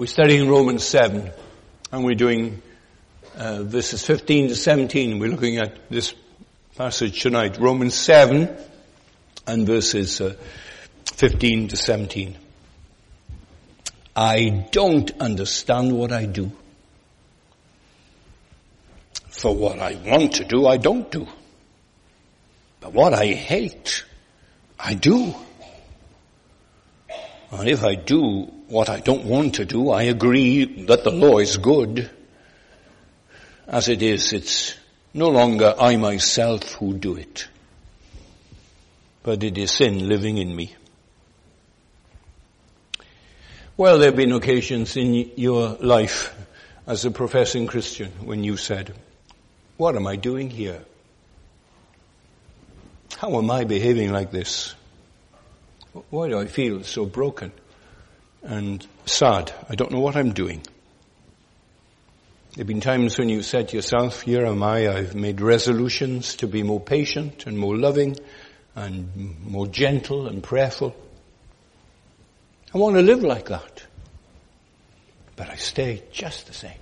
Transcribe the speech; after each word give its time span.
We're 0.00 0.06
studying 0.06 0.48
Romans 0.48 0.82
7 0.84 1.30
and 1.92 2.04
we're 2.06 2.14
doing 2.14 2.62
uh, 3.36 3.64
verses 3.64 4.02
15 4.06 4.48
to 4.48 4.54
17. 4.54 5.18
We're 5.18 5.28
looking 5.28 5.58
at 5.58 5.90
this 5.90 6.14
passage 6.74 7.20
tonight, 7.20 7.58
Romans 7.58 7.96
7 7.96 8.48
and 9.46 9.66
verses 9.66 10.22
uh, 10.22 10.36
15 11.12 11.68
to 11.68 11.76
17. 11.76 12.34
I 14.16 14.66
don't 14.72 15.10
understand 15.20 15.92
what 15.92 16.12
I 16.12 16.24
do. 16.24 16.50
For 19.28 19.54
what 19.54 19.80
I 19.80 19.96
want 19.96 20.36
to 20.36 20.46
do, 20.46 20.66
I 20.66 20.78
don't 20.78 21.10
do. 21.10 21.26
But 22.80 22.94
what 22.94 23.12
I 23.12 23.26
hate, 23.26 24.06
I 24.78 24.94
do. 24.94 25.34
And 27.50 27.68
if 27.68 27.82
I 27.82 27.96
do 27.96 28.42
what 28.68 28.88
I 28.88 29.00
don't 29.00 29.24
want 29.24 29.56
to 29.56 29.64
do, 29.64 29.90
I 29.90 30.04
agree 30.04 30.84
that 30.84 31.02
the 31.02 31.10
law 31.10 31.38
is 31.38 31.56
good. 31.56 32.08
As 33.66 33.88
it 33.88 34.02
is, 34.02 34.32
it's 34.32 34.76
no 35.12 35.28
longer 35.28 35.74
I 35.78 35.96
myself 35.96 36.72
who 36.74 36.94
do 36.94 37.16
it, 37.16 37.48
but 39.22 39.42
it 39.42 39.58
is 39.58 39.72
sin 39.72 40.08
living 40.08 40.38
in 40.38 40.54
me. 40.54 40.74
Well, 43.76 43.98
there 43.98 44.08
have 44.08 44.16
been 44.16 44.32
occasions 44.32 44.96
in 44.96 45.32
your 45.36 45.70
life 45.80 46.34
as 46.86 47.04
a 47.04 47.10
professing 47.10 47.66
Christian 47.66 48.10
when 48.24 48.44
you 48.44 48.56
said, 48.56 48.94
what 49.76 49.96
am 49.96 50.06
I 50.06 50.16
doing 50.16 50.50
here? 50.50 50.82
How 53.16 53.36
am 53.38 53.50
I 53.50 53.64
behaving 53.64 54.12
like 54.12 54.30
this? 54.30 54.74
Why 56.10 56.28
do 56.28 56.38
I 56.38 56.46
feel 56.46 56.84
so 56.84 57.04
broken 57.04 57.52
and 58.42 58.86
sad? 59.06 59.52
I 59.68 59.74
don't 59.74 59.90
know 59.90 60.00
what 60.00 60.16
I'm 60.16 60.32
doing. 60.32 60.62
There 62.52 62.62
have 62.62 62.66
been 62.66 62.80
times 62.80 63.18
when 63.18 63.28
you 63.28 63.42
said 63.42 63.68
to 63.68 63.76
yourself, 63.76 64.22
here 64.22 64.44
am 64.44 64.62
I, 64.62 64.88
I've 64.88 65.14
made 65.14 65.40
resolutions 65.40 66.36
to 66.36 66.48
be 66.48 66.62
more 66.62 66.80
patient 66.80 67.46
and 67.46 67.56
more 67.56 67.76
loving 67.76 68.16
and 68.74 69.40
more 69.44 69.66
gentle 69.66 70.26
and 70.26 70.42
prayerful. 70.42 70.94
I 72.74 72.78
want 72.78 72.96
to 72.96 73.02
live 73.02 73.22
like 73.22 73.46
that. 73.48 73.84
But 75.36 75.48
I 75.48 75.56
stay 75.56 76.02
just 76.12 76.46
the 76.46 76.52
same. 76.52 76.78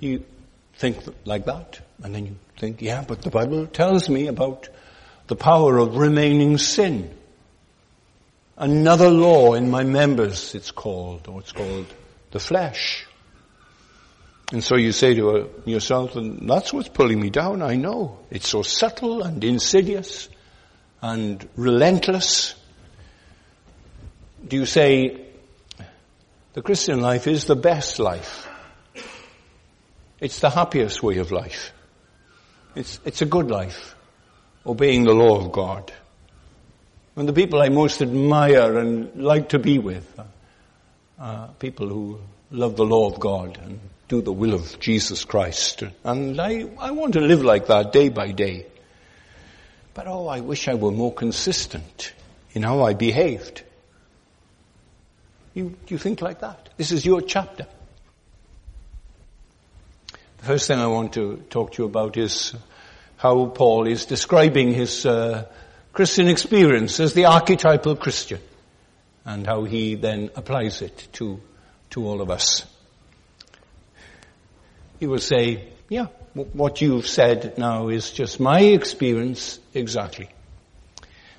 You 0.00 0.24
think 0.76 0.98
like 1.24 1.44
that, 1.46 1.80
and 2.02 2.14
then 2.14 2.26
you 2.26 2.36
think, 2.58 2.82
yeah, 2.82 3.04
but 3.06 3.22
the 3.22 3.30
Bible 3.30 3.66
tells 3.66 4.08
me 4.08 4.26
about 4.26 4.68
the 5.26 5.36
power 5.36 5.78
of 5.78 5.96
remaining 5.96 6.58
sin. 6.58 7.10
Another 8.56 9.10
law 9.10 9.54
in 9.54 9.70
my 9.70 9.82
members, 9.82 10.54
it's 10.54 10.70
called, 10.70 11.26
or 11.28 11.40
it's 11.40 11.52
called 11.52 11.86
the 12.30 12.38
flesh. 12.38 13.06
And 14.52 14.62
so 14.62 14.76
you 14.76 14.92
say 14.92 15.14
to 15.14 15.30
uh, 15.30 15.46
yourself, 15.64 16.16
and 16.16 16.48
that's 16.48 16.72
what's 16.72 16.88
pulling 16.88 17.20
me 17.20 17.30
down, 17.30 17.62
I 17.62 17.76
know. 17.76 18.18
It's 18.30 18.48
so 18.48 18.62
subtle 18.62 19.22
and 19.22 19.42
insidious 19.42 20.28
and 21.02 21.48
relentless. 21.56 22.54
Do 24.46 24.56
you 24.56 24.66
say, 24.66 25.26
the 26.52 26.62
Christian 26.62 27.00
life 27.00 27.26
is 27.26 27.46
the 27.46 27.56
best 27.56 27.98
life? 27.98 28.46
It's 30.20 30.38
the 30.38 30.50
happiest 30.50 31.02
way 31.02 31.18
of 31.18 31.32
life. 31.32 31.72
It's, 32.76 33.00
it's 33.04 33.22
a 33.22 33.26
good 33.26 33.50
life 33.50 33.94
obeying 34.66 35.04
the 35.04 35.12
law 35.12 35.40
of 35.40 35.52
God. 35.52 35.92
And 37.16 37.28
the 37.28 37.32
people 37.32 37.62
I 37.62 37.68
most 37.68 38.02
admire 38.02 38.78
and 38.78 39.22
like 39.22 39.50
to 39.50 39.58
be 39.58 39.78
with 39.78 40.20
are 41.18 41.48
people 41.58 41.88
who 41.88 42.18
love 42.50 42.76
the 42.76 42.84
law 42.84 43.08
of 43.08 43.20
God 43.20 43.58
and 43.62 43.78
do 44.08 44.20
the 44.20 44.32
will 44.32 44.54
of 44.54 44.78
Jesus 44.80 45.24
Christ. 45.24 45.82
And 46.02 46.40
I, 46.40 46.64
I 46.78 46.90
want 46.90 47.14
to 47.14 47.20
live 47.20 47.42
like 47.42 47.68
that 47.68 47.92
day 47.92 48.08
by 48.08 48.32
day. 48.32 48.66
But 49.94 50.08
oh, 50.08 50.26
I 50.26 50.40
wish 50.40 50.66
I 50.66 50.74
were 50.74 50.90
more 50.90 51.12
consistent 51.12 52.12
in 52.52 52.62
how 52.62 52.82
I 52.82 52.94
behaved. 52.94 53.62
You, 55.54 55.76
you 55.86 55.98
think 55.98 56.20
like 56.20 56.40
that? 56.40 56.70
This 56.76 56.90
is 56.90 57.06
your 57.06 57.20
chapter. 57.22 57.66
The 60.38 60.44
first 60.44 60.66
thing 60.66 60.80
I 60.80 60.88
want 60.88 61.12
to 61.14 61.44
talk 61.48 61.72
to 61.72 61.82
you 61.82 61.86
about 61.86 62.16
is 62.16 62.54
how 63.24 63.46
Paul 63.46 63.86
is 63.86 64.04
describing 64.04 64.74
his 64.74 65.06
uh, 65.06 65.46
Christian 65.94 66.28
experience 66.28 67.00
as 67.00 67.14
the 67.14 67.24
archetypal 67.24 67.96
Christian 67.96 68.38
and 69.24 69.46
how 69.46 69.64
he 69.64 69.94
then 69.94 70.28
applies 70.36 70.82
it 70.82 71.08
to, 71.14 71.40
to 71.88 72.06
all 72.06 72.20
of 72.20 72.30
us. 72.30 72.66
He 75.00 75.06
will 75.06 75.20
say, 75.20 75.68
yeah, 75.88 76.08
what 76.34 76.82
you've 76.82 77.06
said 77.06 77.56
now 77.56 77.88
is 77.88 78.10
just 78.10 78.40
my 78.40 78.60
experience 78.60 79.58
exactly. 79.72 80.28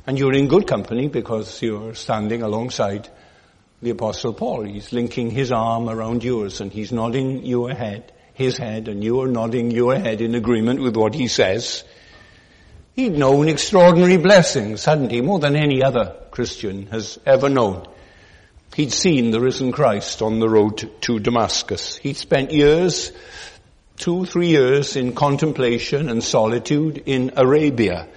And 0.08 0.18
you're 0.18 0.34
in 0.34 0.48
good 0.48 0.66
company 0.66 1.08
because 1.08 1.62
you're 1.62 1.94
standing 1.94 2.42
alongside 2.42 3.10
the 3.84 3.92
apostle 3.92 4.34
Paul. 4.34 4.64
He's 4.64 4.92
linking 4.92 5.30
his 5.30 5.52
arm 5.52 5.88
around 5.88 6.24
yours 6.24 6.62
and 6.62 6.74
he's 6.74 6.92
nodding 6.92 7.46
your 7.46 7.70
head 7.76 8.12
his 8.36 8.58
head 8.58 8.88
and 8.88 9.04
you 9.04 9.22
are 9.22 9.28
nodding 9.28 9.72
your 9.72 9.96
head 9.96 10.22
in 10.22 10.36
agreement 10.36 10.82
with 10.82 10.96
what 10.96 11.16
he 11.16 11.28
says. 11.28 11.84
He'd 12.96 13.18
known 13.18 13.50
extraordinary 13.50 14.18
blessings, 14.18 14.86
hadn't 14.86 15.12
he? 15.12 15.22
More 15.22 15.40
than 15.40 15.56
any 15.56 15.84
other 15.84 16.16
Christian 16.32 16.88
has 16.88 17.20
ever 17.26 17.50
known. 17.50 17.88
He'd 18.76 18.92
seen 18.92 19.32
the 19.32 19.40
risen 19.40 19.72
Christ 19.72 20.22
on 20.22 20.40
the 20.40 20.50
road 20.50 20.90
to 21.02 21.20
Damascus. 21.20 21.96
He'd 21.98 22.18
spent 22.18 22.52
years, 22.52 23.12
two, 23.98 24.26
three 24.26 24.48
years 24.48 24.98
in 24.98 25.16
contemplation 25.16 26.10
and 26.10 26.24
solitude 26.24 27.04
in 27.06 27.32
Arabia. 27.38 28.08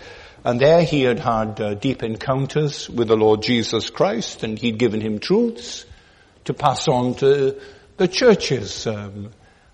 And 0.44 0.60
there 0.60 0.82
he 0.82 1.02
had 1.02 1.20
had 1.20 1.60
uh, 1.60 1.74
deep 1.74 2.02
encounters 2.02 2.90
with 2.90 3.08
the 3.08 3.16
Lord 3.16 3.42
Jesus 3.42 3.90
Christ 3.90 4.42
and 4.42 4.58
he'd 4.58 4.78
given 4.78 5.00
him 5.00 5.20
truths 5.20 5.84
to 6.44 6.54
pass 6.54 6.88
on 6.88 7.14
to 7.16 7.60
the 7.96 8.08
churches. 8.08 8.86
Um, 8.86 9.30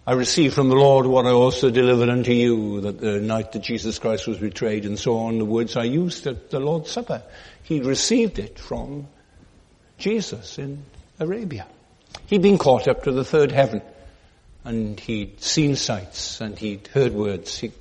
I 0.06 0.12
received 0.12 0.54
from 0.54 0.68
the 0.68 0.74
Lord 0.74 1.06
what 1.06 1.24
I 1.24 1.30
also 1.30 1.70
delivered 1.70 2.10
unto 2.10 2.30
you, 2.30 2.82
that 2.82 3.00
the 3.00 3.20
night 3.20 3.52
that 3.52 3.62
Jesus 3.62 3.98
Christ 3.98 4.26
was 4.26 4.36
betrayed 4.36 4.84
and 4.84 4.98
so 4.98 5.16
on, 5.16 5.38
the 5.38 5.46
words 5.46 5.78
I 5.78 5.84
used 5.84 6.26
at 6.26 6.50
the 6.50 6.60
Lord's 6.60 6.90
Supper. 6.90 7.22
He 7.62 7.80
received 7.80 8.38
it 8.38 8.58
from 8.58 9.08
Jesus 9.96 10.58
in 10.58 10.84
Arabia. 11.18 11.66
He'd 12.26 12.42
been 12.42 12.58
caught 12.58 12.86
up 12.86 13.04
to 13.04 13.12
the 13.12 13.24
third 13.24 13.50
heaven 13.50 13.80
and 14.62 15.00
he'd 15.00 15.40
seen 15.40 15.74
sights 15.74 16.38
and 16.42 16.58
he'd 16.58 16.86
heard 16.88 17.14
words. 17.14 17.56
He, 17.56 17.72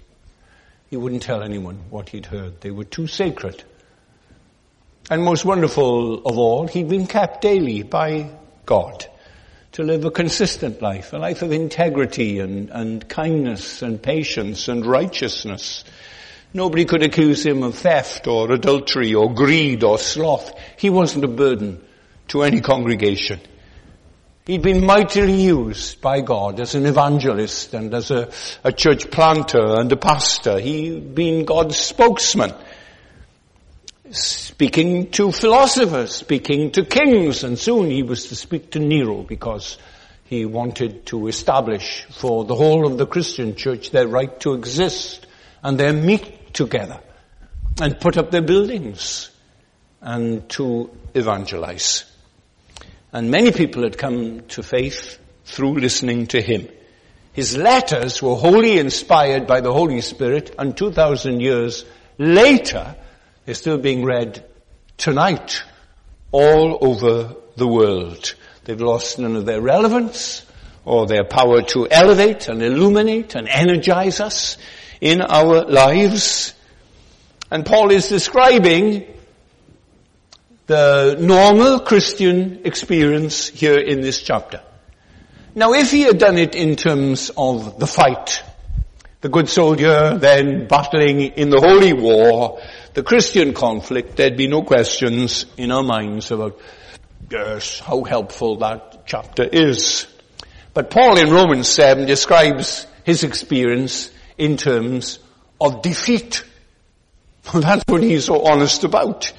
he 0.90 0.96
wouldn't 0.96 1.24
tell 1.24 1.44
anyone 1.44 1.82
what 1.90 2.08
he'd 2.08 2.28
heard. 2.28 2.62
They 2.62 2.72
were 2.72 2.86
too 2.86 3.08
sacred. 3.08 3.62
And 5.12 5.24
most 5.24 5.44
wonderful 5.44 6.26
of 6.26 6.38
all, 6.38 6.68
he'd 6.68 6.88
been 6.88 7.08
kept 7.08 7.42
daily 7.42 7.84
by 7.84 8.30
God 8.66 9.08
to 9.74 9.84
live 9.84 10.06
a 10.06 10.12
consistent 10.12 10.82
life, 10.84 11.14
a 11.14 11.18
life 11.18 11.42
of 11.42 11.52
integrity 11.52 12.40
and, 12.40 12.70
and 12.70 13.10
kindness 13.10 13.82
and 13.82 14.02
patience 14.02 14.68
and 14.68 14.86
righteousness. 14.86 15.84
Nobody 16.54 16.86
could 16.86 17.02
accuse 17.02 17.44
him 17.44 17.64
of 17.64 17.76
theft 17.76 18.28
or 18.28 18.52
adultery 18.52 19.16
or 19.16 19.34
greed 19.34 19.84
or 19.84 19.98
sloth. 19.98 20.54
He 20.78 20.92
wasn't 20.92 21.26
a 21.26 21.28
burden 21.28 21.84
to 22.28 22.44
any 22.44 22.62
congregation. 22.62 23.40
He'd 24.46 24.62
been 24.62 24.86
mightily 24.86 25.42
used 25.42 26.02
by 26.02 26.22
God 26.22 26.60
as 26.60 26.76
an 26.76 26.86
evangelist 26.86 27.74
and 27.74 27.92
as 27.96 28.12
a, 28.12 28.30
a 28.64 28.72
church 28.72 29.10
planter 29.10 29.80
and 29.80 29.92
a 29.92 29.98
pastor. 29.98 30.60
He'd 30.60 31.16
been 31.16 31.46
God's 31.46 31.78
spokesman 31.78 32.54
speaking 34.14 35.10
to 35.12 35.32
philosophers, 35.32 36.16
speaking 36.16 36.72
to 36.72 36.86
kings, 36.86 37.44
and 37.44 37.58
soon 37.58 37.90
he 37.90 38.04
was 38.04 38.28
to 38.28 38.36
speak 38.36 38.72
to 38.72 38.80
Nero 38.80 39.24
because 39.24 39.78
he 40.26 40.46
wanted 40.46 41.06
to 41.08 41.28
establish 41.28 42.06
for 42.12 42.46
the 42.46 42.56
whole 42.56 42.86
of 42.88 42.98
the 42.98 43.06
Christian 43.06 43.56
church 43.56 43.92
their 43.92 44.08
right 44.08 44.40
to 44.42 44.54
exist 44.54 45.26
and 45.62 45.80
their 45.80 45.94
meet 45.94 46.54
together 46.54 47.00
and 47.82 48.00
put 48.00 48.18
up 48.18 48.32
their 48.32 48.42
buildings 48.42 49.30
and 50.02 50.48
to 50.50 50.90
evangelize. 51.14 52.06
And 53.12 53.32
many 53.32 53.52
people 53.52 53.84
had 53.84 53.98
come 53.98 54.42
to 54.50 54.64
faith 54.64 55.20
through 55.46 55.80
listening 55.80 56.28
to 56.28 56.42
him. 56.42 56.68
His 57.34 57.58
letters 57.58 58.22
were 58.22 58.36
wholly 58.36 58.78
inspired 58.78 59.48
by 59.48 59.62
the 59.62 59.74
Holy 59.74 60.02
Spirit 60.02 60.54
and 60.58 60.78
2,000 60.78 61.40
years 61.40 61.86
later 62.18 62.96
is 63.46 63.58
still 63.58 63.78
being 63.78 64.06
read 64.06 64.46
tonight 64.98 65.64
all 66.32 66.78
over 66.82 67.36
the 67.56 67.68
world. 67.68 68.36
They've 68.66 68.80
lost 68.80 69.20
none 69.20 69.36
of 69.36 69.46
their 69.46 69.62
relevance 69.62 70.46
or 70.86 71.08
their 71.08 71.24
power 71.24 71.62
to 71.62 71.88
elevate 71.90 72.48
and 72.48 72.62
illuminate 72.62 73.36
and 73.36 73.48
energize 73.48 74.20
us 74.20 74.58
in 75.02 75.22
our 75.22 75.66
lives. 75.66 76.54
And 77.52 77.66
Paul 77.66 77.92
is 77.92 78.08
describing 78.08 79.06
the 80.68 81.18
normal 81.20 81.82
Christian 81.82 82.62
experience 82.64 83.48
here 83.48 83.78
in 83.78 84.02
this 84.02 84.22
chapter. 84.22 84.62
Now 85.56 85.74
if 85.74 85.92
he 85.92 86.02
had 86.02 86.18
done 86.18 86.38
it 86.38 86.56
in 86.56 86.76
terms 86.76 87.30
of 87.38 87.80
the 87.80 87.88
fight, 87.88 88.42
the 89.22 89.30
good 89.30 89.50
soldier 89.50 90.18
then 90.18 90.68
battling 90.68 91.22
in 91.22 91.50
the 91.50 91.60
holy 91.60 91.94
war, 91.94 92.62
the 92.94 93.04
Christian 93.04 93.54
conflict, 93.54 94.18
there'd 94.18 94.38
be 94.38 94.48
no 94.48 94.62
questions 94.62 95.46
in 95.58 95.72
our 95.72 95.84
minds 95.84 96.30
about 96.32 96.60
yes, 97.30 97.80
how 97.80 98.04
helpful 98.04 98.58
that 98.58 99.08
chapter 99.08 99.44
is. 99.44 100.06
But 100.74 100.90
Paul 100.90 101.18
in 101.18 101.32
Romans 101.32 101.68
7 101.68 102.06
describes 102.06 102.86
his 103.04 103.24
experience 103.24 104.12
in 104.38 104.58
terms 104.58 105.20
of 105.60 105.82
defeat. 105.82 106.44
Well, 107.52 107.62
that's 107.62 107.84
what 107.88 108.04
he's 108.04 108.26
so 108.26 108.46
honest 108.46 108.84
about. 108.84 109.34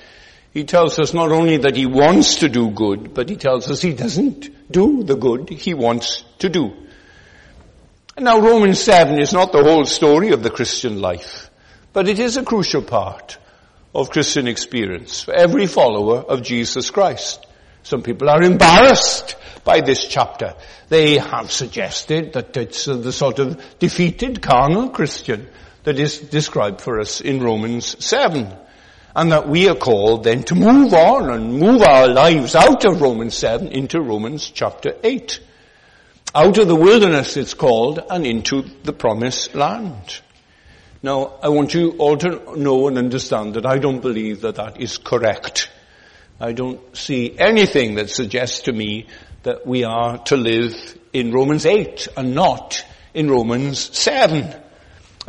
He 0.53 0.65
tells 0.65 0.99
us 0.99 1.15
not 1.15 1.33
only 1.33 1.57
that 1.59 1.77
he 1.77 1.87
wants 1.87 2.37
to 2.37 2.49
do 2.49 2.71
good, 2.71 3.15
but 3.15 3.29
he 3.29 3.37
tells 3.37 3.71
us 3.71 3.81
he 3.81 3.93
doesn't 3.93 4.71
do 4.71 5.03
the 5.03 5.17
good 5.17 5.49
he 5.49 5.75
wants 5.75 6.25
to 6.41 6.49
do. 6.49 6.73
Now 8.19 8.41
Romans 8.41 8.81
7 8.81 9.19
is 9.19 9.33
not 9.33 9.53
the 9.53 9.63
whole 9.63 9.85
story 9.87 10.31
of 10.31 10.43
the 10.43 10.51
Christian 10.51 11.01
life, 11.01 11.51
but 11.93 12.09
it 12.09 12.19
is 12.19 12.37
a 12.37 12.45
crucial 12.45 12.83
part 12.83 13.39
of 13.95 14.11
Christian 14.11 14.49
experience 14.49 15.23
for 15.23 15.33
every 15.33 15.67
follower 15.67 16.19
of 16.19 16.43
Jesus 16.43 16.91
Christ. 16.91 17.47
Some 17.83 18.03
people 18.03 18.29
are 18.29 18.43
embarrassed 18.43 19.37
by 19.63 19.81
this 19.81 20.07
chapter. 20.07 20.55
They 20.89 21.19
have 21.19 21.53
suggested 21.53 22.33
that 22.33 22.57
it's 22.57 22.87
the 22.87 23.13
sort 23.13 23.39
of 23.39 23.63
defeated 23.79 24.43
carnal 24.43 24.91
Christian 24.91 25.49
that 25.85 25.99
is 25.99 26.19
described 26.19 26.81
for 26.81 26.99
us 26.99 27.21
in 27.21 27.43
Romans 27.43 28.05
7. 28.05 28.53
And 29.17 29.31
that 29.31 29.49
we 29.49 29.69
are 29.69 29.77
called 29.77 30.25
then 30.25 30.43
to 30.45 30.57
move 30.57 30.93
on 30.93 31.31
and 31.31 31.61
move 31.61 31.83
our 31.83 32.09
lives 32.09 32.57
out 32.57 32.85
of 32.85 33.01
Romans 33.01 33.35
7 33.37 33.69
into 33.69 34.01
Romans 34.01 34.51
chapter 34.51 34.97
8. 35.05 35.41
Out 36.35 36.59
of 36.59 36.67
the 36.67 36.75
wilderness 36.75 37.37
it's 37.37 37.55
called 37.55 38.01
and 38.11 38.27
into 38.27 38.63
the 38.83 38.93
promised 38.93 39.55
land. 39.55 40.21
Now, 41.05 41.35
I 41.43 41.51
want 41.51 41.75
you 41.75 41.91
all 41.99 42.17
to 42.17 42.59
know 42.59 42.89
and 42.89 42.97
understand 42.97 43.57
that 43.57 43.67
I 43.67 43.77
don't 43.77 44.01
believe 44.01 44.41
that 44.41 44.55
that 44.55 44.81
is 44.81 44.97
correct. 44.97 45.69
I 46.41 46.53
don't 46.53 46.81
see 46.97 47.39
anything 47.39 47.97
that 47.97 48.09
suggests 48.09 48.61
to 48.61 48.73
me 48.73 49.09
that 49.43 49.67
we 49.67 49.85
are 49.85 50.17
to 50.25 50.37
live 50.39 50.99
in 51.13 51.31
Romans 51.31 51.67
8 51.67 52.09
and 52.17 52.35
not 52.35 52.83
in 53.13 53.31
Romans 53.31 53.79
7. 53.95 54.51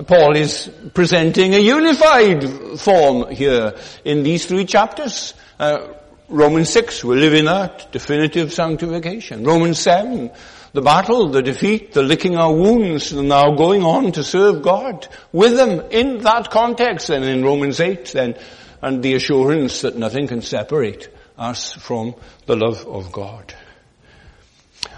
Paul 0.08 0.38
is 0.38 0.72
presenting 0.94 1.54
a 1.54 1.60
unified 1.60 2.80
form 2.80 3.30
here 3.32 3.76
in 4.06 4.24
these 4.24 4.46
three 4.46 4.64
chapters. 4.64 5.34
Uh, 5.60 5.90
Romans 6.30 6.70
6, 6.70 7.04
we 7.04 7.18
live 7.18 7.34
in 7.34 7.46
that, 7.46 7.92
definitive 7.92 8.54
sanctification. 8.54 9.44
Romans 9.44 9.80
7, 9.80 10.32
the 10.76 10.82
battle, 10.82 11.30
the 11.30 11.42
defeat, 11.42 11.94
the 11.94 12.04
licking 12.04 12.36
our 12.36 12.54
wounds, 12.54 13.14
and 13.14 13.30
now 13.30 13.56
going 13.56 13.82
on 13.82 14.12
to 14.12 14.24
serve 14.26 14.62
God 14.62 15.08
with 15.32 15.56
them 15.56 15.80
in 15.90 16.18
that 16.20 16.52
context. 16.52 17.10
And 17.10 17.24
in 17.24 17.46
Romans 17.46 17.80
8 17.80 18.06
then, 18.08 18.36
and 18.82 19.02
the 19.02 19.14
assurance 19.16 19.82
that 19.82 19.96
nothing 19.96 20.28
can 20.28 20.42
separate 20.42 21.08
us 21.38 21.74
from 21.74 22.14
the 22.46 22.58
love 22.58 22.86
of 22.86 23.14
God. 23.14 23.54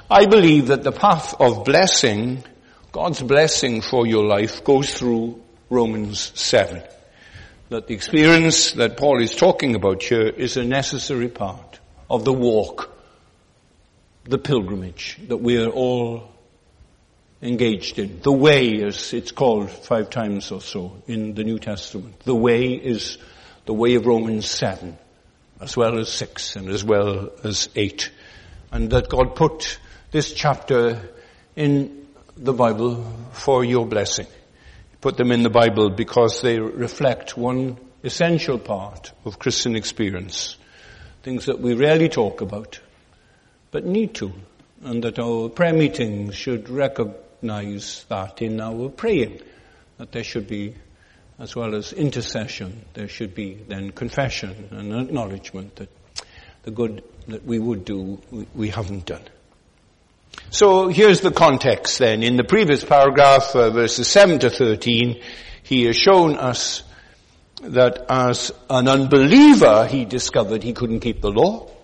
I 0.09 0.25
believe 0.25 0.68
that 0.68 0.81
the 0.81 0.91
path 0.91 1.35
of 1.39 1.63
blessing, 1.63 2.44
God's 2.91 3.21
blessing 3.21 3.81
for 3.81 4.07
your 4.07 4.25
life 4.25 4.63
goes 4.63 4.91
through 4.97 5.39
Romans 5.69 6.31
7. 6.33 6.81
That 7.69 7.85
the 7.85 7.94
experience 7.94 8.71
that 8.71 8.97
Paul 8.97 9.21
is 9.21 9.35
talking 9.35 9.75
about 9.75 10.01
here 10.01 10.27
is 10.27 10.57
a 10.57 10.65
necessary 10.65 11.27
part 11.27 11.79
of 12.09 12.25
the 12.25 12.33
walk, 12.33 12.97
the 14.27 14.38
pilgrimage 14.38 15.18
that 15.27 15.38
we 15.38 15.57
are 15.63 15.69
all 15.69 16.31
engaged 17.41 18.00
in. 18.00 18.19
The 18.21 18.31
way, 18.31 18.83
as 18.83 19.13
it's 19.13 19.31
called 19.31 19.69
five 19.69 20.09
times 20.09 20.51
or 20.51 20.62
so 20.62 21.01
in 21.07 21.35
the 21.35 21.44
New 21.44 21.59
Testament. 21.59 22.19
The 22.21 22.35
way 22.35 22.74
is 22.74 23.18
the 23.65 23.74
way 23.74 23.95
of 23.95 24.06
Romans 24.06 24.50
7, 24.50 24.97
as 25.62 25.77
well 25.77 26.00
as 26.00 26.09
6 26.09 26.56
and 26.56 26.69
as 26.69 26.83
well 26.83 27.31
as 27.44 27.69
8. 27.75 28.12
And 28.71 28.89
that 28.91 29.09
God 29.09 29.35
put 29.35 29.79
this 30.12 30.33
chapter 30.33 31.01
in 31.56 32.07
the 32.35 32.53
Bible 32.53 33.06
for 33.31 33.63
your 33.63 33.85
blessing. 33.85 34.25
He 34.25 34.97
Put 35.01 35.18
them 35.18 35.31
in 35.31 35.44
the 35.44 35.50
Bible 35.50 35.89
because 35.89 36.41
they 36.41 36.59
reflect 36.59 37.38
one 37.38 37.77
essential 38.03 38.57
part 38.57 39.12
of 39.25 39.39
Christian 39.39 39.75
experience. 39.75 40.57
Things 41.24 41.45
that 41.45 41.59
we 41.59 41.74
rarely 41.74 42.09
talk 42.09 42.41
about, 42.41 42.79
but 43.77 43.85
need 43.85 44.15
to. 44.15 44.33
And 44.81 45.03
that 45.03 45.19
our 45.19 45.50
prayer 45.50 45.71
meetings 45.71 46.33
should 46.33 46.68
recognize 46.68 48.06
that 48.09 48.41
in 48.41 48.59
our 48.59 48.89
praying. 48.89 49.39
That 50.00 50.12
there 50.12 50.24
should 50.24 50.47
be, 50.47 50.74
as 51.38 51.56
well 51.56 51.75
as 51.75 51.94
intercession, 51.94 52.85
there 52.95 53.07
should 53.07 53.35
be 53.35 53.53
then 53.53 53.91
confession 53.91 54.69
and 54.71 54.91
acknowledgement 54.95 55.75
that 55.75 55.89
the 56.63 56.71
good 56.71 57.03
that 57.27 57.45
we 57.45 57.59
would 57.59 57.85
do, 57.85 58.19
we 58.56 58.69
haven't 58.69 59.06
done. 59.06 59.25
So 60.50 60.88
here's 60.88 61.21
the 61.21 61.29
context 61.29 62.00
then. 62.00 62.24
In 62.24 62.35
the 62.35 62.44
previous 62.44 62.83
paragraph, 62.83 63.56
uh, 63.56 63.69
verses 63.69 64.07
7 64.07 64.39
to 64.39 64.50
13, 64.50 65.21
he 65.62 65.83
has 65.83 65.95
shown 65.95 66.35
us 66.35 66.81
that 67.62 68.07
as 68.09 68.51
an 68.71 68.88
unbeliever, 68.88 69.85
he 69.85 70.03
discovered 70.06 70.63
he 70.63 70.74
couldn't 70.74 71.01
keep 71.01 71.21
the 71.21 71.29
law. 71.29 71.76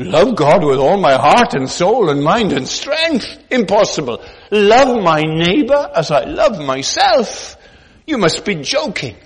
Love 0.00 0.34
God 0.34 0.64
with 0.64 0.78
all 0.78 0.96
my 0.96 1.12
heart 1.12 1.52
and 1.52 1.68
soul 1.68 2.08
and 2.08 2.24
mind 2.24 2.54
and 2.54 2.66
strength. 2.66 3.38
Impossible. 3.50 4.24
Love 4.50 5.02
my 5.02 5.20
neighbor 5.20 5.90
as 5.94 6.10
I 6.10 6.24
love 6.24 6.58
myself. 6.58 7.58
You 8.06 8.16
must 8.16 8.46
be 8.46 8.54
joking. 8.54 9.16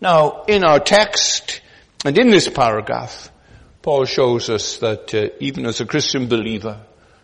Now, 0.00 0.44
in 0.44 0.62
our 0.62 0.78
text 0.78 1.60
and 2.04 2.16
in 2.16 2.30
this 2.30 2.48
paragraph, 2.48 3.32
Paul 3.82 4.04
shows 4.04 4.48
us 4.48 4.76
that 4.76 5.12
uh, 5.12 5.30
even 5.40 5.66
as 5.66 5.80
a 5.80 5.86
Christian 5.86 6.28
believer, 6.28 6.80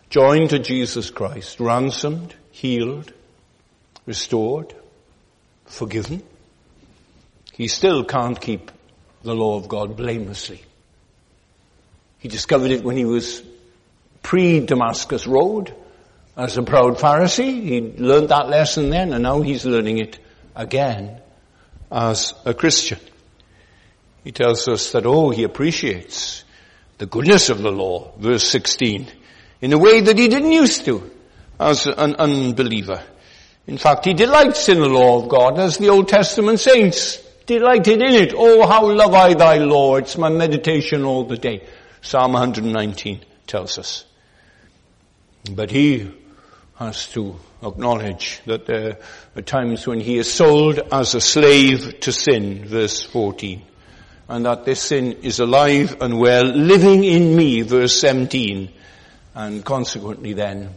joined 0.09 0.49
to 0.49 0.59
Jesus 0.59 1.09
Christ, 1.09 1.61
ransomed, 1.61 2.35
healed, 2.51 3.13
restored, 4.05 4.75
forgiven, 5.63 6.21
he 7.53 7.69
still 7.69 8.03
can't 8.03 8.41
keep 8.41 8.71
the 9.23 9.33
law 9.33 9.55
of 9.55 9.69
God 9.69 9.95
blamelessly. 9.95 10.65
He 12.21 12.29
discovered 12.29 12.71
it 12.71 12.83
when 12.83 12.95
he 12.95 13.03
was 13.03 13.43
pre-Damascus 14.23 15.27
Road 15.27 15.75
as 16.37 16.57
a 16.57 16.63
proud 16.63 16.97
Pharisee. 16.97 17.63
He 17.63 17.81
learned 17.81 18.29
that 18.29 18.47
lesson 18.47 18.89
then 18.89 19.11
and 19.11 19.23
now 19.23 19.41
he's 19.41 19.65
learning 19.65 19.97
it 19.97 20.17
again 20.55 21.19
as 21.91 22.33
a 22.45 22.53
Christian. 22.53 22.99
He 24.23 24.31
tells 24.31 24.67
us 24.69 24.93
that, 24.93 25.05
oh, 25.05 25.31
he 25.31 25.43
appreciates 25.43 26.45
the 26.99 27.07
goodness 27.07 27.49
of 27.49 27.59
the 27.59 27.71
law, 27.71 28.13
verse 28.17 28.47
16 28.47 29.11
in 29.61 29.73
a 29.73 29.77
way 29.77 30.01
that 30.01 30.17
he 30.17 30.27
didn't 30.27 30.51
used 30.51 30.85
to 30.85 31.09
as 31.59 31.85
an 31.85 32.15
unbeliever. 32.15 33.03
In 33.67 33.77
fact, 33.77 34.05
he 34.05 34.13
delights 34.13 34.67
in 34.69 34.79
the 34.79 34.89
law 34.89 35.21
of 35.21 35.29
God 35.29 35.59
as 35.59 35.77
the 35.77 35.89
Old 35.89 36.07
Testament 36.07 36.59
saints 36.59 37.17
delighted 37.45 38.01
in 38.01 38.15
it. 38.15 38.33
Oh, 38.35 38.67
how 38.67 38.89
love 38.91 39.13
I 39.13 39.35
thy 39.35 39.57
law. 39.57 39.97
It's 39.97 40.17
my 40.17 40.29
meditation 40.29 41.03
all 41.03 41.25
the 41.25 41.37
day. 41.37 41.67
Psalm 42.01 42.33
119 42.33 43.21
tells 43.47 43.77
us. 43.77 44.05
But 45.49 45.71
he 45.71 46.11
has 46.75 47.07
to 47.09 47.35
acknowledge 47.63 48.41
that 48.45 48.65
there 48.65 48.97
are 49.35 49.41
times 49.41 49.85
when 49.85 49.99
he 49.99 50.17
is 50.17 50.31
sold 50.31 50.79
as 50.91 51.15
a 51.15 51.21
slave 51.21 51.99
to 52.01 52.11
sin, 52.11 52.65
verse 52.65 53.01
14. 53.03 53.61
And 54.27 54.45
that 54.45 54.65
this 54.65 54.81
sin 54.81 55.13
is 55.23 55.39
alive 55.39 55.97
and 56.01 56.19
well, 56.19 56.45
living 56.45 57.03
in 57.03 57.35
me, 57.35 57.61
verse 57.61 57.99
17 57.99 58.71
and 59.33 59.63
consequently 59.63 60.33
then, 60.33 60.73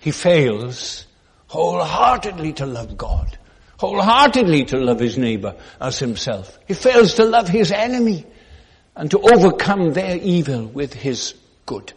he 0.00 0.10
fails 0.10 1.06
wholeheartedly 1.48 2.54
to 2.54 2.66
love 2.66 2.96
God, 2.96 3.38
wholeheartedly 3.78 4.66
to 4.66 4.78
love 4.78 5.00
his 5.00 5.18
neighbor 5.18 5.56
as 5.80 5.98
himself. 5.98 6.58
He 6.66 6.74
fails 6.74 7.14
to 7.14 7.24
love 7.24 7.48
his 7.48 7.72
enemy 7.72 8.24
and 8.98 9.10
to 9.10 9.18
overcome 9.18 9.94
their 9.94 10.18
evil 10.18 10.66
with 10.66 10.92
his 10.92 11.34
good. 11.64 11.94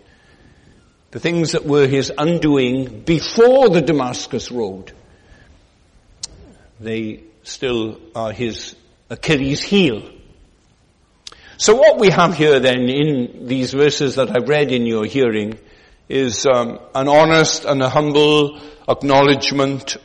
The 1.12 1.20
things 1.20 1.51
that 1.51 1.65
were 1.65 1.88
his 1.88 2.12
undoing 2.17 3.01
before 3.01 3.67
the 3.67 3.81
Damascus 3.81 4.50
road, 4.51 4.93
they 6.79 7.24
still 7.43 8.00
are 8.15 8.31
his 8.31 8.75
Achilles 9.10 9.62
heel 9.62 10.03
so 11.62 11.75
what 11.75 12.00
we 12.00 12.10
have 12.10 12.36
here 12.36 12.60
then 12.60 12.89
in 12.89 13.46
these 13.46 13.72
verses 13.72 14.15
that 14.15 14.36
I've 14.36 14.50
read 14.50 14.72
in 14.72 14.88
your 14.88 15.05
hearing 15.05 15.60
is 16.10 16.48
um, 16.48 16.79
an 16.96 17.08
honest 17.08 17.65
and 17.65 17.84
a 17.84 17.88
humble 17.88 18.60
acknowledgement 18.89 19.98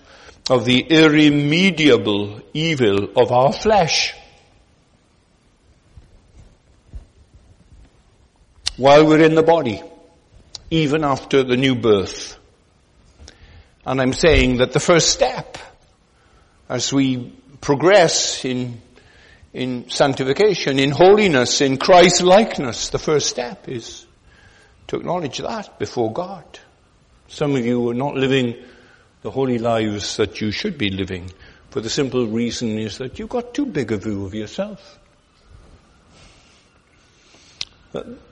of 0.50 0.66
the 0.66 0.80
irremediable 0.80 2.42
evil 2.52 3.08
of 3.16 3.32
our 3.32 3.54
flesh. 3.54 4.12
While 8.76 9.06
we're 9.06 9.25
in 9.25 9.35
the 9.35 9.42
body, 9.42 9.83
even 10.71 11.04
after 11.04 11.42
the 11.42 11.56
new 11.56 11.75
birth. 11.75 12.38
And 13.85 14.00
I'm 14.00 14.12
saying 14.12 14.59
that 14.59 14.73
the 14.73 14.80
first 14.80 15.11
step 15.11 15.59
as 16.68 16.92
we 16.92 17.33
progress 17.61 18.45
in, 18.45 18.80
in 19.52 19.88
sanctification, 19.88 20.78
in 20.78 20.90
holiness, 20.90 21.61
in 21.61 21.78
Christ 21.78 22.23
likeness, 22.23 22.90
the 22.90 22.99
first 22.99 23.28
step 23.28 23.68
is 23.68 24.04
to 24.88 24.97
acknowledge 24.97 25.38
that 25.38 25.78
before 25.78 26.12
God. 26.12 26.45
Some 27.28 27.54
of 27.54 27.64
you 27.64 27.90
are 27.90 27.95
not 27.95 28.14
living 28.14 28.56
the 29.23 29.30
holy 29.30 29.59
lives 29.59 30.16
that 30.16 30.40
you 30.40 30.50
should 30.50 30.78
be 30.78 30.90
living 30.90 31.30
for 31.76 31.83
the 31.83 31.90
simple 31.90 32.26
reason 32.26 32.78
is 32.78 32.97
that 32.97 33.18
you've 33.18 33.28
got 33.28 33.52
too 33.52 33.66
big 33.66 33.92
a 33.92 33.99
view 33.99 34.25
of 34.25 34.33
yourself. 34.33 34.99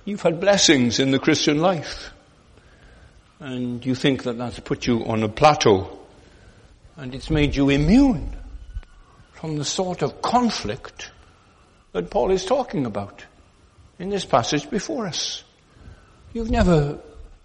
You've 0.05 0.23
had 0.23 0.41
blessings 0.41 0.99
in 0.99 1.11
the 1.11 1.19
Christian 1.19 1.59
life 1.59 2.11
and 3.41 3.85
you 3.85 3.95
think 3.95 4.25
that 4.25 4.39
that's 4.39 4.61
put 4.61 4.87
you 4.87 5.05
on 5.05 5.23
a 5.23 5.29
plateau 5.29 5.99
and 6.97 7.15
it's 7.15 7.31
made 7.31 7.57
you 7.57 7.69
immune 7.71 8.37
from 9.33 9.57
the 9.57 9.65
sort 9.65 10.03
of 10.03 10.23
conflict 10.23 11.11
that 11.93 12.11
Paul 12.11 12.31
is 12.31 12.45
talking 12.45 12.87
about 12.87 13.25
in 13.99 14.11
this 14.11 14.25
passage 14.25 14.69
before 14.71 15.07
us. 15.07 15.45
You've 16.33 16.51
never 16.51 16.99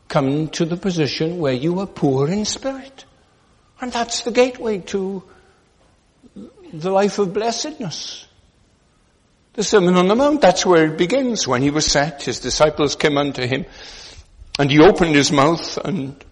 come 0.08 0.48
to 0.50 0.66
the 0.66 0.78
position 0.78 1.40
where 1.40 1.54
you 1.54 1.80
are 1.80 1.88
poor 1.88 2.28
in 2.28 2.46
spirit. 2.46 3.06
And 3.80 3.92
that's 3.92 4.22
the 4.22 4.32
gateway 4.32 4.80
to 4.88 5.24
the 6.74 6.92
life 6.92 7.20
of 7.20 7.34
blessedness. 7.34 8.26
The 9.54 9.64
Sermon 9.64 9.96
on 9.96 10.08
the 10.08 10.16
Mount, 10.16 10.42
that's 10.42 10.66
where 10.66 10.86
it 10.86 10.98
begins. 10.98 11.48
When 11.48 11.62
he 11.62 11.70
was 11.70 11.86
set, 11.86 12.24
his 12.24 12.40
disciples 12.40 12.96
came 12.96 13.18
unto 13.18 13.46
him, 13.46 13.66
and 14.58 14.70
he 14.70 14.80
opened 14.80 15.16
his 15.16 15.32
mouth 15.32 15.78
and 15.78 16.24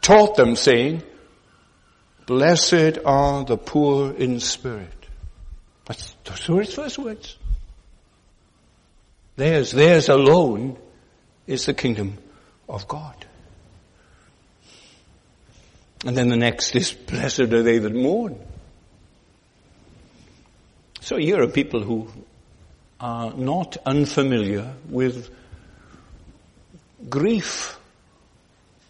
taught 0.00 0.36
them, 0.36 0.56
saying, 0.56 1.02
Blessed 2.26 2.98
are 3.04 3.44
the 3.44 3.56
poor 3.56 4.12
in 4.12 4.40
spirit. 4.40 4.88
That's, 5.84 6.16
those 6.24 6.48
were 6.48 6.62
his 6.62 6.74
first 6.74 6.98
words. 6.98 7.36
Theirs, 9.36 9.72
theirs 9.72 10.08
alone 10.08 10.78
is 11.46 11.66
the 11.66 11.74
kingdom 11.74 12.18
of 12.68 12.86
God. 12.86 13.26
And 16.04 16.16
then 16.16 16.28
the 16.28 16.36
next 16.36 16.74
is, 16.74 16.92
blessed 16.92 17.40
are 17.40 17.62
they 17.62 17.78
that 17.78 17.94
mourn. 17.94 18.38
So 21.00 21.16
here 21.16 21.42
are 21.42 21.48
people 21.48 21.82
who 21.82 22.08
are 23.02 23.34
not 23.34 23.76
unfamiliar 23.84 24.74
with 24.88 25.28
grief 27.10 27.76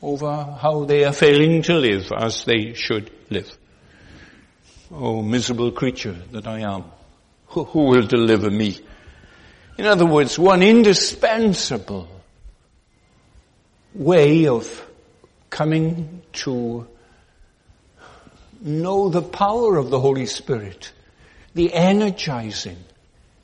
over 0.00 0.56
how 0.60 0.84
they 0.84 1.04
are 1.04 1.12
failing 1.12 1.62
to 1.62 1.74
live 1.74 2.12
as 2.16 2.44
they 2.44 2.74
should 2.74 3.10
live. 3.30 3.56
Oh, 4.90 5.22
miserable 5.22 5.72
creature 5.72 6.16
that 6.32 6.46
I 6.46 6.60
am. 6.60 6.84
Who, 7.48 7.64
who 7.64 7.84
will 7.86 8.06
deliver 8.06 8.50
me? 8.50 8.78
In 9.78 9.86
other 9.86 10.06
words, 10.06 10.38
one 10.38 10.62
indispensable 10.62 12.08
way 13.94 14.46
of 14.46 14.86
coming 15.50 16.22
to 16.32 16.86
know 18.60 19.08
the 19.08 19.22
power 19.22 19.78
of 19.78 19.90
the 19.90 19.98
Holy 19.98 20.26
Spirit 20.26 20.92
the 21.54 21.72
energizing, 21.74 22.82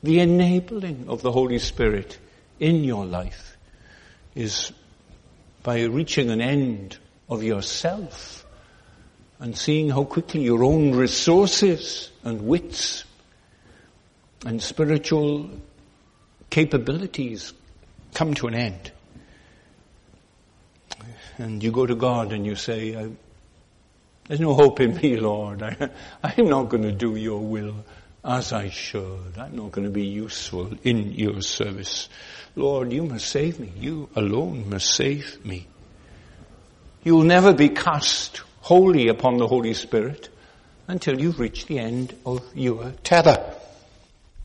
the 0.03 0.19
enabling 0.19 1.05
of 1.07 1.21
the 1.21 1.31
Holy 1.31 1.59
Spirit 1.59 2.17
in 2.59 2.83
your 2.83 3.05
life 3.05 3.57
is 4.35 4.71
by 5.63 5.83
reaching 5.83 6.29
an 6.29 6.41
end 6.41 6.97
of 7.29 7.43
yourself 7.43 8.45
and 9.39 9.57
seeing 9.57 9.89
how 9.89 10.03
quickly 10.03 10.41
your 10.41 10.63
own 10.63 10.95
resources 10.95 12.11
and 12.23 12.41
wits 12.45 13.03
and 14.45 14.61
spiritual 14.61 15.49
capabilities 16.49 17.53
come 18.13 18.33
to 18.33 18.47
an 18.47 18.55
end. 18.55 18.91
And 21.37 21.63
you 21.63 21.71
go 21.71 21.85
to 21.85 21.95
God 21.95 22.33
and 22.33 22.45
you 22.45 22.55
say, 22.55 23.09
there's 24.27 24.39
no 24.39 24.53
hope 24.53 24.79
in 24.79 24.95
me, 24.95 25.17
Lord. 25.17 25.63
I, 25.63 25.89
I'm 26.23 26.49
not 26.49 26.69
going 26.69 26.83
to 26.83 26.91
do 26.91 27.15
your 27.15 27.39
will 27.39 27.75
as 28.23 28.51
I 28.51 28.69
should. 28.69 29.37
I'm 29.37 29.55
not 29.55 29.71
going 29.71 29.85
to 29.85 29.93
be 29.93 30.05
useful 30.05 30.71
in 30.83 31.13
your 31.13 31.41
service. 31.41 32.09
Lord, 32.55 32.91
you 32.91 33.03
must 33.03 33.27
save 33.27 33.59
me. 33.59 33.71
You 33.77 34.09
alone 34.15 34.69
must 34.69 34.93
save 34.93 35.43
me. 35.45 35.67
You 37.03 37.15
will 37.15 37.23
never 37.23 37.53
be 37.53 37.69
cast 37.69 38.41
wholly 38.61 39.07
upon 39.07 39.37
the 39.37 39.47
Holy 39.47 39.73
Spirit 39.73 40.29
until 40.87 41.19
you've 41.19 41.39
reached 41.39 41.67
the 41.67 41.79
end 41.79 42.15
of 42.25 42.43
your 42.53 42.91
tether. 43.03 43.55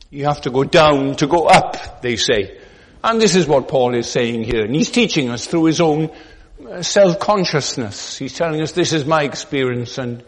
You 0.09 0.25
have 0.25 0.41
to 0.41 0.51
go 0.51 0.63
down 0.63 1.15
to 1.17 1.27
go 1.27 1.47
up, 1.47 2.01
they 2.01 2.15
say. 2.15 2.57
And 3.03 3.19
this 3.19 3.35
is 3.35 3.47
what 3.47 3.67
Paul 3.67 3.93
is 3.93 4.09
saying 4.09 4.43
here. 4.43 4.63
And 4.63 4.73
he's 4.73 4.91
teaching 4.91 5.29
us 5.29 5.47
through 5.47 5.65
his 5.65 5.81
own 5.81 6.09
uh, 6.67 6.81
self-consciousness. 6.81 8.17
He's 8.17 8.35
telling 8.35 8.61
us 8.61 8.71
this 8.71 8.93
is 8.93 9.05
my 9.05 9.23
experience 9.23 9.97
and 9.97 10.23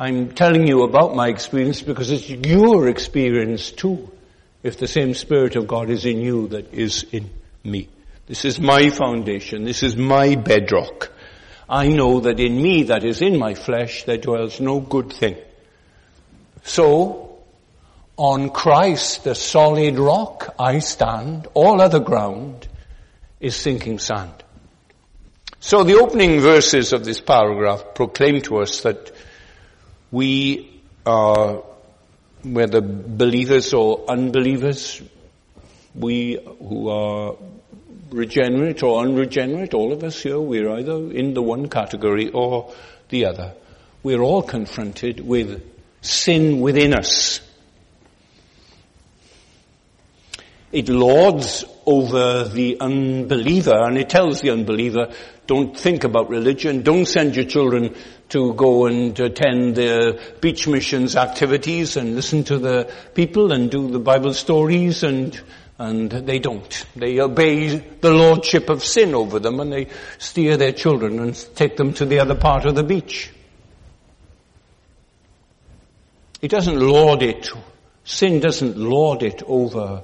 I'm 0.00 0.30
telling 0.30 0.66
you 0.66 0.84
about 0.84 1.14
my 1.14 1.28
experience 1.28 1.82
because 1.82 2.10
it's 2.10 2.30
your 2.30 2.88
experience 2.88 3.70
too. 3.70 4.10
If 4.62 4.78
the 4.78 4.88
same 4.88 5.12
Spirit 5.12 5.56
of 5.56 5.68
God 5.68 5.90
is 5.90 6.06
in 6.06 6.22
you 6.22 6.48
that 6.48 6.72
is 6.72 7.04
in 7.12 7.28
me. 7.64 7.86
This 8.26 8.46
is 8.46 8.58
my 8.58 8.88
foundation. 8.88 9.64
This 9.64 9.82
is 9.82 9.98
my 9.98 10.36
bedrock. 10.36 11.12
I 11.68 11.88
know 11.88 12.20
that 12.20 12.40
in 12.40 12.62
me, 12.62 12.84
that 12.84 13.04
is 13.04 13.20
in 13.20 13.38
my 13.38 13.54
flesh, 13.54 14.04
there 14.04 14.16
dwells 14.16 14.58
no 14.58 14.80
good 14.80 15.12
thing. 15.12 15.36
So, 16.62 17.38
on 18.16 18.48
Christ, 18.48 19.24
the 19.24 19.34
solid 19.34 19.98
rock, 19.98 20.54
I 20.58 20.78
stand. 20.78 21.46
All 21.52 21.78
other 21.78 22.00
ground 22.00 22.66
is 23.38 23.54
sinking 23.54 23.98
sand. 23.98 24.32
So 25.62 25.84
the 25.84 25.98
opening 25.98 26.40
verses 26.40 26.94
of 26.94 27.04
this 27.04 27.20
paragraph 27.20 27.94
proclaim 27.94 28.40
to 28.42 28.60
us 28.60 28.80
that 28.80 29.12
we 30.10 30.82
are, 31.06 31.62
whether 32.42 32.80
believers 32.80 33.72
or 33.72 34.04
unbelievers, 34.08 35.02
we 35.94 36.38
who 36.58 36.88
are 36.88 37.36
regenerate 38.10 38.82
or 38.82 39.02
unregenerate, 39.02 39.74
all 39.74 39.92
of 39.92 40.02
us 40.02 40.22
here, 40.22 40.40
we're 40.40 40.70
either 40.70 41.10
in 41.12 41.34
the 41.34 41.42
one 41.42 41.68
category 41.68 42.30
or 42.30 42.72
the 43.08 43.26
other. 43.26 43.54
We're 44.02 44.20
all 44.20 44.42
confronted 44.42 45.20
with 45.20 45.62
sin 46.00 46.60
within 46.60 46.94
us. 46.94 47.40
It 50.72 50.88
lords 50.88 51.64
over 51.84 52.44
the 52.44 52.80
unbeliever 52.80 53.74
and 53.74 53.98
it 53.98 54.08
tells 54.08 54.40
the 54.40 54.50
unbeliever, 54.50 55.12
don't 55.46 55.76
think 55.76 56.04
about 56.04 56.30
religion, 56.30 56.82
don't 56.82 57.06
send 57.06 57.34
your 57.34 57.44
children 57.44 57.96
to 58.30 58.54
go 58.54 58.86
and 58.86 59.18
attend 59.18 59.76
the 59.76 60.20
beach 60.40 60.66
missions 60.66 61.16
activities 61.16 61.96
and 61.96 62.14
listen 62.14 62.44
to 62.44 62.58
the 62.58 62.92
people 63.14 63.52
and 63.52 63.70
do 63.70 63.90
the 63.90 63.98
Bible 63.98 64.34
stories 64.34 65.02
and 65.02 65.40
and 65.78 66.10
they 66.10 66.38
don't. 66.38 66.84
They 66.94 67.20
obey 67.20 67.68
the 67.76 68.10
lordship 68.10 68.68
of 68.68 68.84
sin 68.84 69.14
over 69.14 69.38
them 69.38 69.60
and 69.60 69.72
they 69.72 69.86
steer 70.18 70.58
their 70.58 70.72
children 70.72 71.18
and 71.18 71.34
take 71.54 71.78
them 71.78 71.94
to 71.94 72.04
the 72.04 72.20
other 72.20 72.34
part 72.34 72.66
of 72.66 72.74
the 72.74 72.84
beach. 72.84 73.30
It 76.42 76.50
doesn't 76.50 76.78
lord 76.78 77.22
it. 77.22 77.50
Sin 78.04 78.40
doesn't 78.40 78.76
lord 78.76 79.22
it 79.22 79.42
over 79.46 80.02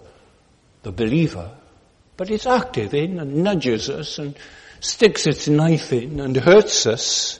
the 0.83 0.92
believer, 0.92 1.50
but 2.16 2.30
it's 2.30 2.47
active 2.47 2.95
in 2.95 3.18
and 3.18 3.45
nudges 3.45 3.90
us 3.90 4.18
and 4.18 4.35
sticks 4.80 5.26
its 5.26 5.47
knife 5.47 5.92
in 5.92 6.21
and 6.21 6.37
hurts 6.37 6.87
us 6.87 7.38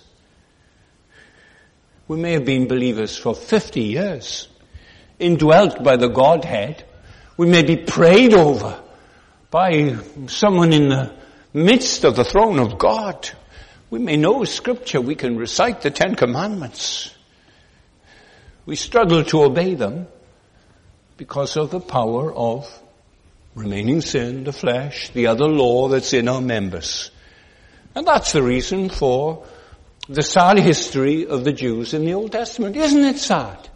we 2.09 2.17
may 2.17 2.33
have 2.33 2.45
been 2.45 2.69
believers 2.69 3.17
for 3.17 3.35
50 3.35 3.81
years, 3.81 4.49
indwelt 5.19 5.83
by 5.83 5.97
the 5.97 6.09
Godhead. 6.09 6.85
We 7.37 7.47
may 7.49 7.63
be 7.63 7.77
prayed 7.77 8.33
over 8.33 8.81
by 9.51 9.97
someone 10.27 10.73
in 10.73 10.89
the 10.89 11.13
midst 11.53 12.05
of 12.05 12.17
the 12.17 12.25
throne 12.25 12.59
of 12.59 12.79
God. 12.79 13.31
We 13.91 13.99
may 13.99 14.17
know 14.17 14.45
scripture. 14.45 15.01
We 15.01 15.15
can 15.15 15.37
recite 15.37 15.83
the 15.83 15.91
Ten 15.91 16.15
Commandments. 16.15 17.13
We 18.67 18.77
struggle 18.77 19.25
to 19.25 19.45
obey 19.45 19.75
them 19.75 20.07
because 21.17 21.57
of 21.57 21.71
the 21.71 21.81
power 21.81 22.33
of 22.33 22.69
remaining 23.55 24.01
sin, 24.01 24.45
the 24.45 24.53
flesh, 24.53 25.11
the 25.11 25.29
other 25.29 25.47
law 25.47 25.89
that's 25.89 26.13
in 26.13 26.29
our 26.29 26.41
members. 26.41 27.11
And 27.95 28.07
that's 28.07 28.33
the 28.33 28.43
reason 28.43 28.91
for 28.91 29.47
the 30.09 30.23
sad 30.23 30.59
history 30.59 31.27
of 31.27 31.45
the 31.45 31.53
Jews 31.53 31.95
in 31.95 32.05
the 32.05 32.15
Old 32.15 32.33
Testament. 32.33 32.77
Isn't 32.77 33.05
it 33.05 33.19
sad? 33.19 33.69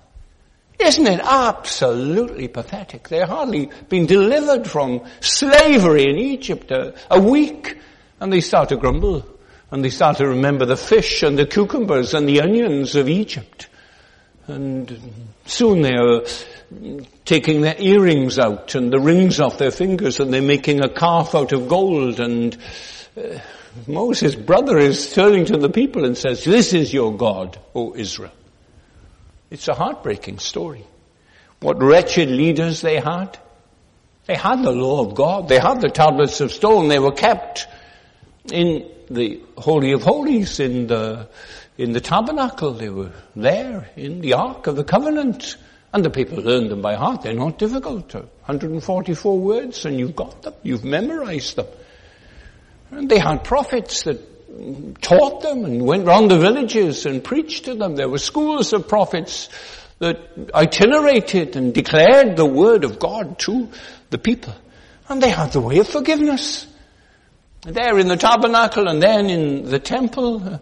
Isn't 0.79 1.07
it 1.07 1.21
absolutely 1.23 2.49
pathetic? 2.49 3.09
They're 3.09 3.27
hardly 3.27 3.71
been 3.89 4.07
delivered 4.07 4.67
from 4.67 5.03
slavery 5.21 6.09
in 6.09 6.17
Egypt 6.17 6.71
a, 6.71 6.95
a 7.11 7.21
week 7.21 7.79
and 8.19 8.33
they 8.33 8.41
start 8.41 8.71
to 8.71 8.77
grumble 8.77 9.27
and 9.71 9.85
they 9.85 9.91
start 9.91 10.17
to 10.19 10.29
remember 10.29 10.65
the 10.65 10.77
fish 10.77 11.23
and 11.23 11.39
the 11.39 11.47
cucumbers 11.47 12.15
and 12.15 12.29
the 12.29 12.41
onions 12.41 12.97
of 12.97 13.09
Egypt. 13.09 13.69
And 14.47 14.99
soon 15.45 15.83
they 15.83 15.95
are 15.95 16.23
taking 17.25 17.61
their 17.61 17.77
earrings 17.79 18.39
out 18.39 18.75
and 18.75 18.93
the 18.93 18.99
rings 18.99 19.39
off 19.39 19.59
their 19.59 19.71
fingers 19.71 20.19
and 20.19 20.33
they're 20.33 20.41
making 20.41 20.83
a 20.83 20.89
calf 20.89 21.35
out 21.35 21.53
of 21.53 21.69
gold 21.69 22.21
and 22.21 22.57
uh, 23.17 23.39
Moses' 23.87 24.35
brother 24.35 24.79
is 24.79 25.12
turning 25.12 25.45
to 25.47 25.57
the 25.57 25.71
people 25.71 26.05
and 26.05 26.17
says, 26.17 26.45
this 26.45 26.73
is 26.73 26.93
your 26.93 27.17
God, 27.17 27.59
O 27.75 27.95
Israel. 27.95 28.33
It's 29.50 29.69
a 29.69 29.75
heartbreaking 29.75 30.39
story. 30.39 30.85
What 31.61 31.83
wretched 31.83 32.31
leaders 32.31 32.81
they 32.81 33.00
had. 33.00 33.39
They 34.27 34.35
had 34.35 34.62
the 34.62 34.73
law 34.73 35.05
of 35.05 35.15
God. 35.15 35.49
They 35.49 35.59
had 35.59 35.81
the 35.81 35.91
tablets 35.91 36.41
of 36.41 36.53
stone. 36.53 36.89
They 36.89 36.99
were 36.99 37.12
kept 37.12 37.67
in 38.50 38.89
the 39.11 39.41
Holy 39.59 39.93
of 39.93 40.03
Holies, 40.03 40.61
in 40.61 40.87
the, 40.87 41.29
in 41.77 41.93
the 41.93 42.00
tabernacle. 42.00 42.73
They 42.73 42.91
were 42.91 43.12
there 43.35 43.91
in 43.97 44.21
the 44.21 44.35
Ark 44.35 44.67
of 44.69 44.77
the 44.77 44.85
Covenant. 44.85 45.57
And 45.93 46.05
the 46.05 46.11
people 46.11 46.39
learned 46.39 46.71
them 46.71 46.83
by 46.83 46.95
heart. 46.95 47.23
They're 47.23 47.35
not 47.35 47.59
difficult. 47.59 48.15
144 48.15 49.39
words 49.39 49.85
and 49.85 49.99
you've 49.99 50.15
got 50.15 50.43
them. 50.43 50.55
You've 50.62 50.85
memorized 50.85 51.57
them. 51.57 51.67
And 52.91 53.09
they 53.09 53.19
had 53.19 53.45
prophets 53.45 54.03
that 54.05 55.01
taught 55.01 55.43
them 55.43 55.65
and 55.65 55.83
went 55.85 56.07
round 56.07 56.31
the 56.31 56.39
villages 56.39 57.07
and 57.07 57.23
preached 57.23 57.67
to 57.67 57.75
them. 57.75 57.97
There 57.97 58.09
were 58.09 58.19
schools 58.19 58.73
of 58.73 58.89
prophets 58.89 59.49
that 60.01 60.19
itinerated 60.55 61.57
and 61.57 61.73
declared 61.75 62.37
the 62.37 62.47
word 62.47 62.85
of 62.85 62.99
God 62.99 63.39
to 63.41 63.69
the 64.11 64.19
people. 64.19 64.55
And 65.09 65.23
they 65.23 65.31
had 65.31 65.53
the 65.53 65.61
way 65.61 65.79
of 65.79 65.89
forgiveness. 65.89 66.67
There 67.63 67.99
in 67.99 68.09
the 68.09 68.17
tabernacle 68.17 68.89
and 68.89 69.03
then 69.03 69.29
in 69.29 69.65
the 69.65 69.79
temple, 69.79 70.61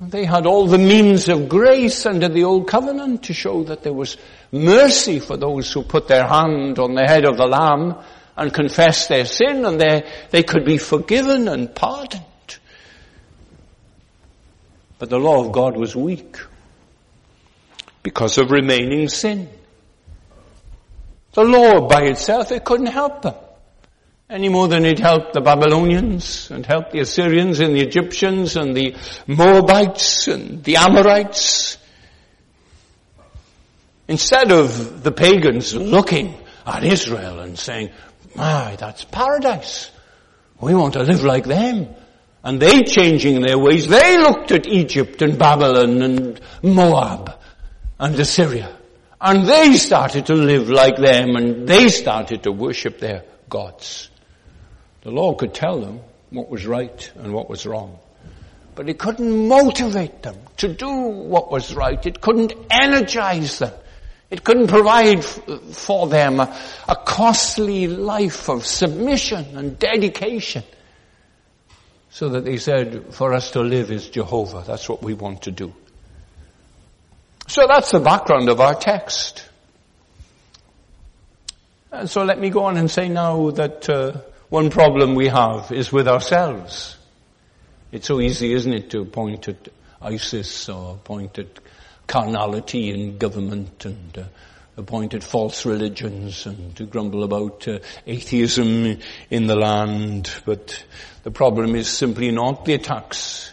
they 0.00 0.24
had 0.24 0.46
all 0.46 0.66
the 0.66 0.78
means 0.78 1.28
of 1.28 1.48
grace 1.48 2.04
under 2.04 2.28
the 2.28 2.44
old 2.44 2.68
covenant 2.68 3.24
to 3.24 3.32
show 3.32 3.62
that 3.64 3.82
there 3.82 3.92
was 3.92 4.16
mercy 4.50 5.20
for 5.20 5.36
those 5.36 5.72
who 5.72 5.82
put 5.82 6.08
their 6.08 6.26
hand 6.26 6.78
on 6.78 6.94
the 6.94 7.06
head 7.06 7.24
of 7.24 7.36
the 7.36 7.46
lamb 7.46 7.96
and 8.36 8.52
confess 8.52 9.06
their 9.06 9.24
sin 9.24 9.64
and 9.64 9.80
they, 9.80 10.10
they 10.30 10.42
could 10.42 10.64
be 10.64 10.78
forgiven 10.78 11.48
and 11.48 11.74
pardoned. 11.74 12.22
But 14.98 15.10
the 15.10 15.18
law 15.18 15.44
of 15.44 15.52
God 15.52 15.76
was 15.76 15.94
weak 15.94 16.38
because 18.02 18.38
of 18.38 18.50
remaining 18.50 19.08
sin. 19.08 19.48
The 21.32 21.44
law 21.44 21.88
by 21.88 22.02
itself, 22.02 22.52
it 22.52 22.64
couldn't 22.64 22.86
help 22.86 23.22
them. 23.22 23.34
Any 24.30 24.48
more 24.48 24.68
than 24.68 24.84
it 24.84 24.98
helped 24.98 25.34
the 25.34 25.40
Babylonians 25.40 26.50
and 26.50 26.64
helped 26.64 26.92
the 26.92 27.00
Assyrians 27.00 27.60
and 27.60 27.74
the 27.74 27.82
Egyptians 27.82 28.56
and 28.56 28.74
the 28.74 28.96
Moabites 29.26 30.28
and 30.28 30.64
the 30.64 30.76
Amorites. 30.76 31.76
Instead 34.08 34.50
of 34.50 35.02
the 35.02 35.12
pagans 35.12 35.74
looking 35.74 36.34
at 36.66 36.84
Israel 36.84 37.40
and 37.40 37.58
saying, 37.58 37.90
my, 38.36 38.76
that's 38.76 39.04
paradise. 39.04 39.90
We 40.60 40.74
want 40.74 40.94
to 40.94 41.02
live 41.02 41.24
like 41.24 41.44
them 41.44 41.88
and 42.44 42.60
they 42.60 42.82
changing 42.82 43.40
their 43.40 43.58
ways, 43.58 43.88
they 43.88 44.18
looked 44.18 44.52
at 44.52 44.66
Egypt 44.66 45.22
and 45.22 45.38
Babylon 45.38 46.02
and 46.02 46.40
Moab 46.62 47.38
and 47.98 48.14
Assyria. 48.20 48.76
And 49.18 49.48
they 49.48 49.76
started 49.78 50.26
to 50.26 50.34
live 50.34 50.68
like 50.68 50.96
them 50.96 51.36
and 51.36 51.66
they 51.66 51.88
started 51.88 52.42
to 52.42 52.52
worship 52.52 52.98
their 52.98 53.24
gods. 53.48 54.10
The 55.02 55.10
law 55.10 55.34
could 55.34 55.54
tell 55.54 55.80
them 55.80 56.00
what 56.30 56.50
was 56.50 56.66
right 56.66 57.10
and 57.16 57.32
what 57.32 57.48
was 57.48 57.64
wrong. 57.64 57.98
But 58.74 58.90
it 58.90 58.98
couldn't 58.98 59.48
motivate 59.48 60.22
them 60.22 60.36
to 60.58 60.68
do 60.68 60.90
what 60.90 61.50
was 61.50 61.74
right. 61.74 62.04
It 62.04 62.20
couldn't 62.20 62.52
energize 62.70 63.58
them. 63.58 63.72
It 64.34 64.42
couldn't 64.42 64.66
provide 64.66 65.24
for 65.24 66.08
them 66.08 66.40
a, 66.40 66.60
a 66.88 66.96
costly 66.96 67.86
life 67.86 68.48
of 68.48 68.66
submission 68.66 69.56
and 69.56 69.78
dedication. 69.78 70.64
So 72.10 72.30
that 72.30 72.44
they 72.44 72.56
said, 72.56 73.14
for 73.14 73.32
us 73.32 73.52
to 73.52 73.60
live 73.60 73.92
is 73.92 74.08
Jehovah. 74.08 74.64
That's 74.66 74.88
what 74.88 75.04
we 75.04 75.14
want 75.14 75.42
to 75.42 75.52
do. 75.52 75.72
So 77.46 77.68
that's 77.68 77.92
the 77.92 78.00
background 78.00 78.48
of 78.48 78.60
our 78.60 78.74
text. 78.74 79.48
And 81.92 82.10
so 82.10 82.24
let 82.24 82.40
me 82.40 82.50
go 82.50 82.64
on 82.64 82.76
and 82.76 82.90
say 82.90 83.08
now 83.08 83.50
that 83.50 83.88
uh, 83.88 84.20
one 84.48 84.68
problem 84.70 85.14
we 85.14 85.28
have 85.28 85.70
is 85.70 85.92
with 85.92 86.08
ourselves. 86.08 86.96
It's 87.92 88.08
so 88.08 88.20
easy, 88.20 88.52
isn't 88.52 88.74
it, 88.74 88.90
to 88.90 89.04
point 89.04 89.46
at 89.46 89.68
ISIS 90.02 90.68
or 90.68 90.96
point 90.96 91.38
at 91.38 91.63
carnality 92.06 92.90
in 92.90 93.18
government 93.18 93.84
and 93.84 94.18
uh, 94.18 94.24
appointed 94.76 95.22
false 95.22 95.64
religions 95.64 96.46
and 96.46 96.74
to 96.76 96.84
grumble 96.84 97.22
about 97.22 97.66
uh, 97.68 97.78
atheism 98.06 98.98
in 99.30 99.46
the 99.46 99.56
land. 99.56 100.30
But 100.44 100.84
the 101.22 101.30
problem 101.30 101.74
is 101.74 101.88
simply 101.88 102.30
not 102.30 102.64
the 102.64 102.74
attacks 102.74 103.52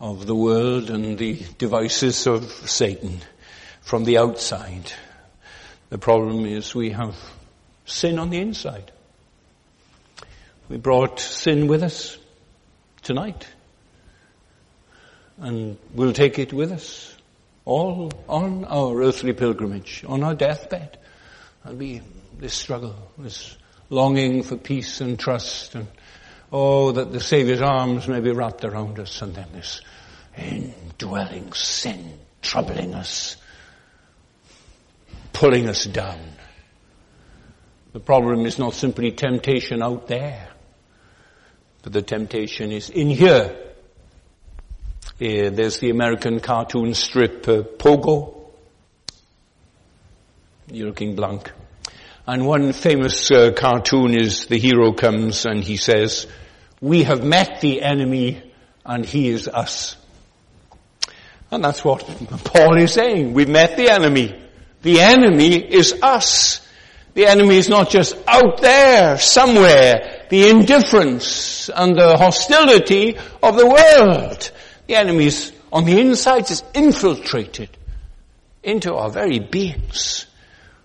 of 0.00 0.26
the 0.26 0.34
world 0.34 0.90
and 0.90 1.18
the 1.18 1.40
devices 1.58 2.26
of 2.26 2.44
Satan 2.44 3.20
from 3.80 4.04
the 4.04 4.18
outside. 4.18 4.92
The 5.90 5.98
problem 5.98 6.44
is 6.44 6.74
we 6.74 6.90
have 6.90 7.14
sin 7.84 8.18
on 8.18 8.30
the 8.30 8.38
inside. 8.38 8.92
We 10.68 10.78
brought 10.78 11.20
sin 11.20 11.68
with 11.68 11.82
us 11.82 12.18
tonight. 13.02 13.46
And 15.38 15.78
we'll 15.94 16.14
take 16.14 16.38
it 16.38 16.52
with 16.52 16.72
us 16.72 17.15
all 17.66 18.10
on 18.28 18.64
our 18.64 19.02
earthly 19.02 19.34
pilgrimage, 19.34 20.04
on 20.08 20.22
our 20.22 20.34
deathbed. 20.34 20.98
There'll 21.62 21.78
be 21.78 22.00
this 22.38 22.54
struggle, 22.54 22.94
this 23.18 23.56
longing 23.90 24.42
for 24.44 24.56
peace 24.56 25.00
and 25.00 25.18
trust 25.18 25.74
and 25.74 25.88
oh, 26.52 26.92
that 26.92 27.12
the 27.12 27.20
Saviour's 27.20 27.60
arms 27.60 28.08
may 28.08 28.20
be 28.20 28.30
wrapped 28.30 28.64
around 28.64 28.98
us 28.98 29.20
and 29.20 29.34
then 29.34 29.48
this 29.52 29.80
indwelling 30.38 31.52
sin 31.52 32.18
troubling 32.40 32.94
us, 32.94 33.36
pulling 35.32 35.68
us 35.68 35.84
down. 35.84 36.20
The 37.92 38.00
problem 38.00 38.46
is 38.46 38.58
not 38.58 38.74
simply 38.74 39.10
temptation 39.10 39.82
out 39.82 40.06
there, 40.06 40.50
but 41.82 41.92
the 41.92 42.02
temptation 42.02 42.70
is 42.70 42.90
in 42.90 43.08
here 43.08 43.65
uh, 45.18 45.48
there's 45.50 45.78
the 45.78 45.88
American 45.88 46.40
cartoon 46.40 46.92
strip 46.92 47.48
uh, 47.48 47.62
Pogo. 47.62 48.34
You're 50.70 50.88
looking 50.88 51.16
blank. 51.16 51.52
And 52.26 52.46
one 52.46 52.72
famous 52.72 53.30
uh, 53.30 53.52
cartoon 53.52 54.14
is 54.14 54.46
the 54.46 54.58
hero 54.58 54.92
comes 54.92 55.46
and 55.46 55.64
he 55.64 55.78
says, 55.78 56.26
we 56.82 57.04
have 57.04 57.24
met 57.24 57.60
the 57.62 57.80
enemy 57.82 58.42
and 58.84 59.06
he 59.06 59.28
is 59.28 59.48
us. 59.48 59.96
And 61.50 61.64
that's 61.64 61.82
what 61.82 62.00
Paul 62.44 62.76
is 62.76 62.92
saying. 62.92 63.32
We've 63.32 63.48
met 63.48 63.76
the 63.78 63.88
enemy. 63.88 64.38
The 64.82 65.00
enemy 65.00 65.54
is 65.56 65.94
us. 66.02 66.60
The 67.14 67.26
enemy 67.26 67.56
is 67.56 67.70
not 67.70 67.88
just 67.88 68.14
out 68.28 68.60
there, 68.60 69.16
somewhere, 69.16 70.26
the 70.28 70.50
indifference 70.50 71.70
and 71.70 71.96
the 71.96 72.18
hostility 72.18 73.16
of 73.42 73.56
the 73.56 73.66
world. 73.66 74.50
The 74.86 74.96
enemy 74.96 75.26
is 75.26 75.52
on 75.72 75.84
the 75.84 76.00
inside 76.00 76.50
is 76.50 76.62
infiltrated 76.74 77.70
into 78.62 78.94
our 78.94 79.10
very 79.10 79.38
beings. 79.38 80.26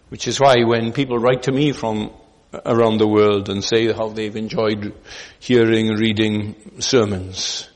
Which 0.10 0.28
is 0.28 0.40
why 0.40 0.64
when 0.64 0.92
people 0.92 1.18
write 1.18 1.44
to 1.44 1.52
me 1.52 1.72
from 1.72 2.12
uh, 2.52 2.60
around 2.66 2.98
the 2.98 3.08
world 3.08 3.48
and 3.48 3.64
say 3.64 3.92
how 3.94 4.10
they've 4.10 4.36
enjoyed 4.36 4.94
hearing 5.40 5.88
reading 5.96 6.56
sermons, 6.80 7.70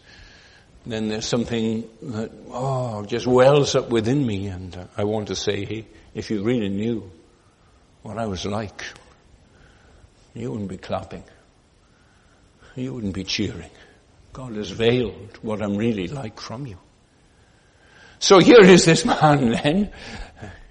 then 0.86 1.08
there's 1.08 1.26
something 1.26 1.88
that, 2.02 2.32
oh, 2.50 3.06
just 3.06 3.26
wells 3.26 3.76
up 3.76 3.90
within 3.90 4.26
me 4.26 4.48
and 4.48 4.76
uh, 4.76 4.86
I 4.98 5.06
want 5.06 5.30
to 5.30 5.36
say, 5.36 5.64
hey, 5.64 5.86
if 6.14 6.30
you 6.30 6.44
really 6.44 6.70
knew 6.70 7.10
what 8.02 8.18
I 8.18 8.26
was 8.26 8.46
like, 8.46 8.84
you 10.34 10.52
wouldn't 10.52 10.70
be 10.70 10.78
clapping. 10.78 11.24
You 12.76 12.94
wouldn't 12.94 13.14
be 13.14 13.24
cheering. 13.24 13.72
God 14.36 14.58
has 14.58 14.70
veiled 14.70 15.40
what 15.42 15.62
I'm 15.62 15.78
really 15.78 16.10
like 16.10 16.42
from 16.42 16.68
you. 16.68 16.78
So 18.20 18.40
here 18.40 18.60
is 18.60 18.84
this 18.84 19.06
man 19.06 19.52
then, 19.52 19.92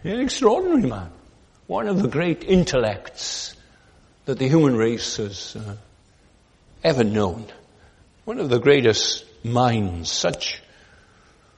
an 0.04 0.20
extraordinary 0.20 0.82
man, 0.82 1.10
one 1.66 1.88
of 1.88 2.02
the 2.02 2.08
great 2.08 2.44
intellects 2.44 3.56
that 4.26 4.38
the 4.38 4.48
human 4.48 4.76
race 4.76 5.16
has 5.16 5.56
uh, 5.56 5.76
ever 6.82 7.04
known, 7.04 7.46
one 8.26 8.38
of 8.38 8.50
the 8.50 8.60
greatest 8.60 9.24
minds, 9.42 10.12
such 10.12 10.60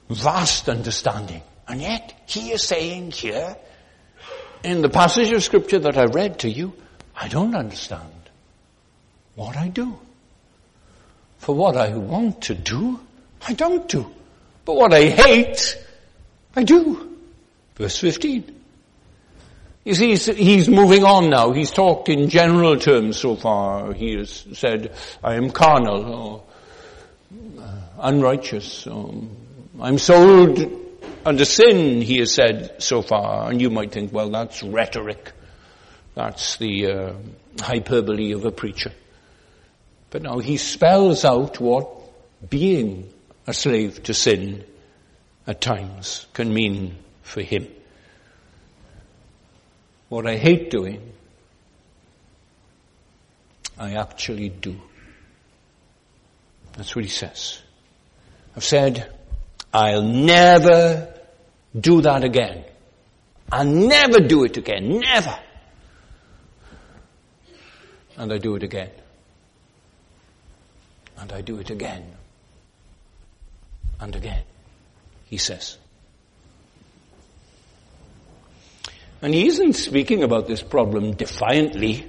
vast 0.09 0.69
understanding. 0.69 1.41
And 1.67 1.81
yet 1.81 2.13
he 2.25 2.51
is 2.51 2.63
saying 2.63 3.11
here, 3.11 3.57
in 4.63 4.81
the 4.81 4.89
passage 4.89 5.33
of 5.33 5.43
scripture 5.43 5.79
that 5.79 5.97
I 5.97 6.05
read 6.05 6.39
to 6.39 6.49
you, 6.49 6.71
I 7.13 7.27
don't 7.27 7.53
understand 7.53 8.29
what 9.35 9.57
I 9.57 9.67
do. 9.67 9.99
For 11.39 11.55
what 11.55 11.77
I 11.77 11.95
want 11.95 12.41
to 12.43 12.55
do, 12.55 12.99
I 13.47 13.53
don't 13.53 13.87
do. 13.87 14.11
But 14.65 14.75
what 14.75 14.93
I 14.93 15.05
hate, 15.05 15.77
I 16.55 16.63
do. 16.63 17.17
Verse 17.75 17.99
15. 17.99 18.55
You 19.85 19.95
see, 19.95 20.33
he's, 20.33 20.67
moving 20.67 21.05
on 21.05 21.29
now. 21.29 21.53
He's 21.53 21.71
talked 21.71 22.09
in 22.09 22.27
general 22.27 22.77
terms 22.77 23.17
so 23.17 23.37
far. 23.37 23.93
He 23.93 24.17
has 24.17 24.45
said, 24.53 24.93
I 25.23 25.35
am 25.35 25.51
carnal, 25.51 26.05
or 26.05 26.43
uh, 27.57 27.79
unrighteous, 27.99 28.85
or, 28.85 29.13
I'm 29.79 29.97
sold 29.97 30.59
under 31.25 31.45
sin, 31.45 32.01
he 32.01 32.19
has 32.19 32.33
said 32.33 32.81
so 32.81 33.01
far. 33.01 33.49
And 33.49 33.61
you 33.61 33.69
might 33.69 33.91
think, 33.91 34.11
well, 34.11 34.29
that's 34.29 34.63
rhetoric. 34.63 35.31
That's 36.15 36.57
the 36.57 36.91
uh, 36.91 37.13
hyperbole 37.61 38.31
of 38.31 38.43
a 38.43 38.51
preacher. 38.51 38.91
But 40.09 40.21
now 40.21 40.39
he 40.39 40.57
spells 40.57 41.25
out 41.25 41.59
what 41.59 41.87
being 42.49 43.11
a 43.45 43.53
slave 43.53 44.03
to 44.03 44.13
sin 44.13 44.63
at 45.45 45.61
times 45.61 46.27
can 46.33 46.53
mean 46.53 46.95
for 47.23 47.41
him. 47.41 47.67
What 50.09 50.25
I 50.27 50.37
hate 50.37 50.69
doing, 50.69 51.11
I 53.77 53.93
actually 53.93 54.49
do. 54.49 54.75
That's 56.73 56.95
what 56.95 57.03
he 57.03 57.09
says. 57.09 57.59
I've 58.55 58.63
said, 58.63 59.11
I'll 59.73 60.03
never 60.03 61.13
do 61.77 62.01
that 62.01 62.23
again. 62.23 62.63
I'll 63.51 63.65
never 63.65 64.19
do 64.19 64.43
it 64.45 64.57
again. 64.57 64.99
Never. 64.99 65.37
And 68.17 68.31
I 68.31 68.37
do 68.37 68.55
it 68.55 68.63
again. 68.63 68.89
And 71.17 71.31
I 71.31 71.41
do 71.41 71.57
it 71.59 71.69
again. 71.69 72.05
And 73.99 74.15
again. 74.15 74.43
He 75.25 75.37
says. 75.37 75.77
And 79.21 79.33
he 79.33 79.47
isn't 79.47 79.73
speaking 79.73 80.23
about 80.23 80.47
this 80.47 80.61
problem 80.61 81.13
defiantly. 81.13 82.07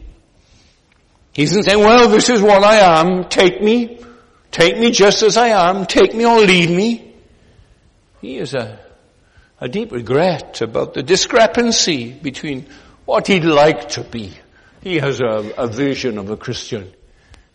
He 1.33 1.43
isn't 1.43 1.63
saying, 1.63 1.79
well, 1.79 2.09
this 2.09 2.29
is 2.29 2.43
what 2.43 2.63
I 2.63 3.01
am. 3.01 3.29
Take 3.29 3.63
me. 3.63 4.01
Take 4.51 4.79
me 4.79 4.91
just 4.91 5.23
as 5.23 5.37
I 5.37 5.49
am. 5.49 5.87
Take 5.87 6.15
me 6.15 6.27
or 6.27 6.41
leave 6.41 6.71
me. 6.71 7.15
He 8.21 8.37
has 8.37 8.55
a, 8.55 8.79
a 9.61 9.69
deep 9.69 9.93
regret 9.93 10.61
about 10.61 10.95
the 10.95 11.03
discrepancy 11.03 12.13
between 12.13 12.67
what 13.05 13.27
he'd 13.27 13.45
like 13.45 13.91
to 13.91 14.03
be. 14.03 14.33
He 14.83 14.97
has 14.97 15.21
a, 15.21 15.53
a 15.57 15.67
vision 15.67 16.19
of 16.19 16.31
a 16.31 16.37
Christian. 16.37 16.93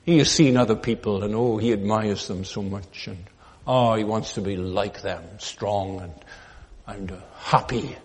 He 0.05 0.17
has 0.17 0.29
seen 0.31 0.57
other 0.57 0.75
people 0.75 1.23
and 1.23 1.33
oh, 1.33 1.57
he 1.57 1.71
admires 1.71 2.27
them 2.27 2.43
so 2.43 2.61
much 2.61 3.07
and 3.07 3.25
oh, 3.65 3.95
he 3.95 4.03
wants 4.03 4.33
to 4.33 4.41
be 4.41 4.57
like 4.57 5.01
them, 5.01 5.23
strong 5.39 6.01
and, 6.01 6.13
and 6.87 7.11
uh, 7.11 7.17
happy 7.37 7.95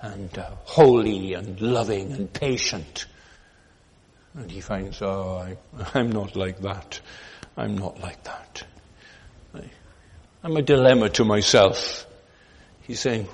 and 0.00 0.36
uh, 0.38 0.50
holy 0.64 1.34
and 1.34 1.60
loving 1.60 2.12
and 2.12 2.32
patient. 2.32 3.06
And 4.34 4.50
he 4.50 4.60
finds, 4.60 5.00
oh, 5.00 5.38
I, 5.38 5.56
I'm 5.98 6.10
not 6.10 6.36
like 6.36 6.60
that. 6.60 7.00
I'm 7.56 7.78
not 7.78 8.00
like 8.00 8.22
that. 8.24 8.64
I, 9.54 9.62
I'm 10.42 10.56
a 10.56 10.62
dilemma 10.62 11.08
to 11.10 11.24
myself. 11.24 12.06
He's 12.82 13.00
saying, 13.00 13.24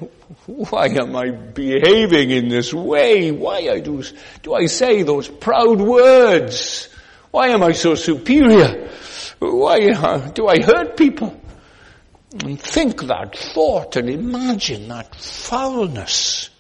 why 0.47 0.87
am 0.87 1.17
I 1.17 1.31
behaving 1.31 2.31
in 2.31 2.49
this 2.49 2.73
way? 2.73 3.31
Why 3.33 3.69
I 3.71 3.81
do, 3.81 4.03
do 4.43 4.55
I 4.55 4.67
say 4.67 5.03
those 5.03 5.29
proud 5.29 5.81
words? 5.81 6.89
Why 7.33 7.49
am 7.49 7.63
I 7.63 7.73
so 7.73 7.95
superior? 7.95 8.91
Why 9.39 9.91
uh, 9.91 10.29
do 10.31 10.47
I 10.47 10.63
hurt 10.63 10.99
people? 10.99 11.41
And 12.45 12.61
think 12.61 13.03
that 13.05 13.37
thought 13.37 13.97
and 13.97 14.09
imagine 14.09 14.89
that 14.89 15.15
foulness. 15.15 16.51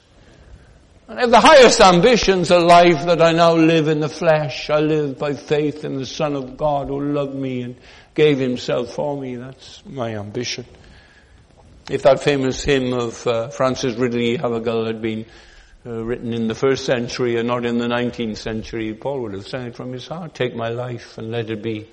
And 1.08 1.18
have 1.18 1.30
the 1.30 1.40
highest 1.40 1.78
ambitions 1.82 2.50
of 2.50 2.62
life 2.62 3.04
that 3.04 3.20
I 3.20 3.32
now 3.32 3.54
live 3.54 3.88
in 3.88 4.00
the 4.00 4.08
flesh. 4.08 4.70
I 4.70 4.80
live 4.80 5.18
by 5.18 5.34
faith 5.34 5.84
in 5.84 5.98
the 5.98 6.06
Son 6.06 6.34
of 6.34 6.56
God 6.56 6.88
who 6.88 7.00
loved 7.12 7.34
me 7.34 7.60
and 7.62 7.76
gave 8.14 8.38
himself 8.38 8.94
for 8.94 9.20
me. 9.20 9.36
That's 9.36 9.84
my 9.84 10.16
ambition. 10.16 10.64
If 11.90 12.02
that 12.04 12.20
famous 12.20 12.62
hymn 12.62 12.94
of 12.94 13.26
uh, 13.26 13.48
Frances 13.48 13.96
Ridley 13.96 14.38
Havergal 14.38 14.86
had 14.86 15.02
been 15.02 15.26
uh, 15.84 16.04
written 16.04 16.32
in 16.32 16.46
the 16.46 16.54
first 16.54 16.84
century 16.84 17.36
and 17.38 17.48
not 17.48 17.64
in 17.64 17.78
the 17.78 17.86
19th 17.86 18.36
century, 18.36 18.94
Paul 18.94 19.22
would 19.22 19.32
have 19.32 19.46
it 19.52 19.74
from 19.74 19.92
his 19.92 20.06
heart. 20.06 20.34
Take 20.34 20.54
my 20.54 20.68
life 20.68 21.18
and 21.18 21.30
let 21.30 21.50
it 21.50 21.62
be 21.62 21.88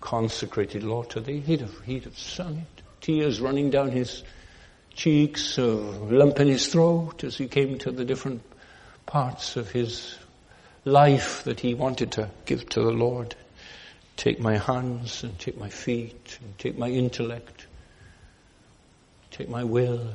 consecrated, 0.00 0.82
Lord, 0.82 1.10
to 1.10 1.20
thee. 1.20 1.40
He'd 1.40 1.62
have, 1.62 1.80
he'd 1.80 2.04
have 2.04 2.18
sung 2.18 2.58
it. 2.58 2.82
Tears 3.00 3.40
running 3.40 3.70
down 3.70 3.90
his 3.90 4.22
cheeks, 4.94 5.58
a 5.58 5.64
lump 5.64 6.38
in 6.40 6.48
his 6.48 6.66
throat 6.68 7.24
as 7.24 7.36
he 7.36 7.48
came 7.48 7.78
to 7.78 7.90
the 7.90 8.04
different 8.04 8.42
parts 9.06 9.56
of 9.56 9.70
his 9.70 10.16
life 10.84 11.44
that 11.44 11.60
he 11.60 11.74
wanted 11.74 12.12
to 12.12 12.30
give 12.44 12.68
to 12.70 12.80
the 12.80 12.92
Lord. 12.92 13.34
Take 14.16 14.38
my 14.38 14.58
hands 14.58 15.24
and 15.24 15.38
take 15.38 15.58
my 15.58 15.70
feet 15.70 16.38
and 16.42 16.58
take 16.58 16.78
my 16.78 16.88
intellect. 16.88 17.66
Take 19.30 19.48
my 19.48 19.64
will. 19.64 20.06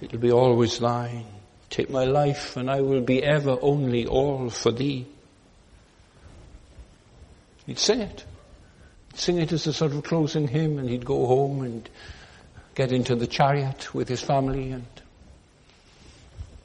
It'll 0.00 0.18
be 0.18 0.30
always 0.30 0.78
thine. 0.78 1.26
Take 1.72 1.88
my 1.88 2.04
life 2.04 2.58
and 2.58 2.70
I 2.70 2.82
will 2.82 3.00
be 3.00 3.24
ever 3.24 3.56
only 3.62 4.04
all 4.04 4.50
for 4.50 4.70
thee. 4.70 5.06
He'd 7.64 7.78
sing 7.78 8.02
it. 8.02 8.26
He'd 9.10 9.18
sing 9.18 9.38
it 9.38 9.52
as 9.52 9.66
a 9.66 9.72
sort 9.72 9.92
of 9.92 10.04
closing 10.04 10.48
hymn 10.48 10.78
and 10.78 10.90
he'd 10.90 11.06
go 11.06 11.24
home 11.24 11.62
and 11.62 11.88
get 12.74 12.92
into 12.92 13.14
the 13.14 13.26
chariot 13.26 13.94
with 13.94 14.06
his 14.06 14.20
family 14.20 14.70
and 14.72 14.84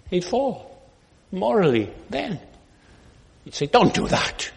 he'd 0.10 0.26
fall 0.26 0.78
morally 1.32 1.90
then. 2.10 2.42
He'd 3.46 3.56
say, 3.56 3.68
don't 3.68 3.94
do 3.94 4.10
that. 4.10 4.52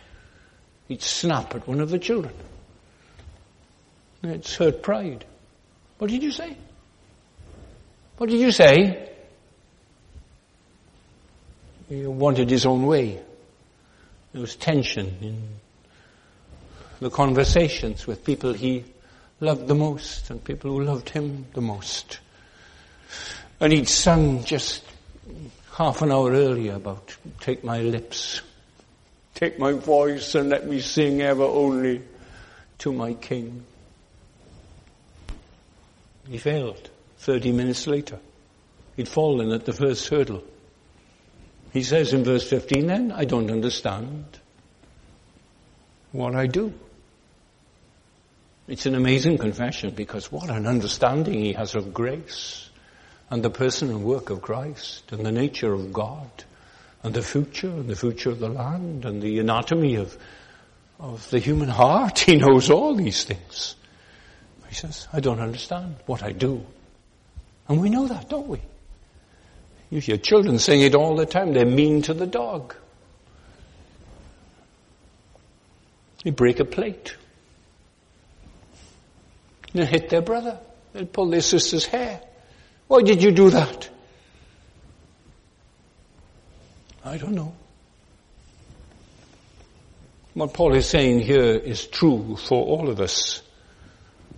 He'd 0.89 1.01
snap 1.01 1.55
at 1.55 1.69
one 1.69 1.79
of 1.79 1.91
the 1.91 1.99
children. 2.01 2.35
It's 4.25 4.57
hurt 4.57 4.83
pride. 4.83 5.25
What 5.99 6.11
did 6.11 6.25
you 6.25 6.33
say? 6.33 6.57
What 8.17 8.31
did 8.31 8.41
you 8.41 8.51
say? 8.51 9.10
He 11.91 12.07
wanted 12.07 12.49
his 12.49 12.67
own 12.67 12.87
way. 12.87 13.21
There 14.33 14.41
was 14.41 14.55
tension 14.55 15.17
in 15.21 15.49
the 17.01 17.11
conversations 17.11 18.07
with 18.07 18.25
people 18.25 18.53
he 18.53 18.85
loved 19.41 19.67
the 19.67 19.75
most 19.75 20.31
and 20.31 20.43
people 20.43 20.71
who 20.71 20.85
loved 20.85 21.09
him 21.09 21.47
the 21.53 21.61
most. 21.61 22.21
And 23.59 23.73
he'd 23.73 23.89
sung 23.89 24.45
just 24.45 24.85
half 25.73 26.01
an 26.01 26.13
hour 26.13 26.31
earlier 26.31 26.75
about 26.75 27.17
take 27.41 27.65
my 27.65 27.81
lips, 27.81 28.41
take 29.35 29.59
my 29.59 29.73
voice 29.73 30.37
and 30.37 30.49
let 30.49 30.69
me 30.69 30.81
sing 30.81 31.23
ever 31.23 31.43
only 31.43 32.03
to 32.79 32.93
my 32.93 33.15
king. 33.15 33.65
He 36.29 36.39
failed. 36.39 36.89
Thirty 37.19 37.51
minutes 37.51 37.89
later, 37.89 38.21
he'd 38.97 39.09
fallen 39.09 39.51
at 39.51 39.65
the 39.65 39.73
first 39.73 40.07
hurdle. 40.09 40.45
He 41.73 41.83
says 41.83 42.13
in 42.13 42.25
verse 42.25 42.49
15 42.49 42.87
then, 42.87 43.13
I 43.13 43.25
don't 43.25 43.51
understand 43.51 44.25
what 46.13 46.35
I 46.35 46.47
do. 46.47 46.73
It's 48.67 48.87
an 48.87 48.95
amazing 48.95 49.39
confession 49.39 49.91
because 49.91 50.31
what 50.31 50.49
an 50.51 50.67
understanding 50.67 51.41
he 51.41 51.53
has 51.55 51.75
of 51.75 51.93
grace 51.93 52.71
and 53.29 53.43
the 53.43 53.51
person 53.51 53.91
and 53.91 54.05
work 54.05 54.31
of 54.31 54.43
Christ 54.43 55.11
and 55.13 55.25
the 55.25 55.33
nature 55.33 55.73
of 55.73 55.93
God 55.93 56.31
and 57.03 57.15
the 57.15 57.23
future 57.23 57.69
and 57.69 57.89
the 57.89 57.97
future 57.97 58.31
of 58.31 58.41
the 58.41 58.49
land 58.49 59.05
and 59.05 59.23
the 59.23 59.39
anatomy 59.39 59.95
of, 59.97 60.17
of 60.99 61.29
the 61.31 61.39
human 61.39 61.69
heart. 61.69 62.19
He 62.31 62.37
knows 62.37 62.71
all 62.71 62.95
these 62.95 63.25
things. 63.25 63.77
He 64.69 64.75
says, 64.75 65.09
I 65.13 65.21
don't 65.21 65.41
understand 65.41 65.97
what 66.07 66.23
I 66.23 66.31
do. 66.31 66.65
And 67.69 67.81
we 67.81 67.91
know 67.91 68.07
that, 68.07 68.29
don't 68.29 68.47
we? 68.47 68.61
You 69.91 70.01
hear 70.01 70.17
children 70.17 70.59
saying 70.59 70.83
it 70.83 70.95
all 70.95 71.17
the 71.17 71.27
time. 71.27 71.53
They're 71.53 71.67
mean 71.67 72.03
to 72.03 72.15
the 72.15 72.27
dog. 72.27 72.75
They 76.25 76.31
break 76.31 76.61
a 76.61 76.65
plate. 76.65 77.17
They 79.73 79.85
hit 79.85 80.09
their 80.09 80.23
brother. 80.23 80.61
They 80.93 81.05
pull 81.05 81.31
their 81.31 81.41
sister's 81.41 81.87
hair. 81.87 82.21
Why 82.87 83.03
did 83.03 83.23
you 83.23 83.33
do 83.33 83.51
that? 83.51 83.89
I 87.05 87.17
don't 87.17 87.35
know. 87.35 87.55
What 90.35 90.55
Paul 90.55 90.75
is 90.75 90.87
saying 90.87 91.21
here 91.21 91.55
is 91.57 91.87
true 91.87 92.37
for 92.37 92.63
all 92.65 92.89
of 92.89 93.01
us. 93.01 93.43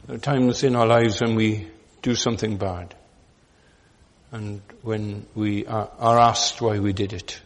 There 0.06 0.16
are 0.16 0.18
times 0.18 0.64
in 0.64 0.76
our 0.76 0.86
lives 0.86 1.20
when 1.20 1.34
we 1.34 1.68
do 2.00 2.14
something 2.14 2.56
bad. 2.56 2.94
And 4.32 4.62
when 4.80 5.26
we 5.34 5.66
are, 5.66 5.90
asked 6.00 6.62
why 6.62 6.78
we 6.78 6.94
did 6.94 7.12
it, 7.12 7.38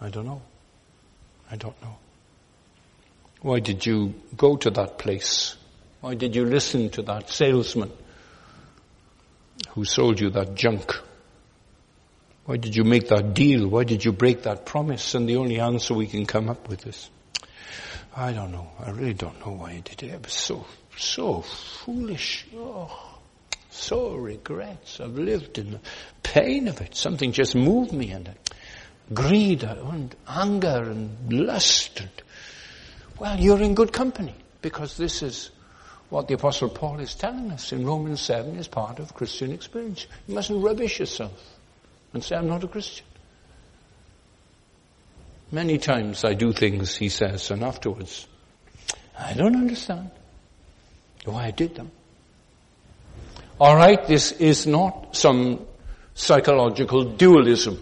I 0.00 0.08
don't 0.08 0.24
know. 0.24 0.40
I 1.50 1.56
don't 1.56 1.80
know. 1.82 1.96
Why 3.42 3.58
did 3.58 3.84
you 3.84 4.14
go 4.36 4.56
to 4.56 4.70
that 4.70 4.98
place? 4.98 5.56
Why 6.00 6.14
did 6.14 6.36
you 6.36 6.44
listen 6.44 6.90
to 6.90 7.02
that 7.02 7.28
salesman 7.28 7.90
who 9.70 9.84
sold 9.84 10.20
you 10.20 10.30
that 10.30 10.54
junk? 10.54 10.94
Why 12.44 12.56
did 12.56 12.76
you 12.76 12.84
make 12.84 13.08
that 13.08 13.34
deal? 13.34 13.66
Why 13.66 13.82
did 13.82 14.04
you 14.04 14.12
break 14.12 14.44
that 14.44 14.64
promise? 14.64 15.14
And 15.14 15.28
the 15.28 15.36
only 15.36 15.58
answer 15.58 15.92
we 15.92 16.06
can 16.06 16.24
come 16.24 16.48
up 16.48 16.68
with 16.68 16.86
is, 16.86 17.10
I 18.16 18.32
don't 18.32 18.52
know. 18.52 18.70
I 18.78 18.90
really 18.90 19.14
don't 19.14 19.44
know 19.44 19.52
why 19.54 19.72
I 19.72 19.80
did 19.80 20.04
it. 20.04 20.14
It 20.14 20.22
was 20.22 20.32
so, 20.32 20.66
so 20.96 21.42
foolish. 21.42 22.46
Oh, 22.54 23.07
so 23.78 24.14
regrets. 24.14 25.00
I've 25.00 25.18
lived 25.18 25.58
in 25.58 25.72
the 25.72 25.80
pain 26.22 26.68
of 26.68 26.80
it. 26.80 26.94
Something 26.94 27.32
just 27.32 27.54
moved 27.54 27.92
me 27.92 28.10
and 28.10 28.34
greed 29.12 29.62
and 29.62 30.14
anger 30.26 30.82
and 30.90 31.32
lust. 31.32 32.00
And, 32.00 32.10
well, 33.18 33.38
you're 33.38 33.62
in 33.62 33.74
good 33.74 33.92
company 33.92 34.34
because 34.60 34.96
this 34.96 35.22
is 35.22 35.50
what 36.10 36.28
the 36.28 36.34
apostle 36.34 36.68
Paul 36.68 37.00
is 37.00 37.14
telling 37.14 37.50
us 37.50 37.72
in 37.72 37.86
Romans 37.86 38.20
7 38.20 38.56
is 38.56 38.68
part 38.68 38.98
of 38.98 39.14
Christian 39.14 39.52
experience. 39.52 40.06
You 40.26 40.34
mustn't 40.34 40.62
rubbish 40.62 40.98
yourself 40.98 41.42
and 42.12 42.24
say, 42.24 42.36
I'm 42.36 42.48
not 42.48 42.64
a 42.64 42.68
Christian. 42.68 43.06
Many 45.50 45.78
times 45.78 46.24
I 46.24 46.34
do 46.34 46.52
things, 46.52 46.96
he 46.96 47.08
says, 47.08 47.50
and 47.50 47.62
afterwards, 47.64 48.26
I 49.18 49.32
don't 49.32 49.56
understand 49.56 50.10
why 51.24 51.46
I 51.46 51.50
did 51.50 51.74
them. 51.74 51.90
Alright, 53.60 54.06
this 54.06 54.30
is 54.32 54.66
not 54.66 55.16
some 55.16 55.66
psychological 56.14 57.04
dualism. 57.04 57.78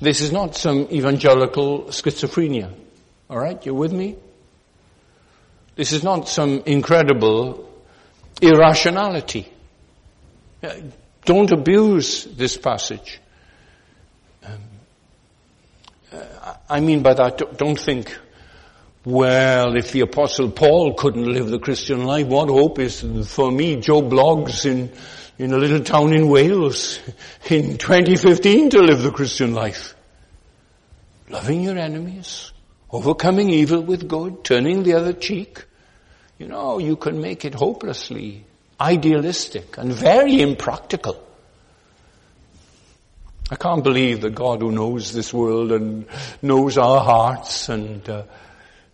This 0.00 0.20
is 0.20 0.30
not 0.30 0.54
some 0.54 0.88
evangelical 0.92 1.84
schizophrenia. 1.84 2.72
Alright, 3.30 3.64
you're 3.64 3.74
with 3.74 3.92
me? 3.92 4.16
This 5.74 5.92
is 5.92 6.02
not 6.02 6.28
some 6.28 6.62
incredible 6.66 7.68
irrationality. 8.42 9.50
Don't 11.24 11.50
abuse 11.50 12.24
this 12.24 12.56
passage. 12.56 13.20
Um, 14.44 14.52
uh, 16.12 16.54
I 16.68 16.80
mean 16.80 17.02
by 17.02 17.14
that, 17.14 17.56
don't 17.56 17.78
think, 17.78 18.16
well, 19.08 19.74
if 19.74 19.92
the 19.92 20.02
apostle 20.02 20.50
Paul 20.50 20.92
couldn't 20.92 21.32
live 21.32 21.46
the 21.46 21.58
Christian 21.58 22.04
life, 22.04 22.26
what 22.26 22.50
hope 22.50 22.78
is 22.78 23.00
for 23.26 23.50
me, 23.50 23.76
Joe 23.76 24.02
Bloggs 24.02 24.66
in, 24.66 24.92
in 25.38 25.54
a 25.54 25.56
little 25.56 25.80
town 25.80 26.12
in 26.12 26.28
Wales 26.28 27.00
in 27.48 27.78
2015 27.78 28.68
to 28.68 28.82
live 28.82 29.02
the 29.02 29.10
Christian 29.10 29.54
life? 29.54 29.94
Loving 31.30 31.62
your 31.62 31.78
enemies, 31.78 32.52
overcoming 32.90 33.48
evil 33.48 33.80
with 33.80 34.06
good, 34.06 34.44
turning 34.44 34.82
the 34.82 34.92
other 34.92 35.14
cheek. 35.14 35.64
You 36.38 36.48
know, 36.48 36.78
you 36.78 36.96
can 36.96 37.18
make 37.18 37.46
it 37.46 37.54
hopelessly 37.54 38.44
idealistic 38.78 39.78
and 39.78 39.90
very 39.90 40.42
impractical. 40.42 41.18
I 43.50 43.56
can't 43.56 43.82
believe 43.82 44.20
that 44.20 44.34
God 44.34 44.60
who 44.60 44.70
knows 44.70 45.14
this 45.14 45.32
world 45.32 45.72
and 45.72 46.04
knows 46.42 46.76
our 46.76 47.00
hearts 47.00 47.70
and 47.70 48.06
uh, 48.06 48.24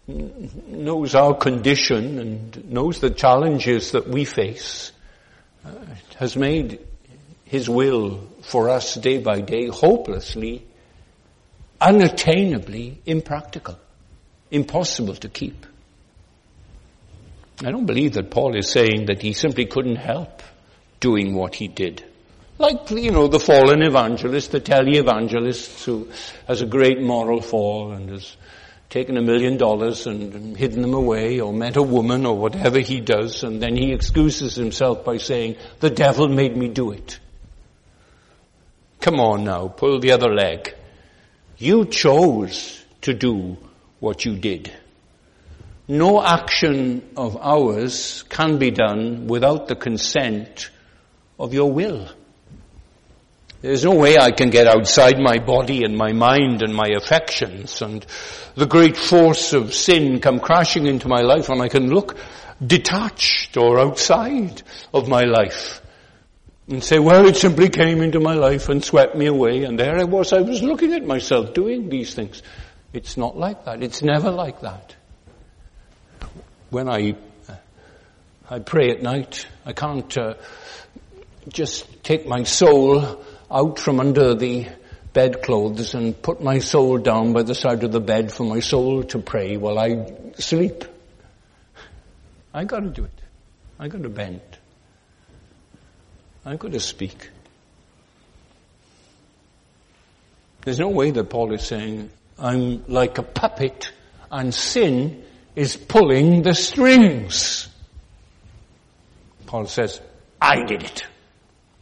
knows 0.07 1.15
our 1.15 1.35
condition 1.35 2.19
and 2.19 2.71
knows 2.71 3.01
the 3.01 3.11
challenges 3.11 3.93
that 3.93 4.07
we 4.07 4.25
face 4.25 4.93
uh, 5.65 5.71
has 6.17 6.37
made 6.37 6.81
his 7.45 7.69
will 7.69 8.29
for 8.43 8.69
us 8.69 8.95
day 8.97 9.19
by 9.19 9.41
day 9.41 9.69
hopelessly, 9.69 10.67
unattainably 11.81 12.97
impractical, 13.07 13.79
impossible 14.51 15.15
to 15.15 15.29
keep. 15.29 15.67
I 17.61 17.71
don't 17.71 17.87
believe 17.87 18.15
that 18.15 18.31
Paul 18.31 18.57
is 18.57 18.69
saying 18.69 19.07
that 19.07 19.23
he 19.23 19.33
simply 19.33 19.67
couldn't 19.67 19.97
help 19.97 20.43
doing 21.01 21.35
what 21.35 21.55
he 21.55 21.69
did. 21.69 22.05
Like, 22.59 22.91
you 22.91 23.11
know, 23.11 23.27
the 23.27 23.41
fallen 23.41 23.83
evangelist, 23.83 24.53
the 24.53 24.61
televangelist 24.61 25.85
who 25.85 26.09
has 26.47 26.63
a 26.63 26.67
great 26.67 27.01
moral 27.01 27.41
fall 27.41 27.93
and 27.93 28.11
has 28.11 28.37
taken 28.95 29.17
a 29.17 29.21
million 29.23 29.57
dollars 29.57 30.07
and 30.07 30.57
hidden 30.57 30.81
them 30.81 30.95
away 30.95 31.41
or 31.41 31.53
met 31.53 31.77
a 31.77 31.83
woman 31.83 32.25
or 32.25 32.39
whatever 32.39 32.79
he 32.79 33.01
does 33.01 33.43
and 33.43 33.61
then 33.61 33.75
he 33.75 33.93
excuses 33.93 34.55
himself 34.55 35.05
by 35.05 35.17
saying, 35.17 35.57
the 35.81 35.91
devil 35.91 36.29
made 36.29 36.57
me 36.57 36.69
do 36.69 36.93
it. 36.93 37.19
Come 39.01 39.19
on 39.19 39.43
now, 39.43 39.67
pull 39.67 39.99
the 39.99 40.13
other 40.13 40.33
leg. 40.33 40.77
You 41.59 41.87
chose 41.87 42.85
to 43.01 43.13
do 43.13 43.57
what 43.99 44.25
you 44.25 44.37
did. 44.37 44.73
No 45.89 46.23
action 46.23 47.03
of 47.17 47.37
ours 47.37 48.23
can 48.29 48.59
be 48.59 48.71
done 48.71 49.27
without 49.27 49.67
the 49.67 49.75
consent 49.75 50.71
of 51.37 51.53
your 51.53 51.73
will. 51.73 52.09
There's 53.61 53.85
no 53.85 53.95
way 53.95 54.19
I 54.19 54.31
can 54.31 54.51
get 54.51 54.69
outside 54.69 55.19
my 55.19 55.39
body 55.39 55.83
and 55.83 55.97
my 55.97 56.13
mind 56.13 56.63
and 56.63 56.73
my 56.73 56.91
affections 56.97 57.83
and 57.83 58.07
the 58.55 58.67
great 58.67 58.97
force 58.97 59.53
of 59.53 59.75
sin 59.75 60.21
come 60.21 60.41
crashing 60.41 60.87
into 60.87 61.09
my 61.09 61.21
life 61.21 61.49
and 61.49 61.61
I 61.61 61.69
can 61.69 61.91
look 61.91 62.17
detached 62.65 63.57
or 63.57 63.81
outside 63.81 64.63
of 64.93 65.09
my 65.09 65.23
life 65.23 65.81
and 66.69 66.83
say, 66.83 66.99
well, 66.99 67.27
it 67.27 67.37
simply 67.37 67.69
came 67.69 68.01
into 68.01 68.21
my 68.21 68.35
life 68.35 68.69
and 68.69 68.83
swept 68.83 69.17
me 69.17 69.27
away 69.27 69.65
and 69.65 69.79
there 69.79 69.99
I 69.99 70.05
was. 70.05 70.33
I 70.33 70.41
was 70.41 70.63
looking 70.63 70.93
at 70.93 71.05
myself 71.05 71.53
doing 71.53 71.89
these 71.89 72.15
things. 72.15 72.43
It's 72.93 73.17
not 73.17 73.37
like 73.37 73.65
that. 73.65 73.83
It's 73.83 74.03
never 74.03 74.31
like 74.31 74.61
that 74.61 74.95
when 76.75 76.89
I 76.89 77.15
I 78.51 78.59
pray 78.59 78.91
at 78.91 79.01
night, 79.01 79.47
I 79.65 79.73
can't 79.73 80.19
uh, 80.19 80.35
just 81.49 82.03
take 82.03 82.27
my 82.27 82.43
soul 82.43 83.25
out 83.49 83.79
from 83.79 84.01
under 84.01 84.35
the 84.35 84.67
bedclothes 85.15 85.95
and 85.95 86.21
put 86.21 86.43
my 86.43 86.59
soul 86.59 86.99
down 86.99 87.33
by 87.33 87.43
the 87.43 87.55
side 87.55 87.85
of 87.85 87.93
the 87.93 88.01
bed 88.01 88.31
for 88.31 88.45
my 88.45 88.61
soul 88.61 89.05
to 89.05 89.19
pray 89.21 89.57
while 89.57 89.79
I 89.79 90.13
sleep. 90.35 90.85
I 92.53 92.65
got 92.65 92.81
to 92.81 92.91
do 92.91 93.05
it. 93.05 93.21
I 93.79 93.89
got 93.89 94.03
to 94.03 94.09
bend. 94.09 94.43
I 96.45 96.57
got 96.57 96.73
to 96.73 96.81
speak. 96.81 97.31
There's 100.63 100.81
no 100.81 100.89
way 100.89 101.11
that 101.13 101.31
Paul 101.31 101.55
is 101.55 101.63
saying, 101.63 102.11
I'm 102.39 102.85
like 102.87 103.19
a 103.19 103.23
puppet 103.23 103.93
and 104.31 104.53
sin 104.53 105.25
is 105.55 105.77
pulling 105.77 106.43
the 106.43 106.55
strings. 106.55 107.69
Paul 109.47 109.67
says, 109.67 110.01
I 110.41 110.65
did 110.65 110.83
it. 110.83 111.07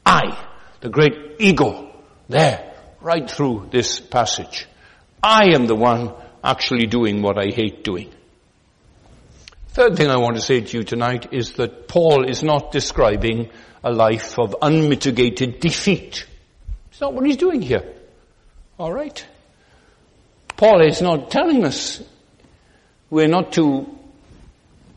I, 0.04 0.36
the 0.80 0.90
great 0.90 1.36
ego, 1.38 1.90
there, 2.28 2.71
right 3.02 3.28
through 3.28 3.68
this 3.70 3.98
passage. 4.00 4.66
I 5.22 5.54
am 5.54 5.66
the 5.66 5.74
one 5.74 6.12
actually 6.42 6.86
doing 6.86 7.22
what 7.22 7.38
I 7.38 7.46
hate 7.46 7.84
doing. 7.84 8.12
Third 9.68 9.96
thing 9.96 10.08
I 10.10 10.16
want 10.16 10.36
to 10.36 10.42
say 10.42 10.60
to 10.60 10.78
you 10.78 10.84
tonight 10.84 11.32
is 11.32 11.54
that 11.54 11.88
Paul 11.88 12.28
is 12.28 12.42
not 12.42 12.72
describing 12.72 13.50
a 13.82 13.92
life 13.92 14.38
of 14.38 14.54
unmitigated 14.60 15.60
defeat. 15.60 16.26
It's 16.90 17.00
not 17.00 17.14
what 17.14 17.26
he's 17.26 17.36
doing 17.36 17.62
here. 17.62 17.94
Alright? 18.78 19.26
Paul 20.56 20.86
is 20.86 21.02
not 21.02 21.30
telling 21.30 21.64
us 21.64 22.02
we're 23.10 23.28
not 23.28 23.52
to 23.54 23.98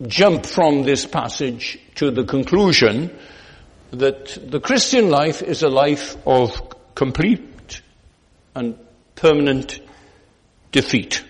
jump 0.06 0.46
from 0.46 0.84
this 0.84 1.06
passage 1.06 1.80
to 1.96 2.12
the 2.12 2.26
conclusion 2.26 3.18
that 3.92 4.38
the 4.52 4.60
Christian 4.60 5.10
life 5.10 5.42
is 5.42 5.64
a 5.64 5.70
life 5.70 6.18
of 6.28 6.96
complete 6.96 7.55
and 8.56 8.80
permanent 9.16 9.80
defeat. 10.72 11.24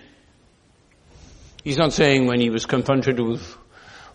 He's 1.64 1.78
not 1.78 1.94
saying 1.94 2.28
when 2.28 2.40
he 2.40 2.50
was 2.50 2.66
confronted 2.66 3.20
with 3.20 3.58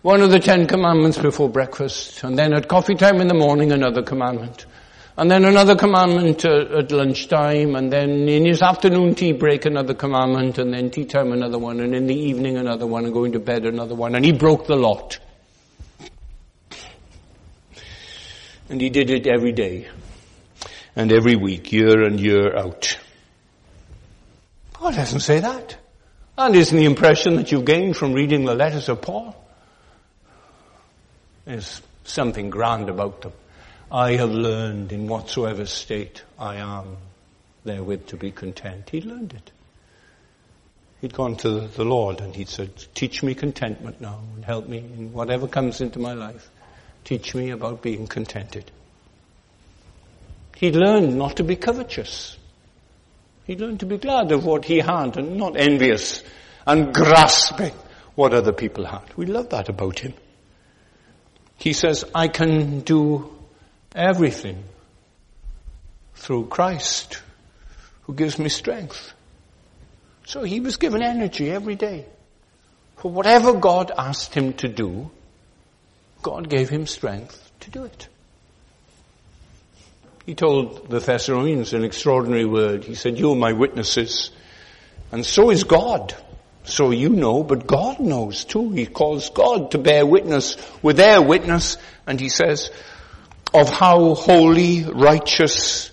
one 0.01 0.21
of 0.21 0.31
the 0.31 0.39
Ten 0.39 0.65
Commandments 0.65 1.17
before 1.17 1.49
breakfast, 1.49 2.23
and 2.23 2.37
then 2.39 2.53
at 2.53 2.67
coffee 2.67 2.95
time 2.95 3.21
in 3.21 3.27
the 3.27 3.35
morning 3.35 3.71
another 3.71 4.01
commandment, 4.01 4.65
and 5.17 5.29
then 5.29 5.45
another 5.45 5.75
commandment 5.75 6.43
uh, 6.45 6.79
at 6.79 6.91
lunchtime, 6.91 7.75
and 7.75 7.93
then 7.93 8.27
in 8.27 8.45
his 8.45 8.61
afternoon 8.61 9.13
tea 9.13 9.33
break 9.33 9.65
another 9.65 9.93
commandment, 9.93 10.57
and 10.57 10.73
then 10.73 10.89
tea 10.89 11.05
time 11.05 11.31
another 11.31 11.59
one, 11.59 11.81
and 11.81 11.93
in 11.93 12.07
the 12.07 12.15
evening 12.15 12.57
another 12.57 12.87
one, 12.87 13.03
and 13.03 13.13
going 13.13 13.33
to 13.33 13.39
bed 13.39 13.65
another 13.65 13.93
one, 13.93 14.15
and 14.15 14.25
he 14.25 14.31
broke 14.31 14.65
the 14.65 14.75
lot. 14.75 15.19
And 18.69 18.79
he 18.79 18.89
did 18.89 19.09
it 19.09 19.27
every 19.27 19.51
day, 19.51 19.89
and 20.95 21.11
every 21.11 21.35
week, 21.35 21.71
year 21.71 22.03
and 22.03 22.19
year 22.19 22.55
out. 22.57 22.97
Paul 24.73 24.91
doesn't 24.91 25.21
say 25.21 25.39
that. 25.39 25.77
And 26.37 26.55
isn't 26.55 26.75
the 26.75 26.85
impression 26.85 27.35
that 27.35 27.51
you've 27.51 27.65
gained 27.65 27.97
from 27.97 28.13
reading 28.13 28.45
the 28.45 28.55
letters 28.55 28.89
of 28.89 29.01
Paul? 29.01 29.35
Is 31.45 31.81
something 32.03 32.49
grand 32.49 32.89
about 32.89 33.21
them. 33.21 33.33
I 33.91 34.13
have 34.13 34.31
learned 34.31 34.91
in 34.91 35.07
whatsoever 35.07 35.65
state 35.65 36.23
I 36.39 36.55
am 36.55 36.97
therewith 37.63 38.07
to 38.07 38.17
be 38.17 38.31
content. 38.31 38.89
He 38.89 39.01
learned 39.01 39.33
it. 39.33 39.51
He'd 41.01 41.13
gone 41.13 41.35
to 41.37 41.61
the 41.61 41.83
Lord 41.83 42.21
and 42.21 42.35
he'd 42.35 42.47
said, 42.47 42.71
teach 42.93 43.23
me 43.23 43.33
contentment 43.33 44.01
now 44.01 44.19
and 44.35 44.45
help 44.45 44.67
me 44.67 44.77
in 44.77 45.13
whatever 45.13 45.47
comes 45.47 45.81
into 45.81 45.99
my 45.99 46.13
life. 46.13 46.49
Teach 47.03 47.33
me 47.33 47.49
about 47.49 47.81
being 47.81 48.07
contented. 48.07 48.71
He 50.61 50.71
learned 50.71 51.17
not 51.17 51.37
to 51.37 51.43
be 51.43 51.55
covetous. 51.55 52.37
He 53.45 53.55
learned 53.55 53.79
to 53.79 53.87
be 53.87 53.97
glad 53.97 54.31
of 54.31 54.45
what 54.45 54.63
he 54.63 54.77
had 54.77 55.17
and 55.17 55.35
not 55.35 55.57
envious 55.57 56.23
and 56.67 56.93
grasping 56.93 57.73
what 58.13 58.35
other 58.35 58.53
people 58.53 58.85
had. 58.85 59.05
We 59.17 59.25
love 59.25 59.49
that 59.49 59.69
about 59.69 59.97
him. 59.97 60.13
He 61.57 61.73
says, 61.73 62.05
I 62.13 62.27
can 62.27 62.81
do 62.81 63.35
everything 63.95 64.63
through 66.13 66.45
Christ 66.45 67.23
who 68.03 68.13
gives 68.13 68.37
me 68.37 68.49
strength. 68.49 69.13
So 70.27 70.43
he 70.43 70.59
was 70.59 70.77
given 70.77 71.01
energy 71.01 71.49
every 71.49 71.75
day. 71.75 72.05
For 72.97 73.11
whatever 73.11 73.53
God 73.53 73.91
asked 73.97 74.35
him 74.35 74.53
to 74.61 74.67
do, 74.67 75.09
God 76.21 76.49
gave 76.49 76.69
him 76.69 76.85
strength 76.85 77.51
to 77.61 77.71
do 77.71 77.83
it. 77.85 78.09
He 80.25 80.35
told 80.35 80.89
the 80.89 80.99
Thessalonians 80.99 81.73
an 81.73 81.83
extraordinary 81.83 82.45
word. 82.45 82.83
He 82.83 82.95
said, 82.95 83.17
you 83.17 83.31
are 83.31 83.35
my 83.35 83.53
witnesses. 83.53 84.31
And 85.11 85.25
so 85.25 85.49
is 85.49 85.63
God. 85.63 86.15
So 86.63 86.91
you 86.91 87.09
know, 87.09 87.43
but 87.43 87.65
God 87.65 87.99
knows 87.99 88.45
too. 88.45 88.71
He 88.71 88.85
calls 88.85 89.29
God 89.31 89.71
to 89.71 89.79
bear 89.79 90.05
witness 90.05 90.57
with 90.83 90.97
their 90.97 91.21
witness. 91.21 91.77
And 92.05 92.19
he 92.19 92.29
says, 92.29 92.69
of 93.53 93.69
how 93.69 94.13
holy, 94.13 94.83
righteous, 94.83 95.91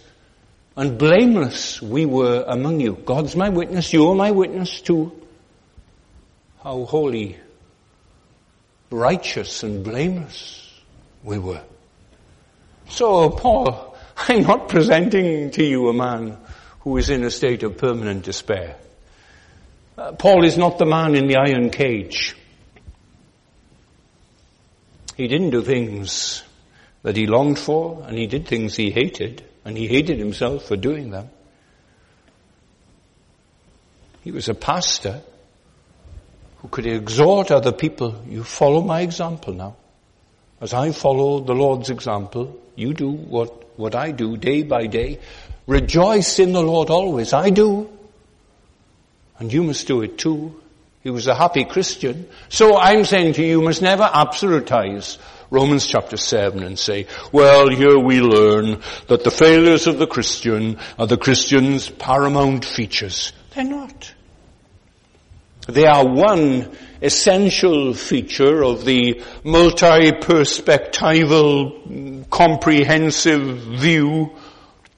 and 0.76 0.98
blameless 0.98 1.82
we 1.82 2.06
were 2.06 2.44
among 2.46 2.80
you. 2.80 2.92
God's 3.04 3.34
my 3.34 3.48
witness. 3.48 3.92
You 3.92 4.08
are 4.08 4.14
my 4.14 4.30
witness 4.30 4.80
too. 4.80 5.10
How 6.62 6.84
holy, 6.84 7.36
righteous, 8.90 9.62
and 9.62 9.82
blameless 9.82 10.70
we 11.24 11.38
were. 11.38 11.62
So, 12.90 13.30
Paul, 13.30 13.87
I'm 14.26 14.42
not 14.42 14.68
presenting 14.68 15.52
to 15.52 15.64
you 15.64 15.88
a 15.88 15.92
man 15.92 16.36
who 16.80 16.96
is 16.96 17.08
in 17.08 17.22
a 17.22 17.30
state 17.30 17.62
of 17.62 17.78
permanent 17.78 18.24
despair. 18.24 18.76
Uh, 19.96 20.12
Paul 20.12 20.44
is 20.44 20.58
not 20.58 20.78
the 20.78 20.86
man 20.86 21.14
in 21.14 21.28
the 21.28 21.36
iron 21.36 21.70
cage. 21.70 22.36
He 25.16 25.28
didn't 25.28 25.50
do 25.50 25.62
things 25.62 26.42
that 27.02 27.16
he 27.16 27.26
longed 27.26 27.58
for, 27.58 28.04
and 28.06 28.18
he 28.18 28.26
did 28.26 28.46
things 28.46 28.74
he 28.74 28.90
hated, 28.90 29.44
and 29.64 29.76
he 29.76 29.86
hated 29.86 30.18
himself 30.18 30.64
for 30.64 30.76
doing 30.76 31.10
them. 31.10 31.28
He 34.24 34.32
was 34.32 34.48
a 34.48 34.54
pastor 34.54 35.22
who 36.58 36.68
could 36.68 36.86
exhort 36.86 37.50
other 37.50 37.72
people, 37.72 38.20
you 38.28 38.42
follow 38.42 38.82
my 38.82 39.00
example 39.02 39.54
now. 39.54 39.76
As 40.60 40.74
I 40.74 40.90
follow 40.90 41.40
the 41.40 41.54
Lord's 41.54 41.88
example, 41.88 42.60
you 42.74 42.94
do 42.94 43.10
what 43.10 43.67
what 43.78 43.94
I 43.94 44.10
do 44.10 44.36
day 44.36 44.62
by 44.62 44.86
day. 44.86 45.20
Rejoice 45.66 46.38
in 46.38 46.52
the 46.52 46.62
Lord 46.62 46.90
always. 46.90 47.32
I 47.32 47.50
do. 47.50 47.88
And 49.38 49.52
you 49.52 49.62
must 49.62 49.86
do 49.86 50.02
it 50.02 50.18
too. 50.18 50.60
He 51.02 51.10
was 51.10 51.28
a 51.28 51.34
happy 51.34 51.64
Christian. 51.64 52.28
So 52.48 52.76
I'm 52.76 53.04
saying 53.04 53.34
to 53.34 53.42
you, 53.42 53.60
you 53.60 53.62
must 53.62 53.80
never 53.80 54.02
absolutize 54.02 55.18
Romans 55.50 55.86
chapter 55.86 56.16
7 56.16 56.62
and 56.62 56.78
say, 56.78 57.06
well, 57.32 57.68
here 57.68 57.98
we 57.98 58.20
learn 58.20 58.82
that 59.06 59.22
the 59.22 59.30
failures 59.30 59.86
of 59.86 59.98
the 59.98 60.08
Christian 60.08 60.78
are 60.98 61.06
the 61.06 61.16
Christian's 61.16 61.88
paramount 61.88 62.64
features. 62.64 63.32
They're 63.54 63.64
not. 63.64 64.12
They 65.68 65.84
are 65.84 66.08
one 66.08 66.72
essential 67.02 67.92
feature 67.92 68.64
of 68.64 68.86
the 68.86 69.22
multi-perspectival, 69.44 72.30
comprehensive 72.30 73.58
view 73.58 74.30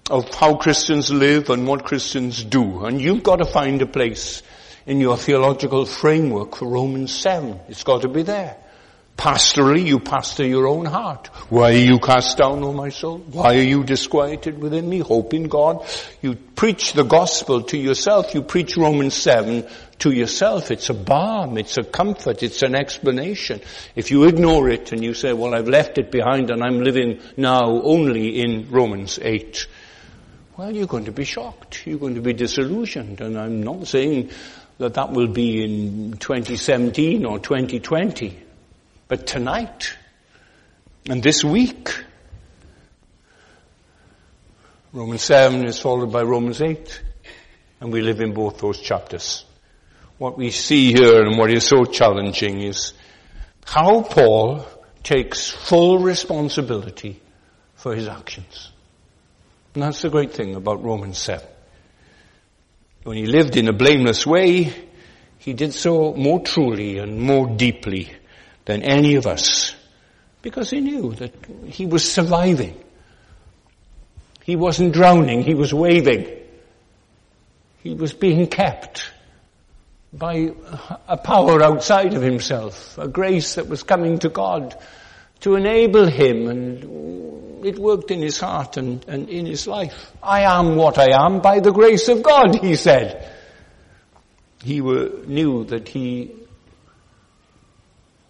of 0.09 0.33
how 0.33 0.55
Christians 0.55 1.13
live 1.13 1.51
and 1.51 1.67
what 1.67 1.85
Christians 1.85 2.45
do. 2.45 2.85
And 2.85 3.01
you've 3.01 3.25
got 3.25 3.41
to 3.41 3.47
find 3.47 3.83
a 3.83 3.87
place 3.87 4.45
in 4.87 5.01
your 5.01 5.17
theological 5.17 5.87
framework 5.87 6.55
for 6.55 6.69
Romans 6.69 7.13
7. 7.19 7.59
It's 7.69 7.83
got 7.83 8.03
to 8.03 8.09
be 8.09 8.23
there. 8.23 8.57
Pastorally, 9.21 9.85
you 9.85 9.99
pastor 9.99 10.47
your 10.47 10.67
own 10.67 10.87
heart. 10.87 11.27
Why 11.51 11.73
are 11.73 11.85
you 11.93 11.99
cast 11.99 12.39
down, 12.39 12.65
O 12.65 12.73
my 12.73 12.89
soul? 12.89 13.19
Why 13.19 13.57
are 13.57 13.63
you 13.63 13.85
disquieted 13.85 14.59
within 14.59 14.89
me? 14.89 15.01
Hope 15.01 15.35
in 15.35 15.43
God. 15.43 15.87
You 16.23 16.37
preach 16.37 16.95
the 16.95 17.05
gospel 17.05 17.65
to 17.65 17.77
yourself. 17.77 18.35
You 18.35 18.41
preach 18.41 18.79
Romans 18.79 19.13
7 19.13 19.67
to 19.99 20.11
yourself. 20.11 20.71
It's 20.71 20.89
a 20.89 20.95
balm. 20.95 21.59
It's 21.59 21.77
a 21.77 21.83
comfort. 21.83 22.43
It's 22.43 22.63
an 22.63 22.75
explanation. 22.75 23.61
If 23.95 24.11
you 24.11 24.25
ignore 24.25 24.71
it 24.71 24.91
and 24.93 25.05
you 25.05 25.13
say, 25.13 25.35
well, 25.35 25.55
I've 25.55 25.69
left 25.69 25.99
it 25.99 26.11
behind 26.11 26.51
and 26.51 26.65
I'm 26.65 26.81
living 26.81 27.21
now 27.37 27.67
only 27.67 28.41
in 28.41 28.71
Romans 28.71 29.19
8, 29.21 29.67
well, 30.57 30.75
you're 30.75 30.87
going 30.87 31.05
to 31.05 31.13
be 31.13 31.25
shocked. 31.25 31.87
You're 31.87 31.99
going 31.99 32.15
to 32.15 32.23
be 32.23 32.33
disillusioned. 32.33 33.21
And 33.21 33.39
I'm 33.39 33.63
not 33.63 33.87
saying 33.87 34.31
that 34.79 34.95
that 34.95 35.13
will 35.13 35.29
be 35.29 35.63
in 35.63 36.13
2017 36.17 37.27
or 37.27 37.39
2020. 37.39 38.45
But 39.11 39.27
tonight 39.27 39.97
and 41.09 41.21
this 41.21 41.43
week, 41.43 41.93
Romans 44.93 45.23
7 45.23 45.65
is 45.65 45.81
followed 45.81 46.13
by 46.13 46.23
Romans 46.23 46.63
8, 46.63 47.03
and 47.81 47.93
we 47.93 48.03
live 48.03 48.21
in 48.21 48.33
both 48.33 48.59
those 48.59 48.79
chapters. 48.79 49.45
What 50.19 50.39
we 50.39 50.53
see 50.53 50.93
here 50.93 51.23
and 51.23 51.37
what 51.37 51.51
is 51.51 51.65
so 51.65 51.87
challenging 51.87 52.63
is 52.63 52.93
how 53.65 54.03
Paul 54.03 54.65
takes 55.03 55.51
full 55.51 55.99
responsibility 55.99 57.21
for 57.75 57.97
his 57.97 58.07
actions. 58.07 58.71
And 59.75 59.83
that's 59.83 60.03
the 60.03 60.11
great 60.11 60.35
thing 60.35 60.55
about 60.55 60.85
Romans 60.85 61.19
7. 61.19 61.45
When 63.03 63.17
he 63.17 63.27
lived 63.27 63.57
in 63.57 63.67
a 63.67 63.73
blameless 63.73 64.25
way, 64.25 64.73
he 65.39 65.53
did 65.53 65.75
so 65.75 66.15
more 66.15 66.39
truly 66.45 66.99
and 66.99 67.21
more 67.21 67.49
deeply 67.49 68.13
than 68.65 68.83
any 68.83 69.15
of 69.17 69.27
us 69.27 69.75
because 70.43 70.71
he 70.71 70.81
knew 70.81 71.13
that 71.15 71.35
he 71.67 71.87
was 71.87 72.11
surviving. 72.11 72.79
He 74.45 74.57
wasn't 74.57 74.95
drowning, 74.95 75.43
he 75.43 75.55
was 75.55 75.73
waving. 75.73 76.27
He 77.83 77.95
was 77.95 78.13
being 78.13 78.47
kept 78.47 79.11
by 80.13 80.53
a 81.09 81.17
power 81.17 81.63
outside 81.63 82.15
of 82.15 82.23
himself, 82.23 82.99
a 82.99 83.09
grace 83.09 83.55
that 83.55 83.69
was 83.69 83.83
coming 83.83 84.19
to 84.19 84.29
God 84.29 84.77
to 85.41 85.55
enable 85.55 86.07
him 86.07 86.49
and 86.49 87.65
it 87.65 87.79
worked 87.79 88.11
in 88.11 88.21
his 88.21 88.41
heart 88.41 88.77
and, 88.77 89.05
and 89.09 89.29
in 89.29 89.47
his 89.47 89.67
life. 89.67 90.13
I 90.23 90.43
am 90.43 90.77
what 90.77 90.99
I 90.99 91.25
am 91.25 91.41
by 91.41 91.61
the 91.61 91.73
grace 91.73 92.09
of 92.09 92.23
God, 92.23 92.57
he 92.57 92.77
said. 92.77 93.31
He 94.63 94.81
were, 94.81 95.11
knew 95.27 95.65
that 95.65 95.89
he 95.89 96.35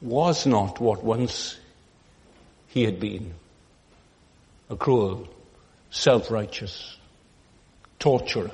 was 0.00 0.46
not 0.46 0.80
what 0.80 1.04
once 1.04 1.58
he 2.68 2.84
had 2.84 3.00
been. 3.00 3.34
A 4.70 4.76
cruel, 4.76 5.28
self-righteous, 5.90 6.96
torturer 7.98 8.50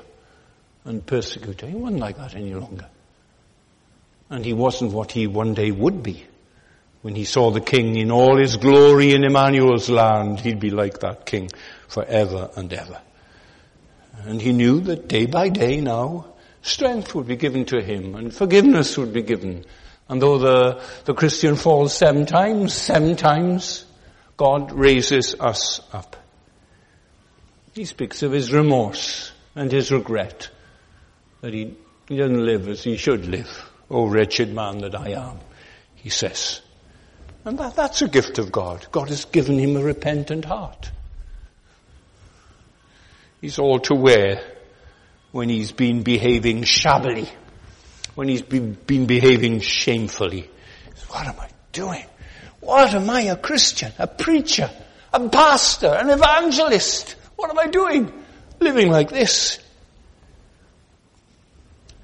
and 0.85 1.05
persecutor. 1.05 1.67
He 1.67 1.75
wasn't 1.75 2.01
like 2.01 2.17
that 2.17 2.35
any 2.35 2.53
longer. 2.53 2.87
And 4.29 4.43
he 4.43 4.53
wasn't 4.53 4.91
what 4.91 5.11
he 5.11 5.27
one 5.27 5.53
day 5.53 5.71
would 5.71 6.03
be. 6.03 6.25
When 7.01 7.15
he 7.15 7.23
saw 7.23 7.51
the 7.51 7.61
king 7.61 7.95
in 7.95 8.11
all 8.11 8.37
his 8.37 8.57
glory 8.57 9.13
in 9.13 9.23
Emmanuel's 9.23 9.89
land, 9.89 10.39
he'd 10.39 10.59
be 10.59 10.71
like 10.71 10.99
that 10.99 11.25
king 11.25 11.49
forever 11.87 12.49
and 12.55 12.73
ever. 12.73 12.99
And 14.23 14.41
he 14.41 14.51
knew 14.51 14.81
that 14.81 15.07
day 15.07 15.25
by 15.27 15.49
day 15.49 15.79
now, 15.79 16.25
strength 16.61 17.13
would 17.15 17.27
be 17.27 17.35
given 17.35 17.65
to 17.65 17.81
him 17.81 18.15
and 18.15 18.33
forgiveness 18.33 18.97
would 18.97 19.13
be 19.13 19.21
given 19.21 19.63
and 20.09 20.21
though 20.21 20.37
the, 20.37 20.81
the 21.05 21.13
Christian 21.13 21.55
falls 21.55 21.95
seven 21.95 22.25
times, 22.25 22.73
seven 22.73 23.15
times, 23.15 23.85
God 24.37 24.71
raises 24.71 25.35
us 25.39 25.81
up. 25.91 26.15
He 27.73 27.85
speaks 27.85 28.23
of 28.23 28.31
his 28.31 28.53
remorse 28.53 29.31
and 29.55 29.71
his 29.71 29.91
regret 29.91 30.49
that 31.41 31.53
he, 31.53 31.75
he 32.07 32.17
doesn't 32.17 32.45
live 32.45 32.67
as 32.67 32.83
he 32.83 32.97
should 32.97 33.27
live. 33.27 33.69
Oh 33.89 34.07
wretched 34.07 34.53
man 34.53 34.79
that 34.79 34.95
I 34.95 35.09
am, 35.09 35.39
he 35.95 36.09
says. 36.09 36.61
And 37.45 37.57
that, 37.59 37.75
that's 37.75 38.01
a 38.01 38.07
gift 38.07 38.39
of 38.39 38.51
God. 38.51 38.87
God 38.91 39.09
has 39.09 39.25
given 39.25 39.57
him 39.59 39.75
a 39.75 39.83
repentant 39.83 40.45
heart. 40.45 40.91
He's 43.41 43.59
all 43.59 43.79
to 43.81 43.95
wear 43.95 44.43
when 45.31 45.49
he's 45.49 45.71
been 45.71 46.03
behaving 46.03 46.63
shabbily 46.63 47.29
when 48.17 48.27
he's 48.27 48.41
been, 48.41 49.05
behaving 49.05 49.59
shamefully. 49.59 50.49
What 51.09 51.27
am 51.27 51.39
I 51.39 51.49
doing? 51.71 52.03
What 52.61 52.91
am 52.95 53.07
I 53.11 53.21
a 53.21 53.35
Christian? 53.35 53.93
A 53.99 54.07
preacher? 54.07 54.71
A 55.13 55.29
pastor? 55.29 55.89
An 55.89 56.09
evangelist? 56.09 57.15
What 57.35 57.51
am 57.51 57.59
I 57.59 57.67
doing? 57.67 58.11
Living 58.59 58.89
like 58.89 59.11
this? 59.11 59.59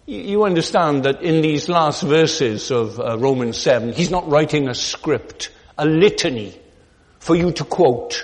You 0.06 0.44
understand 0.44 1.06
that 1.06 1.24
in 1.24 1.42
these 1.42 1.68
last 1.68 2.04
verses 2.04 2.70
of 2.70 3.00
uh, 3.00 3.18
Romans 3.18 3.58
7, 3.58 3.94
he's 3.94 4.12
not 4.12 4.30
writing 4.30 4.70
a 4.70 4.76
script, 4.76 5.50
a 5.80 5.86
litany 5.88 6.54
for 7.18 7.36
you 7.36 7.52
to 7.54 7.64
quote 7.64 8.24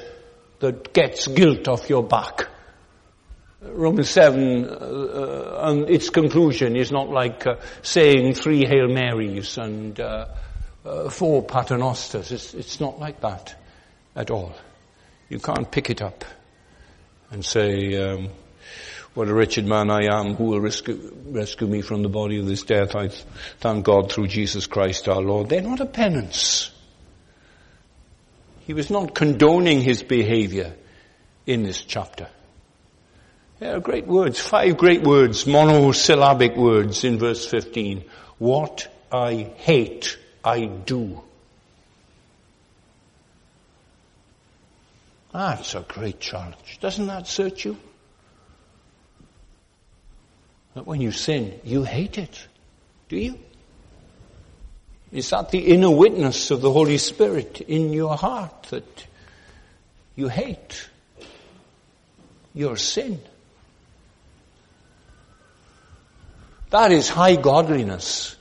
that 0.59 0.93
gets 0.93 1.25
guilt 1.25 1.67
off 1.67 1.89
your 1.89 2.03
back. 2.03 2.49
Romans 3.61 4.09
7, 4.09 4.65
uh, 4.65 4.67
uh, 4.69 5.59
and 5.69 5.89
its 5.89 6.09
conclusion 6.09 6.77
is 6.77 6.91
not 6.91 7.09
like 7.09 7.45
uh, 7.45 7.55
saying 7.81 8.33
three 8.35 8.65
Hail 8.65 8.87
Marys 8.87 9.57
and 9.57 9.99
uh, 9.99 10.27
uh, 10.85 11.09
four 11.09 11.43
Paternosters. 11.43 12.31
It's, 12.31 12.53
it's 12.53 12.79
not 12.79 12.99
like 12.99 13.19
that 13.21 13.55
at 14.15 14.31
all. 14.31 14.53
You 15.27 15.39
can't 15.39 15.69
pick 15.69 15.89
it 15.89 16.01
up 16.01 16.23
and 17.31 17.43
say, 17.43 17.95
um, 17.97 18.29
what 19.13 19.27
a 19.27 19.33
wretched 19.33 19.67
man 19.67 19.91
I 19.91 20.05
am, 20.05 20.35
who 20.35 20.45
will 20.45 20.61
rescue, 20.61 21.13
rescue 21.25 21.67
me 21.67 21.81
from 21.81 22.01
the 22.01 22.09
body 22.09 22.39
of 22.39 22.45
this 22.45 22.63
death? 22.63 22.95
I 22.95 23.09
thank 23.59 23.83
God 23.83 24.09
through 24.09 24.27
Jesus 24.27 24.67
Christ 24.67 25.09
our 25.09 25.21
Lord. 25.21 25.49
They're 25.49 25.61
not 25.61 25.81
a 25.81 25.85
penance. 25.85 26.71
He 28.65 28.73
was 28.73 28.89
not 28.89 29.13
condoning 29.13 29.81
his 29.81 30.01
behavior 30.01 30.75
in 31.45 31.63
this 31.63 31.81
chapter. 31.81 32.29
There 33.59 33.75
are 33.75 33.81
great 33.81 34.07
words, 34.07 34.39
five 34.39 34.77
great 34.77 35.03
words, 35.03 35.45
monosyllabic 35.45 36.55
words 36.55 37.03
in 37.03 37.19
verse 37.19 37.45
15. 37.45 38.05
What 38.37 38.87
I 39.11 39.51
hate, 39.57 40.17
I 40.43 40.65
do. 40.65 41.21
Ah, 45.33 45.55
That's 45.55 45.75
a 45.75 45.81
great 45.81 46.21
challenge. 46.21 46.79
Doesn't 46.79 47.07
that 47.07 47.27
search 47.27 47.65
you? 47.65 47.77
That 50.75 50.87
when 50.87 51.01
you 51.01 51.11
sin, 51.11 51.59
you 51.65 51.83
hate 51.83 52.17
it. 52.17 52.47
Do 53.09 53.17
you? 53.17 53.37
Is 55.11 55.29
that 55.31 55.49
the 55.49 55.59
inner 55.59 55.91
witness 55.91 56.49
of 56.51 56.61
the 56.61 56.71
Holy 56.71 56.97
Spirit 56.97 57.59
in 57.61 57.91
your 57.91 58.15
heart 58.15 58.63
that 58.69 59.05
you 60.15 60.29
hate 60.29 60.87
your 62.53 62.77
sin? 62.77 63.19
That 66.69 66.91
is 66.91 67.09
high 67.09 67.35
godliness. 67.35 68.35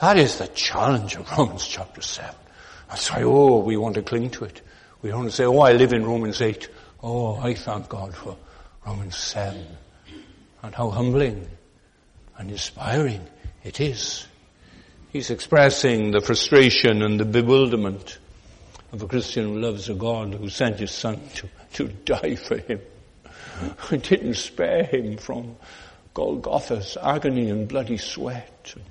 That 0.00 0.18
is 0.18 0.38
the 0.38 0.46
challenge 0.48 1.16
of 1.16 1.30
Romans 1.32 1.66
chapter 1.66 2.00
7. 2.00 2.34
That's 2.88 3.10
why, 3.10 3.22
oh, 3.22 3.58
we 3.58 3.76
want 3.76 3.96
to 3.96 4.02
cling 4.02 4.30
to 4.30 4.44
it. 4.44 4.60
We 5.02 5.10
don't 5.10 5.20
want 5.20 5.30
to 5.30 5.36
say, 5.36 5.44
oh, 5.44 5.58
I 5.58 5.72
live 5.72 5.92
in 5.92 6.04
Romans 6.04 6.40
8. 6.40 6.68
Oh, 7.02 7.36
I 7.36 7.54
thank 7.54 7.88
God 7.88 8.14
for 8.14 8.36
Romans 8.86 9.16
7 9.16 9.66
and 10.62 10.74
how 10.74 10.90
humbling 10.90 11.48
and 12.38 12.50
inspiring 12.50 13.26
it 13.62 13.80
is. 13.80 14.26
He's 15.12 15.30
expressing 15.30 16.10
the 16.10 16.20
frustration 16.20 17.02
and 17.02 17.18
the 17.18 17.24
bewilderment 17.24 18.18
of 18.92 19.02
a 19.02 19.06
Christian 19.06 19.44
who 19.44 19.60
loves 19.60 19.88
a 19.88 19.94
God 19.94 20.34
who 20.34 20.48
sent 20.48 20.78
his 20.78 20.90
son 20.92 21.20
to, 21.34 21.48
to 21.74 21.88
die 21.88 22.36
for 22.36 22.58
him. 22.58 22.80
and 23.90 24.02
didn't 24.02 24.34
spare 24.34 24.84
him 24.84 25.16
from 25.16 25.56
Golgotha's 26.14 26.96
agony 27.00 27.50
and 27.50 27.68
bloody 27.68 27.98
sweat 27.98 28.72
and 28.76 28.84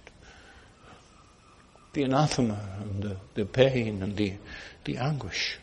the 1.94 2.04
anathema 2.04 2.60
and 2.82 3.04
the, 3.04 3.18
the 3.36 3.46
pain 3.46 4.04
and 4.04 4.16
the, 4.18 4.34
the 4.84 4.98
anguish. 4.98 5.58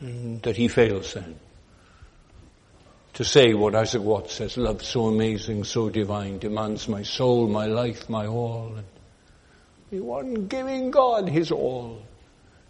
And 0.00 0.42
that 0.42 0.56
he 0.56 0.68
fails 0.68 1.14
then 1.14 1.40
to 3.16 3.24
say 3.24 3.54
what 3.54 3.74
Isaac 3.74 4.02
Watts 4.02 4.34
says, 4.34 4.58
love 4.58 4.84
so 4.84 5.06
amazing, 5.06 5.64
so 5.64 5.88
divine, 5.88 6.38
demands 6.38 6.86
my 6.86 7.02
soul, 7.02 7.48
my 7.48 7.64
life, 7.64 8.10
my 8.10 8.26
all. 8.26 8.74
And 8.76 8.86
he 9.90 10.00
wasn't 10.00 10.50
giving 10.50 10.90
God 10.90 11.26
his 11.26 11.50
all. 11.50 12.02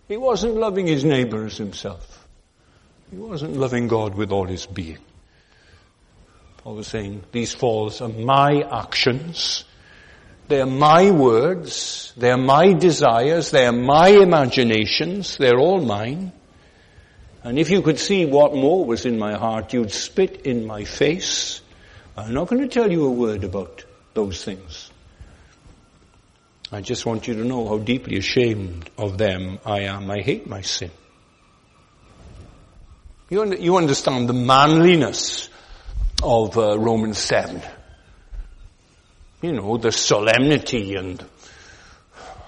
He 0.06 0.16
wasn't 0.16 0.54
loving 0.54 0.86
his 0.86 1.04
neighbor 1.04 1.46
as 1.46 1.56
himself. 1.56 2.25
He 3.10 3.16
wasn't 3.16 3.56
loving 3.56 3.88
God 3.88 4.14
with 4.14 4.32
all 4.32 4.46
his 4.46 4.66
being. 4.66 4.98
Paul 6.58 6.76
was 6.76 6.88
saying, 6.88 7.22
these 7.30 7.54
falls 7.54 8.00
are 8.00 8.08
my 8.08 8.62
actions. 8.62 9.64
They 10.48 10.60
are 10.60 10.66
my 10.66 11.10
words. 11.10 12.12
They 12.16 12.30
are 12.30 12.38
my 12.38 12.72
desires. 12.72 13.50
They 13.50 13.66
are 13.66 13.72
my 13.72 14.08
imaginations. 14.08 15.36
They're 15.36 15.58
all 15.58 15.80
mine. 15.80 16.32
And 17.44 17.58
if 17.58 17.70
you 17.70 17.82
could 17.82 18.00
see 18.00 18.26
what 18.26 18.54
more 18.54 18.84
was 18.84 19.06
in 19.06 19.18
my 19.18 19.34
heart, 19.34 19.72
you'd 19.72 19.92
spit 19.92 20.42
in 20.46 20.66
my 20.66 20.82
face. 20.82 21.60
I'm 22.16 22.34
not 22.34 22.48
going 22.48 22.62
to 22.62 22.68
tell 22.68 22.90
you 22.90 23.06
a 23.06 23.10
word 23.10 23.44
about 23.44 23.84
those 24.14 24.42
things. 24.42 24.90
I 26.72 26.80
just 26.80 27.06
want 27.06 27.28
you 27.28 27.34
to 27.34 27.44
know 27.44 27.68
how 27.68 27.78
deeply 27.78 28.18
ashamed 28.18 28.90
of 28.98 29.18
them 29.18 29.60
I 29.64 29.82
am. 29.82 30.10
I 30.10 30.22
hate 30.22 30.48
my 30.48 30.62
sin. 30.62 30.90
You, 33.28 33.56
you 33.56 33.76
understand 33.76 34.28
the 34.28 34.34
manliness 34.34 35.48
of 36.22 36.56
uh, 36.56 36.78
Romans 36.78 37.18
7. 37.18 37.60
You 39.42 39.52
know, 39.52 39.76
the 39.78 39.90
solemnity 39.90 40.94
and 40.94 41.24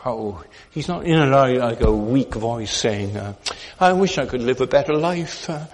how 0.03 0.45
he's 0.71 0.87
not 0.87 1.05
in 1.05 1.17
a 1.17 1.27
like 1.27 1.81
a 1.81 1.91
weak 1.91 2.33
voice 2.35 2.73
saying, 2.73 3.17
uh, 3.17 3.35
I 3.81 3.93
wish 3.95 4.19
I 4.19 4.27
could 4.27 4.43
live 4.43 4.61
a 4.61 4.69
better 4.69 4.95
life. 4.95 5.51
Uh, 5.51 5.67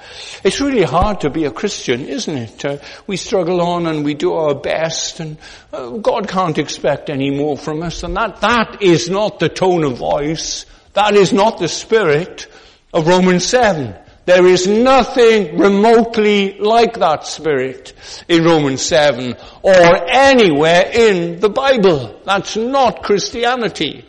it's 0.43 0.63
really 0.63 0.85
hard 0.85 1.21
to 1.21 1.29
be 1.31 1.45
a 1.45 1.51
Christian, 1.51 2.07
isn't 2.07 2.37
it? 2.37 2.65
Uh, 2.65 2.79
we 3.07 3.19
struggle 3.19 3.61
on 3.61 3.87
and 3.87 4.07
we 4.07 4.15
do 4.15 4.33
our 4.33 4.55
best 4.55 5.21
and 5.21 5.37
uh, 5.71 5.91
God 5.91 6.29
can't 6.29 6.57
expect 6.57 7.11
any 7.11 7.31
more 7.31 7.59
from 7.59 7.83
us 7.83 8.03
and 8.05 8.17
that, 8.17 8.41
that 8.41 8.81
is 8.81 9.11
not 9.11 9.39
the 9.39 9.51
tone 9.51 9.85
of 9.85 9.99
voice. 9.99 10.65
That 10.95 11.15
is 11.15 11.31
not 11.31 11.59
the 11.59 11.69
spirit 11.69 12.47
of 12.95 13.07
Romans 13.07 13.45
7. 13.45 13.97
There 14.27 14.47
is 14.47 14.67
nothing 14.67 15.59
remotely 15.59 16.59
like 16.59 16.95
that 16.99 17.27
spirit 17.27 17.93
in 18.27 18.43
Romans 18.45 18.81
7 18.81 19.35
or 19.63 20.09
anywhere 20.09 20.91
in 20.93 21.41
the 21.41 21.51
Bible. 21.51 22.21
That's 22.25 22.57
not 22.57 23.03
Christianity. 23.03 24.07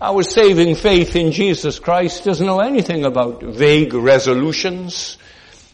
Our 0.00 0.22
saving 0.22 0.76
faith 0.76 1.16
in 1.16 1.32
Jesus 1.32 1.78
Christ 1.78 2.24
doesn't 2.24 2.46
know 2.46 2.60
anything 2.60 3.04
about 3.04 3.42
vague 3.42 3.92
resolutions, 3.92 5.18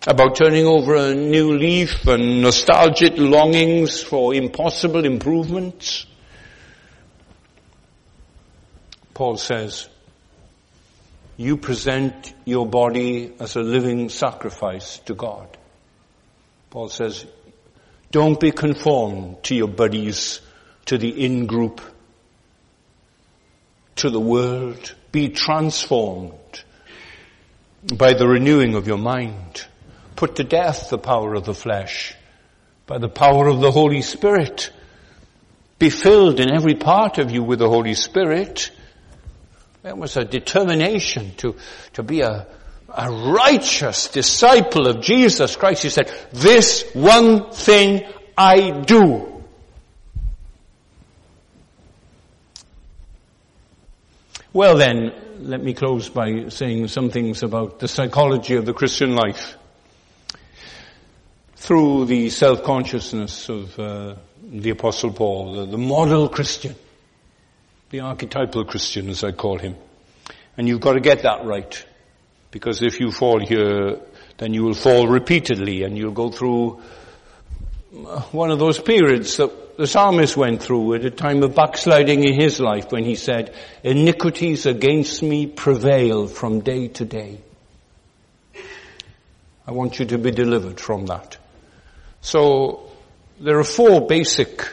about 0.08 0.34
turning 0.36 0.66
over 0.66 0.96
a 0.96 1.14
new 1.14 1.56
leaf 1.56 2.06
and 2.06 2.42
nostalgic 2.42 3.14
longings 3.16 4.02
for 4.02 4.34
impossible 4.34 5.04
improvements. 5.04 6.06
Paul 9.14 9.36
says, 9.36 9.88
you 11.36 11.56
present 11.56 12.34
your 12.44 12.66
body 12.66 13.32
as 13.40 13.56
a 13.56 13.60
living 13.60 14.08
sacrifice 14.08 14.98
to 15.00 15.14
God. 15.14 15.56
Paul 16.70 16.88
says, 16.88 17.26
don't 18.10 18.38
be 18.38 18.50
conformed 18.50 19.42
to 19.44 19.54
your 19.54 19.68
buddies, 19.68 20.40
to 20.86 20.98
the 20.98 21.24
in-group 21.24 21.80
to 23.96 24.10
the 24.10 24.20
world. 24.20 24.94
Be 25.12 25.28
transformed 25.28 26.64
by 27.94 28.14
the 28.14 28.26
renewing 28.26 28.74
of 28.74 28.86
your 28.86 28.98
mind. 28.98 29.66
Put 30.16 30.36
to 30.36 30.44
death 30.44 30.90
the 30.90 30.98
power 30.98 31.34
of 31.34 31.44
the 31.44 31.54
flesh 31.54 32.14
by 32.86 32.98
the 32.98 33.08
power 33.08 33.48
of 33.48 33.60
the 33.60 33.70
Holy 33.70 34.02
Spirit. 34.02 34.70
Be 35.78 35.88
filled 35.88 36.40
in 36.40 36.52
every 36.52 36.74
part 36.74 37.18
of 37.18 37.30
you 37.30 37.42
with 37.42 37.58
the 37.58 37.68
Holy 37.68 37.94
Spirit. 37.94 38.70
There 39.82 39.96
was 39.96 40.16
a 40.16 40.24
determination 40.24 41.34
to, 41.38 41.56
to 41.94 42.02
be 42.04 42.20
a, 42.20 42.46
a 42.88 43.10
righteous 43.10 44.08
disciple 44.08 44.86
of 44.86 45.00
Jesus 45.00 45.56
Christ. 45.56 45.82
He 45.82 45.88
said, 45.88 46.12
this 46.32 46.88
one 46.94 47.50
thing 47.50 48.06
I 48.38 48.82
do. 48.82 49.44
Well 54.52 54.76
then, 54.76 55.12
let 55.40 55.62
me 55.62 55.74
close 55.74 56.08
by 56.10 56.48
saying 56.48 56.86
some 56.88 57.10
things 57.10 57.42
about 57.42 57.80
the 57.80 57.88
psychology 57.88 58.54
of 58.54 58.66
the 58.66 58.74
Christian 58.74 59.16
life. 59.16 59.56
Through 61.56 62.04
the 62.04 62.30
self-consciousness 62.30 63.48
of 63.48 63.78
uh, 63.78 64.14
the 64.42 64.70
Apostle 64.70 65.12
Paul, 65.12 65.54
the, 65.54 65.66
the 65.66 65.78
model 65.78 66.28
Christian, 66.28 66.76
the 67.92 68.00
archetypal 68.00 68.64
Christian 68.64 69.10
as 69.10 69.22
I 69.22 69.32
call 69.32 69.58
him. 69.58 69.76
And 70.56 70.66
you've 70.66 70.80
got 70.80 70.94
to 70.94 71.00
get 71.00 71.24
that 71.24 71.44
right. 71.44 71.86
Because 72.50 72.82
if 72.82 72.98
you 73.00 73.12
fall 73.12 73.38
here, 73.38 74.00
then 74.38 74.54
you 74.54 74.64
will 74.64 74.74
fall 74.74 75.06
repeatedly 75.06 75.82
and 75.82 75.96
you'll 75.96 76.12
go 76.12 76.30
through 76.30 76.80
uh, 77.94 78.20
one 78.32 78.50
of 78.50 78.58
those 78.58 78.80
periods 78.80 79.36
that 79.36 79.76
the 79.76 79.86
psalmist 79.86 80.38
went 80.38 80.62
through 80.62 80.94
at 80.94 81.04
a 81.04 81.10
time 81.10 81.42
of 81.42 81.54
backsliding 81.54 82.24
in 82.24 82.32
his 82.32 82.60
life 82.60 82.90
when 82.90 83.04
he 83.04 83.14
said, 83.14 83.54
iniquities 83.82 84.64
against 84.64 85.22
me 85.22 85.46
prevail 85.46 86.26
from 86.26 86.60
day 86.60 86.88
to 86.88 87.04
day. 87.04 87.40
I 89.66 89.72
want 89.72 89.98
you 89.98 90.06
to 90.06 90.18
be 90.18 90.30
delivered 90.30 90.80
from 90.80 91.06
that. 91.06 91.36
So, 92.22 92.90
there 93.38 93.58
are 93.58 93.64
four 93.64 94.06
basic 94.06 94.66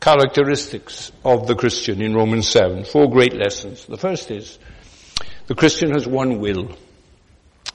characteristics 0.00 1.12
of 1.24 1.46
the 1.46 1.54
Christian 1.54 2.00
in 2.00 2.14
Romans 2.14 2.48
7. 2.48 2.84
Four 2.84 3.10
great 3.10 3.34
lessons. 3.34 3.86
The 3.86 3.96
first 3.96 4.30
is, 4.30 4.58
the 5.46 5.54
Christian 5.54 5.90
has 5.92 6.06
one 6.06 6.38
will. 6.38 6.76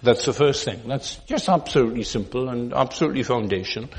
That's 0.04 0.26
the 0.26 0.34
first 0.34 0.66
thing. 0.66 0.82
That's 0.88 1.16
just 1.28 1.50
absolutely 1.50 2.04
simple 2.04 2.50
and 2.50 2.74
absolutely 2.74 3.24
foundational. 3.24 3.90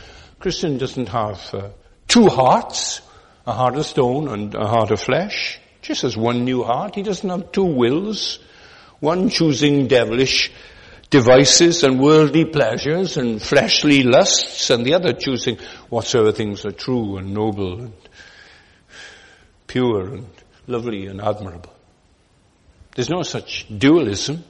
Christian 0.40 0.78
doesn't 0.78 1.08
have 1.08 1.54
uh, 1.54 1.68
two 2.08 2.28
hearts, 2.28 3.00
a 3.46 3.52
heart 3.52 3.76
of 3.76 3.86
stone 3.86 4.28
and 4.28 4.54
a 4.54 4.66
heart 4.66 4.90
of 4.90 5.00
flesh. 5.00 5.60
Just 5.80 6.02
has 6.02 6.16
one 6.16 6.44
new 6.44 6.62
heart. 6.62 6.94
He 6.94 7.02
doesn't 7.02 7.28
have 7.28 7.52
two 7.52 7.64
wills. 7.64 8.38
One 9.00 9.28
choosing 9.28 9.88
devilish 9.88 10.52
devices 11.10 11.84
and 11.84 12.00
worldly 12.00 12.46
pleasures 12.46 13.16
and 13.16 13.40
fleshly 13.40 14.02
lusts 14.02 14.70
and 14.70 14.84
the 14.84 14.94
other 14.94 15.12
choosing 15.12 15.58
whatsoever 15.90 16.32
things 16.32 16.64
are 16.64 16.72
true 16.72 17.18
and 17.18 17.34
noble 17.34 17.80
and 17.80 17.92
pure 19.72 20.14
and 20.14 20.26
lovely 20.66 21.06
and 21.06 21.22
admirable. 21.22 21.72
There's 22.94 23.08
no 23.08 23.22
such 23.22 23.66
dualism. 23.66 24.44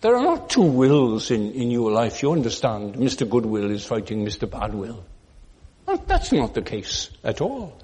There 0.00 0.14
are 0.16 0.22
not 0.22 0.48
two 0.48 0.62
wills 0.62 1.32
in, 1.32 1.50
in 1.52 1.72
your 1.72 1.90
life. 1.90 2.22
You 2.22 2.30
understand, 2.30 2.94
Mr. 2.94 3.28
Goodwill 3.28 3.72
is 3.72 3.84
fighting 3.84 4.24
Mr. 4.24 4.48
Badwill. 4.48 5.02
Well, 5.86 6.04
that's 6.06 6.30
not 6.30 6.54
the 6.54 6.62
case 6.62 7.10
at 7.24 7.40
all 7.40 7.76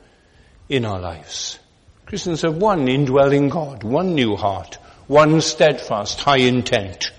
in 0.68 0.84
our 0.84 1.00
lives. 1.00 1.58
Christians 2.06 2.42
have 2.42 2.56
one 2.56 2.86
indwelling 2.86 3.48
God, 3.48 3.82
one 3.82 4.14
new 4.14 4.36
heart, 4.36 4.78
one 5.08 5.40
steadfast, 5.40 6.20
high 6.20 6.38
intent 6.38 7.10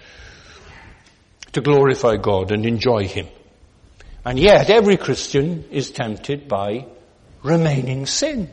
to 1.52 1.60
glorify 1.60 2.16
God 2.16 2.54
and 2.54 2.66
enjoy 2.66 3.06
Him. 3.06 3.28
And 4.24 4.40
yet 4.40 4.70
every 4.70 4.96
Christian 4.96 5.66
is 5.72 5.92
tempted 5.92 6.48
by 6.48 6.86
remaining 7.44 8.06
sin. 8.06 8.50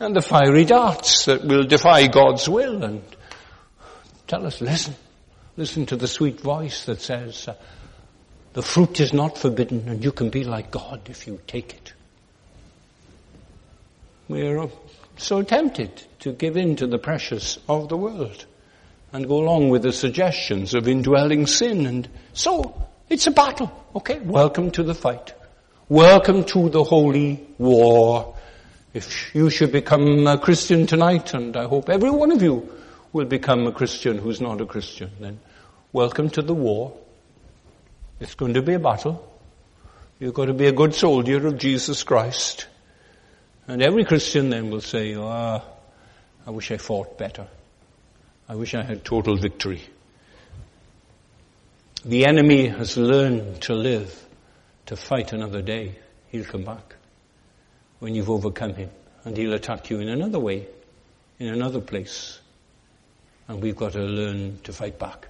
And 0.00 0.16
the 0.16 0.22
fiery 0.22 0.64
darts 0.64 1.26
that 1.26 1.44
will 1.44 1.64
defy 1.64 2.06
God's 2.06 2.48
will 2.48 2.82
and 2.82 3.02
tell 4.26 4.46
us, 4.46 4.62
listen, 4.62 4.94
listen 5.58 5.84
to 5.86 5.96
the 5.96 6.08
sweet 6.08 6.40
voice 6.40 6.86
that 6.86 7.02
says, 7.02 7.46
uh, 7.46 7.54
the 8.54 8.62
fruit 8.62 8.98
is 8.98 9.12
not 9.12 9.36
forbidden 9.36 9.86
and 9.90 10.02
you 10.02 10.10
can 10.10 10.30
be 10.30 10.42
like 10.42 10.70
God 10.70 11.02
if 11.10 11.26
you 11.26 11.38
take 11.46 11.74
it. 11.74 11.92
We're 14.26 14.70
so 15.18 15.42
tempted 15.42 16.02
to 16.20 16.32
give 16.32 16.56
in 16.56 16.76
to 16.76 16.86
the 16.86 16.98
pressures 16.98 17.58
of 17.68 17.90
the 17.90 17.96
world 17.98 18.46
and 19.12 19.28
go 19.28 19.36
along 19.36 19.68
with 19.68 19.82
the 19.82 19.92
suggestions 19.92 20.72
of 20.72 20.88
indwelling 20.88 21.46
sin 21.46 21.84
and 21.86 22.08
so 22.32 22.88
it's 23.10 23.26
a 23.26 23.32
battle. 23.32 23.70
Okay, 23.94 24.18
welcome 24.20 24.70
to 24.70 24.82
the 24.82 24.94
fight. 24.94 25.34
Welcome 25.90 26.44
to 26.44 26.70
the 26.70 26.84
holy 26.84 27.46
war. 27.58 28.34
If 28.92 29.34
you 29.36 29.50
should 29.50 29.70
become 29.70 30.26
a 30.26 30.36
Christian 30.36 30.86
tonight, 30.86 31.32
and 31.32 31.56
I 31.56 31.64
hope 31.64 31.88
every 31.88 32.10
one 32.10 32.32
of 32.32 32.42
you 32.42 32.68
will 33.12 33.24
become 33.24 33.66
a 33.68 33.72
Christian 33.72 34.18
who's 34.18 34.40
not 34.40 34.60
a 34.60 34.66
Christian, 34.66 35.12
then 35.20 35.38
welcome 35.92 36.28
to 36.30 36.42
the 36.42 36.54
war. 36.54 36.96
It's 38.18 38.34
going 38.34 38.54
to 38.54 38.62
be 38.62 38.74
a 38.74 38.80
battle. 38.80 39.26
You've 40.18 40.34
got 40.34 40.46
to 40.46 40.54
be 40.54 40.66
a 40.66 40.72
good 40.72 40.92
soldier 40.92 41.46
of 41.46 41.56
Jesus 41.56 42.02
Christ. 42.02 42.66
And 43.68 43.80
every 43.80 44.04
Christian 44.04 44.50
then 44.50 44.70
will 44.70 44.80
say, 44.80 45.14
ah, 45.14 45.62
oh, 45.62 45.72
I 46.48 46.50
wish 46.50 46.72
I 46.72 46.76
fought 46.76 47.16
better. 47.16 47.46
I 48.48 48.56
wish 48.56 48.74
I 48.74 48.82
had 48.82 49.04
total 49.04 49.36
victory. 49.36 49.82
The 52.04 52.26
enemy 52.26 52.66
has 52.66 52.96
learned 52.96 53.62
to 53.62 53.74
live, 53.74 54.20
to 54.86 54.96
fight 54.96 55.32
another 55.32 55.62
day. 55.62 55.94
He'll 56.32 56.44
come 56.44 56.64
back 56.64 56.96
when 58.00 58.14
you've 58.14 58.30
overcome 58.30 58.74
him 58.74 58.90
and 59.24 59.36
he'll 59.36 59.54
attack 59.54 59.88
you 59.90 60.00
in 60.00 60.08
another 60.08 60.40
way, 60.40 60.66
in 61.38 61.48
another 61.48 61.80
place 61.80 62.40
and 63.50 63.60
we've 63.60 63.74
got 63.74 63.92
to 63.92 63.98
learn 63.98 64.60
to 64.62 64.72
fight 64.72 64.96
back. 64.96 65.26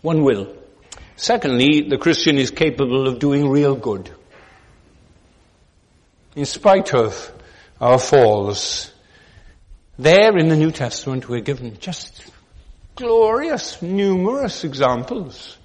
One 0.00 0.22
will. 0.22 0.56
Secondly, 1.16 1.82
the 1.86 1.98
Christian 1.98 2.38
is 2.38 2.50
capable 2.50 3.06
of 3.06 3.18
doing 3.18 3.50
real 3.50 3.74
good. 3.74 4.10
In 6.34 6.46
spite 6.46 6.94
of 6.94 7.30
our 7.78 7.98
falls, 7.98 8.90
there 9.98 10.38
in 10.38 10.48
the 10.48 10.56
New 10.56 10.70
Testament 10.70 11.28
we're 11.28 11.42
given 11.42 11.78
just 11.78 12.24
glorious, 12.94 13.82
numerous 13.82 14.64
examples 14.64 15.58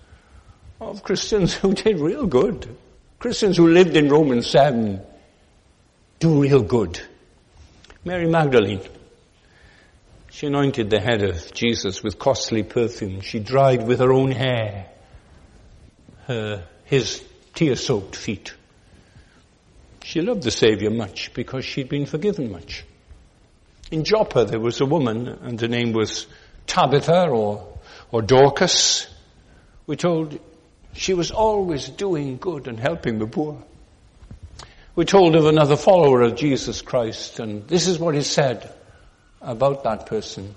of 0.81 1.03
Christians 1.03 1.53
who 1.61 1.73
did 1.73 2.01
real 2.01 2.27
good. 2.27 2.67
Christians 3.17 3.55
who 3.55 3.69
lived 3.69 3.95
in 3.95 4.09
Romans 4.09 4.47
7 4.47 5.01
do 6.21 6.39
real 6.39 6.61
good. 6.61 7.01
Mary 8.05 8.27
Magdalene, 8.27 8.81
she 10.29 10.45
anointed 10.45 10.91
the 10.91 10.99
head 10.99 11.23
of 11.23 11.51
Jesus 11.51 12.03
with 12.03 12.19
costly 12.19 12.61
perfume. 12.61 13.21
She 13.21 13.39
dried 13.39 13.87
with 13.87 13.99
her 13.99 14.13
own 14.13 14.31
hair 14.31 14.85
her, 16.27 16.63
his 16.85 17.23
tear-soaked 17.55 18.15
feet. 18.15 18.53
She 20.03 20.21
loved 20.21 20.43
the 20.43 20.51
Savior 20.51 20.91
much 20.91 21.33
because 21.33 21.65
she'd 21.65 21.89
been 21.89 22.05
forgiven 22.05 22.51
much. 22.51 22.83
In 23.91 24.03
Joppa 24.03 24.45
there 24.45 24.59
was 24.59 24.79
a 24.79 24.85
woman 24.85 25.27
and 25.27 25.59
her 25.59 25.67
name 25.67 25.91
was 25.91 26.27
Tabitha 26.67 27.29
or, 27.29 27.67
or 28.11 28.21
Dorcas. 28.21 29.07
We're 29.87 29.95
told 29.95 30.39
she 30.93 31.15
was 31.15 31.31
always 31.31 31.89
doing 31.89 32.37
good 32.37 32.67
and 32.67 32.79
helping 32.79 33.17
the 33.17 33.25
poor. 33.25 33.63
We 34.93 35.05
told 35.05 35.35
of 35.35 35.45
another 35.45 35.77
follower 35.77 36.21
of 36.21 36.35
Jesus 36.35 36.81
Christ 36.81 37.39
and 37.39 37.65
this 37.67 37.87
is 37.87 37.97
what 37.97 38.13
he 38.13 38.23
said 38.23 38.73
about 39.41 39.85
that 39.85 40.05
person 40.05 40.53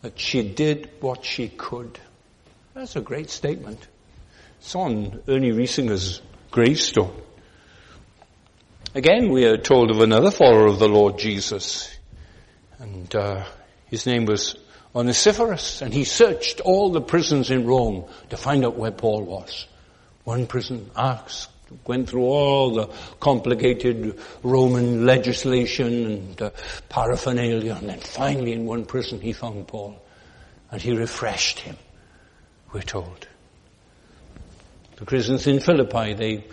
that 0.00 0.18
she 0.18 0.42
did 0.48 0.88
what 1.00 1.24
she 1.24 1.48
could. 1.48 1.98
That's 2.72 2.96
a 2.96 3.02
great 3.02 3.28
statement. 3.28 3.86
It's 4.60 4.74
on 4.74 5.22
Ernie 5.28 5.52
Reisinger's 5.52 6.22
gravestone. 6.50 7.14
Again, 8.94 9.30
we 9.30 9.44
are 9.44 9.58
told 9.58 9.90
of 9.90 10.00
another 10.00 10.30
follower 10.30 10.66
of 10.66 10.78
the 10.78 10.88
Lord 10.88 11.18
Jesus, 11.18 11.94
and 12.78 13.14
uh, 13.14 13.44
his 13.86 14.06
name 14.06 14.24
was 14.24 14.56
Onesiphorus, 14.94 15.82
and 15.82 15.92
he 15.92 16.04
searched 16.04 16.60
all 16.60 16.90
the 16.90 17.00
prisons 17.00 17.50
in 17.50 17.66
Rome 17.66 18.04
to 18.30 18.36
find 18.36 18.64
out 18.64 18.76
where 18.76 18.92
Paul 18.92 19.24
was. 19.24 19.66
One 20.24 20.46
prison, 20.46 20.90
asked 20.96 21.50
went 21.86 22.08
through 22.08 22.24
all 22.24 22.70
the 22.70 22.88
complicated 23.20 24.18
Roman 24.42 25.06
legislation 25.06 26.06
and 26.06 26.42
uh, 26.42 26.50
paraphernalia, 26.88 27.74
and 27.74 27.88
then 27.88 28.00
finally 28.00 28.52
in 28.52 28.66
one 28.66 28.84
prison 28.84 29.20
he 29.20 29.32
found 29.32 29.66
Paul, 29.68 30.00
and 30.70 30.80
he 30.80 30.96
refreshed 30.96 31.60
him, 31.60 31.76
we're 32.72 32.82
told. 32.82 33.28
The 34.96 35.04
Christians 35.04 35.46
in 35.46 35.60
Philippi, 35.60 36.14
they 36.14 36.44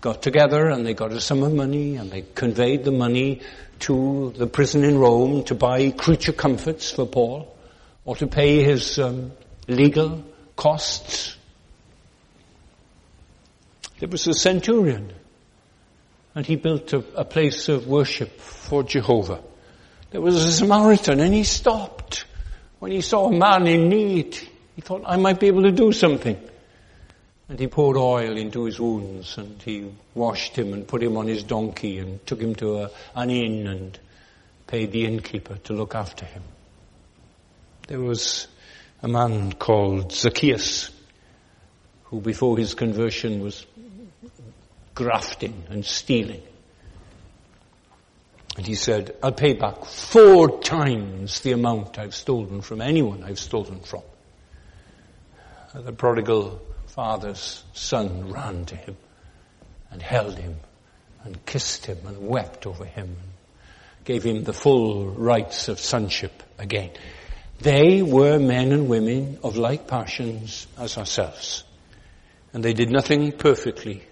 got 0.00 0.22
together 0.22 0.68
and 0.68 0.86
they 0.86 0.94
got 0.94 1.12
a 1.12 1.20
sum 1.20 1.42
of 1.42 1.52
money 1.52 1.96
and 1.96 2.10
they 2.10 2.24
conveyed 2.34 2.84
the 2.84 2.92
money 2.92 3.40
to 3.80 4.32
the 4.36 4.46
prison 4.46 4.84
in 4.84 4.98
Rome 4.98 5.44
to 5.44 5.54
buy 5.54 5.90
creature 5.90 6.32
comforts 6.32 6.90
for 6.90 7.06
Paul 7.06 7.54
or 8.04 8.16
to 8.16 8.26
pay 8.26 8.62
his 8.62 8.98
um, 8.98 9.32
legal 9.68 10.24
costs 10.56 11.36
there 14.00 14.08
was 14.08 14.26
a 14.26 14.32
centurion, 14.32 15.12
and 16.34 16.46
he 16.46 16.56
built 16.56 16.92
a, 16.94 17.04
a 17.14 17.24
place 17.24 17.68
of 17.68 17.86
worship 17.86 18.40
for 18.40 18.82
Jehovah. 18.82 19.42
There 20.10 20.22
was 20.22 20.42
a 20.42 20.50
Samaritan, 20.50 21.20
and 21.20 21.34
he 21.34 21.44
stopped 21.44 22.24
when 22.78 22.92
he 22.92 23.02
saw 23.02 23.26
a 23.26 23.32
man 23.32 23.66
in 23.66 23.90
need. 23.90 24.36
He 24.74 24.80
thought, 24.80 25.02
I 25.06 25.18
might 25.18 25.38
be 25.38 25.48
able 25.48 25.62
to 25.64 25.70
do 25.70 25.92
something. 25.92 26.38
And 27.50 27.60
he 27.60 27.66
poured 27.66 27.96
oil 27.96 28.36
into 28.36 28.64
his 28.64 28.80
wounds 28.80 29.36
and 29.36 29.60
he 29.62 29.90
washed 30.14 30.56
him 30.56 30.72
and 30.72 30.86
put 30.86 31.02
him 31.02 31.16
on 31.16 31.26
his 31.26 31.42
donkey 31.42 31.98
and 31.98 32.24
took 32.24 32.40
him 32.40 32.54
to 32.56 32.84
a, 32.84 32.90
an 33.16 33.28
inn 33.28 33.66
and 33.66 33.98
paid 34.68 34.92
the 34.92 35.04
innkeeper 35.04 35.56
to 35.64 35.72
look 35.72 35.96
after 35.96 36.24
him. 36.24 36.44
There 37.88 37.98
was 37.98 38.46
a 39.02 39.08
man 39.08 39.52
called 39.52 40.12
Zacchaeus 40.12 40.90
who 42.04 42.20
before 42.20 42.56
his 42.56 42.74
conversion 42.74 43.40
was 43.40 43.66
grafting 44.94 45.64
and 45.68 45.84
stealing. 45.84 46.42
And 48.56 48.66
he 48.66 48.74
said, 48.74 49.16
I'll 49.22 49.32
pay 49.32 49.54
back 49.54 49.84
four 49.84 50.60
times 50.60 51.40
the 51.40 51.52
amount 51.52 51.98
I've 51.98 52.14
stolen 52.14 52.60
from 52.60 52.80
anyone 52.80 53.22
I've 53.22 53.38
stolen 53.38 53.80
from. 53.80 54.02
The 55.72 55.92
prodigal 55.92 56.60
father's 56.88 57.62
son 57.72 58.32
ran 58.32 58.64
to 58.66 58.76
him 58.76 58.96
and 59.90 60.02
held 60.02 60.36
him 60.36 60.56
and 61.24 61.44
kissed 61.46 61.86
him 61.86 61.98
and 62.06 62.26
wept 62.26 62.66
over 62.66 62.84
him 62.84 63.04
and 63.06 63.30
gave 64.04 64.24
him 64.24 64.44
the 64.44 64.52
full 64.52 65.06
rights 65.06 65.68
of 65.68 65.78
sonship 65.78 66.42
again. 66.58 66.90
They 67.60 68.02
were 68.02 68.38
men 68.38 68.72
and 68.72 68.88
women 68.88 69.38
of 69.44 69.56
like 69.56 69.86
passions 69.86 70.66
as 70.78 70.98
ourselves. 70.98 71.64
And 72.52 72.64
they 72.64 72.72
did 72.72 72.90
nothing 72.90 73.32
perfectly. 73.32 74.02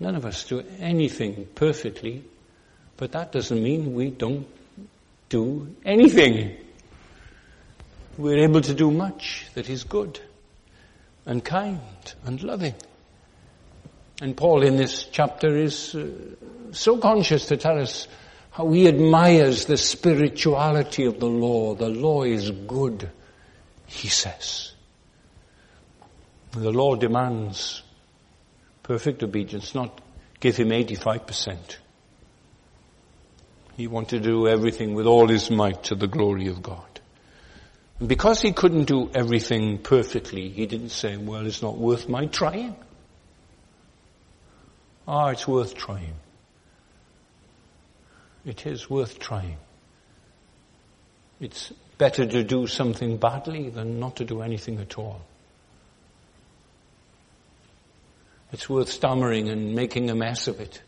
None 0.00 0.16
of 0.16 0.26
us 0.26 0.44
do 0.44 0.64
anything 0.80 1.46
perfectly, 1.54 2.24
but 2.96 3.12
that 3.12 3.32
doesn't 3.32 3.62
mean 3.62 3.94
we 3.94 4.10
don't 4.10 4.46
do 5.28 5.74
anything. 5.84 6.56
We're 8.18 8.44
able 8.44 8.60
to 8.60 8.74
do 8.74 8.90
much 8.90 9.46
that 9.54 9.68
is 9.68 9.84
good 9.84 10.20
and 11.26 11.44
kind 11.44 11.80
and 12.24 12.42
loving. 12.42 12.74
And 14.20 14.36
Paul 14.36 14.62
in 14.62 14.76
this 14.76 15.04
chapter 15.10 15.56
is 15.56 15.94
uh, 15.94 16.06
so 16.72 16.98
conscious 16.98 17.46
to 17.46 17.56
tell 17.56 17.78
us 17.80 18.06
how 18.50 18.70
he 18.70 18.86
admires 18.86 19.64
the 19.64 19.76
spirituality 19.76 21.04
of 21.06 21.18
the 21.18 21.26
law. 21.26 21.74
The 21.74 21.88
law 21.88 22.22
is 22.22 22.50
good, 22.50 23.10
he 23.86 24.06
says. 24.08 24.72
The 26.52 26.70
law 26.70 26.94
demands 26.94 27.82
perfect 28.84 29.22
obedience, 29.22 29.74
not 29.74 30.00
give 30.38 30.56
him 30.56 30.68
85%. 30.68 31.56
He 33.76 33.88
wanted 33.88 34.22
to 34.22 34.28
do 34.28 34.46
everything 34.46 34.94
with 34.94 35.06
all 35.06 35.26
his 35.26 35.50
might 35.50 35.84
to 35.84 35.96
the 35.96 36.06
glory 36.06 36.46
of 36.46 36.62
God. 36.62 37.00
And 37.98 38.08
because 38.08 38.40
he 38.40 38.52
couldn't 38.52 38.84
do 38.84 39.10
everything 39.14 39.78
perfectly, 39.78 40.48
he 40.50 40.66
didn't 40.66 40.90
say, 40.90 41.16
well, 41.16 41.46
it's 41.46 41.62
not 41.62 41.76
worth 41.76 42.08
my 42.08 42.26
trying. 42.26 42.76
Ah, 45.08 45.28
it's 45.28 45.48
worth 45.48 45.74
trying. 45.74 46.14
It 48.44 48.66
is 48.66 48.88
worth 48.88 49.18
trying. 49.18 49.56
It's 51.40 51.72
better 51.98 52.26
to 52.26 52.44
do 52.44 52.66
something 52.66 53.16
badly 53.16 53.70
than 53.70 53.98
not 53.98 54.16
to 54.16 54.24
do 54.24 54.42
anything 54.42 54.78
at 54.78 54.98
all. 54.98 55.22
It's 58.54 58.70
worth 58.70 58.88
stammering 58.88 59.48
and 59.48 59.74
making 59.74 60.10
a 60.10 60.14
mess 60.14 60.46
of 60.46 60.60
it. 60.60 60.80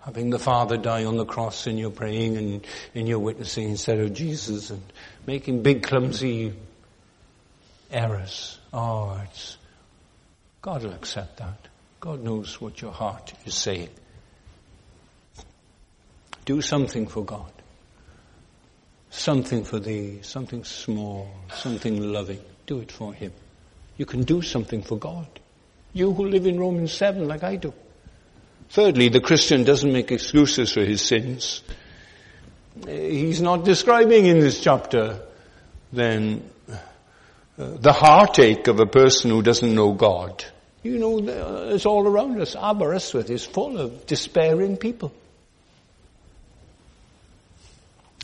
Having 0.00 0.28
the 0.28 0.38
Father 0.38 0.76
die 0.76 1.06
on 1.06 1.16
the 1.16 1.24
cross 1.24 1.66
and 1.66 1.78
you're 1.78 1.90
praying 1.90 2.36
and 2.36 2.66
in 2.92 3.06
your 3.06 3.20
witnessing 3.20 3.70
instead 3.70 4.00
of 4.00 4.12
Jesus 4.12 4.68
and 4.68 4.82
making 5.26 5.62
big 5.62 5.82
clumsy 5.82 6.52
errors. 7.90 8.58
Oh, 8.74 9.18
it's, 9.24 9.56
God 10.60 10.82
will 10.82 10.92
accept 10.92 11.38
that. 11.38 11.68
God 12.00 12.22
knows 12.22 12.60
what 12.60 12.82
your 12.82 12.92
heart 12.92 13.32
is 13.46 13.54
saying. 13.54 13.88
Do 16.44 16.60
something 16.60 17.06
for 17.06 17.24
God. 17.24 17.50
Something 19.08 19.64
for 19.64 19.78
thee, 19.78 20.18
something 20.20 20.64
small, 20.64 21.30
something 21.54 22.12
loving. 22.12 22.42
Do 22.66 22.80
it 22.80 22.92
for 22.92 23.14
Him. 23.14 23.32
You 24.00 24.06
can 24.06 24.22
do 24.22 24.40
something 24.40 24.80
for 24.80 24.96
God. 24.96 25.26
You 25.92 26.14
who 26.14 26.24
live 26.24 26.46
in 26.46 26.58
Romans 26.58 26.90
7 26.90 27.28
like 27.28 27.42
I 27.44 27.56
do. 27.56 27.74
Thirdly, 28.70 29.10
the 29.10 29.20
Christian 29.20 29.62
doesn't 29.62 29.92
make 29.92 30.10
excuses 30.10 30.72
for 30.72 30.80
his 30.80 31.02
sins. 31.02 31.62
He's 32.86 33.42
not 33.42 33.66
describing 33.66 34.24
in 34.24 34.40
this 34.40 34.62
chapter 34.62 35.20
then 35.92 36.48
uh, 36.72 36.76
the 37.58 37.92
heartache 37.92 38.68
of 38.68 38.80
a 38.80 38.86
person 38.86 39.32
who 39.32 39.42
doesn't 39.42 39.74
know 39.74 39.92
God. 39.92 40.46
You 40.82 40.96
know, 40.96 41.18
it's 41.68 41.84
all 41.84 42.06
around 42.06 42.40
us. 42.40 42.56
Aberystwyth 42.56 43.28
is 43.28 43.44
full 43.44 43.78
of 43.78 44.06
despairing 44.06 44.78
people. 44.78 45.12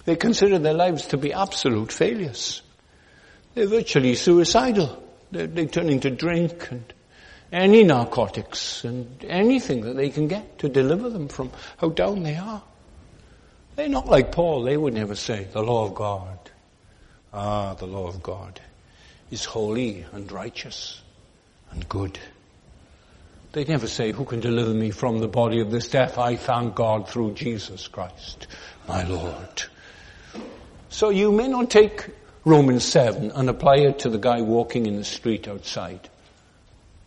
They 0.07 0.17
consider 0.17 0.59
their 0.59 0.73
lives 0.73 1.09
to 1.09 1.19
be 1.19 1.35
absolute 1.35 1.93
failures. 1.93 2.63
They're 3.55 3.67
virtually 3.67 4.15
suicidal. 4.15 5.03
They're, 5.31 5.47
they 5.47 5.67
turn 5.67 5.89
into 5.89 6.11
drink 6.11 6.71
and 6.71 6.93
any 7.53 7.85
narcotics 7.85 8.85
and 8.85 9.25
anything 9.25 9.83
that 9.83 9.97
they 9.97 10.11
can 10.11 10.29
get 10.29 10.59
to 10.61 10.69
deliver 10.69 11.09
them 11.11 11.29
from 11.29 11.51
how 11.79 11.91
down 11.91 12.23
they 12.23 12.37
are. 12.37 12.63
They're 13.77 13.89
not 13.89 14.09
like 14.09 14.33
Paul. 14.33 14.63
They 14.63 14.77
would 14.77 14.95
never 14.95 15.15
say, 15.15 15.45
the 15.45 15.63
law 15.63 15.87
of 15.87 15.95
God. 15.95 16.39
Ah, 17.33 17.75
the 17.75 17.87
law 17.87 18.09
of 18.09 18.23
God 18.23 18.61
is 19.31 19.45
holy 19.45 20.07
and 20.13 20.31
righteous 20.33 21.03
and 21.71 21.89
good. 21.89 22.19
They 23.53 23.65
never 23.65 23.87
say, 23.87 24.13
who 24.13 24.25
can 24.25 24.41
deliver 24.41 24.73
me 24.73 24.91
from 24.91 25.19
the 25.19 25.29
body 25.29 25.61
of 25.61 25.71
this 25.71 25.89
death? 25.89 26.19
I 26.19 26.37
thank 26.37 26.75
God 26.75 27.09
through 27.09 27.35
Jesus 27.35 27.89
Christ, 27.89 28.47
my 28.89 29.05
Lord. 29.05 29.63
So 30.89 31.11
you 31.11 31.33
may 31.33 31.49
not 31.49 31.71
take 31.71 32.11
Romans 32.47 32.85
7 32.85 33.33
and 33.33 33.51
apply 33.51 33.79
it 33.79 33.99
to 33.99 34.09
the 34.09 34.19
guy 34.19 34.41
walking 34.41 34.87
in 34.87 34.95
the 34.95 35.05
street 35.05 35.49
outside. 35.49 36.09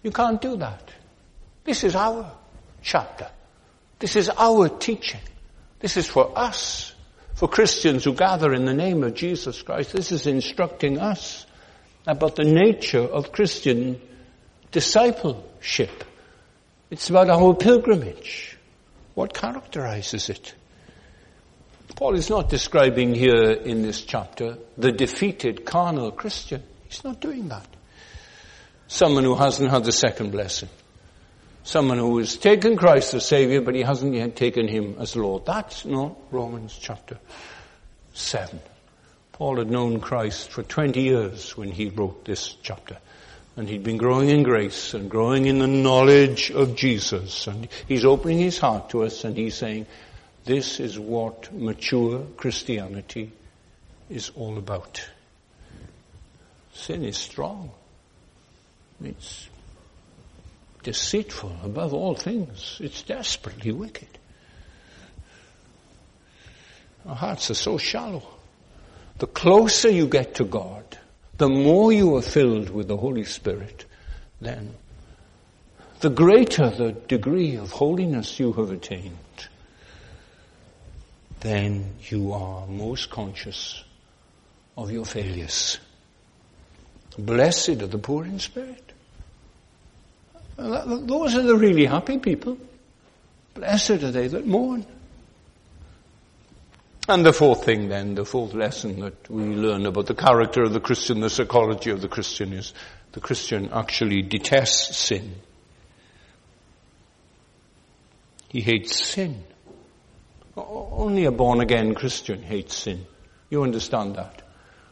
You 0.04 0.12
can't 0.12 0.42
do 0.42 0.58
that. 0.58 0.92
This 1.64 1.86
is 1.86 1.96
our 1.96 2.30
chapter. 2.82 3.30
This 4.00 4.18
is 4.18 4.30
our 4.30 4.68
teaching. 4.68 5.22
This 5.80 5.96
is 5.96 6.08
for 6.08 6.38
us, 6.38 6.94
for 7.36 7.48
Christians 7.48 8.04
who 8.04 8.14
gather 8.14 8.54
in 8.54 8.66
the 8.66 8.74
name 8.74 9.02
of 9.02 9.14
Jesus 9.14 9.62
Christ. 9.62 9.94
This 9.94 10.12
is 10.12 10.28
instructing 10.28 11.00
us 11.00 11.46
about 12.06 12.36
the 12.36 12.44
nature 12.44 13.00
of 13.00 13.32
Christian 13.32 14.02
discipleship. 14.74 16.04
It's 16.92 17.10
about 17.10 17.30
our 17.30 17.54
pilgrimage. 17.54 18.58
What 19.14 19.34
characterizes 19.34 20.30
it? 20.30 20.54
Paul 22.00 22.16
is 22.16 22.30
not 22.30 22.48
describing 22.48 23.14
here 23.14 23.52
in 23.52 23.82
this 23.82 24.06
chapter 24.06 24.58
the 24.78 24.94
defeated 24.94 25.66
carnal 25.66 26.14
Christian. 26.14 26.64
He's 26.88 27.04
not 27.04 27.20
doing 27.20 27.50
that. 27.50 27.68
Someone 28.88 29.26
who 29.26 29.36
hasn't 29.36 29.70
had 29.70 29.84
the 29.84 29.92
second 29.92 30.32
blessing. 30.32 30.70
Someone 31.64 31.98
who 31.98 32.18
has 32.20 32.38
taken 32.38 32.78
Christ 32.78 33.14
as 33.16 33.26
Savior, 33.26 33.60
but 33.60 33.76
he 33.76 33.82
hasn't 33.82 34.14
yet 34.14 34.38
taken 34.38 34.70
Him 34.70 34.96
as 34.98 35.18
Lord. 35.18 35.46
That's 35.46 35.84
not 35.84 36.16
Romans 36.32 36.80
chapter 36.82 37.18
7. 38.14 38.62
Paul 39.34 39.58
had 39.58 39.70
known 39.70 40.00
Christ 40.00 40.52
for 40.52 40.64
20 40.64 41.02
years 41.02 41.58
when 41.58 41.70
he 41.70 41.90
wrote 41.90 42.24
this 42.24 42.56
chapter. 42.64 42.98
And 43.58 43.68
he'd 43.68 43.84
been 43.84 43.98
growing 43.98 44.30
in 44.30 44.44
grace 44.44 44.94
and 44.94 45.12
growing 45.12 45.48
in 45.48 45.60
the 45.60 45.68
knowledge 45.68 46.50
of 46.50 46.78
Jesus. 46.78 47.46
And 47.46 47.68
he's 47.90 48.06
opening 48.06 48.40
his 48.40 48.58
heart 48.58 48.92
to 48.92 49.04
us 49.04 49.26
and 49.26 49.36
he's 49.36 49.56
saying, 49.56 49.86
this 50.50 50.80
is 50.80 50.98
what 50.98 51.54
mature 51.54 52.26
Christianity 52.36 53.32
is 54.10 54.32
all 54.36 54.58
about. 54.58 55.08
Sin 56.74 57.06
is 57.06 57.18
strong. 57.18 57.70
It's 59.04 59.48
deceitful 60.82 61.56
above 61.64 61.94
all 61.94 62.16
things. 62.16 62.80
It's 62.82 63.04
desperately 63.04 63.72
wicked. 63.72 64.08
Our 67.06 67.14
hearts 67.14 67.52
are 67.52 67.54
so 67.54 67.78
shallow. 67.78 68.24
The 69.20 69.28
closer 69.28 69.92
you 69.92 70.08
get 70.08 70.34
to 70.36 70.46
God, 70.46 70.98
the 71.38 71.48
more 71.48 71.94
you 71.94 72.16
are 72.16 72.24
filled 72.24 72.72
with 72.72 72.88
the 72.88 72.98
Holy 72.98 73.26
Spirit, 73.26 73.86
then 74.42 74.74
the 76.00 76.10
greater 76.10 76.72
the 76.72 76.94
degree 76.94 77.56
of 77.56 77.70
holiness 77.70 78.40
you 78.40 78.52
have 78.54 78.72
attained, 78.72 79.14
then 81.42 81.96
you 82.10 82.34
are 82.34 82.68
most 82.68 83.10
conscious 83.10 83.84
of 84.78 84.92
your 84.92 85.06
failures. 85.06 85.78
Blessed 87.18 87.82
are 87.82 87.88
the 87.88 87.98
poor 87.98 88.26
in 88.26 88.40
spirit. 88.40 88.94
Those 90.58 91.36
are 91.36 91.44
the 91.44 91.56
really 91.56 91.86
happy 91.86 92.18
people. 92.18 92.58
Blessed 93.54 94.04
are 94.04 94.12
they 94.12 94.28
that 94.28 94.46
mourn. 94.46 94.86
And 97.08 97.26
the 97.26 97.34
fourth 97.34 97.66
thing 97.66 97.90
then, 97.90 98.14
the 98.14 98.24
fourth 98.24 98.54
lesson 98.54 99.00
that 99.00 99.30
we 99.30 99.44
learn 99.44 99.86
about 99.86 100.06
the 100.06 100.14
character 100.14 100.64
of 100.64 100.74
the 100.74 100.80
Christian, 100.80 101.22
the 101.22 101.30
psychology 101.30 101.90
of 101.90 102.02
the 102.02 102.08
Christian 102.08 102.54
is 102.54 102.74
the 103.14 103.20
Christian 103.20 103.70
actually 103.74 104.22
detests 104.22 104.96
sin. 104.96 105.36
He 108.50 108.62
hates 108.62 108.96
sin. 109.04 109.44
Only 110.56 111.26
a 111.26 111.32
born 111.32 111.62
again 111.62 111.96
Christian 111.96 112.42
hates 112.42 112.76
sin. 112.76 113.06
You 113.50 113.64
understand 113.64 114.16
that. 114.16 114.42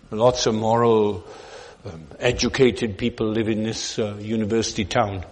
Lots 0.10 0.46
of 0.46 0.56
moral, 0.56 1.26
um, 1.86 2.08
educated 2.20 2.98
people 2.98 3.28
live 3.28 3.50
in 3.50 3.64
this 3.64 4.00
uh, 4.00 4.16
university 4.20 4.86
town 4.86 5.26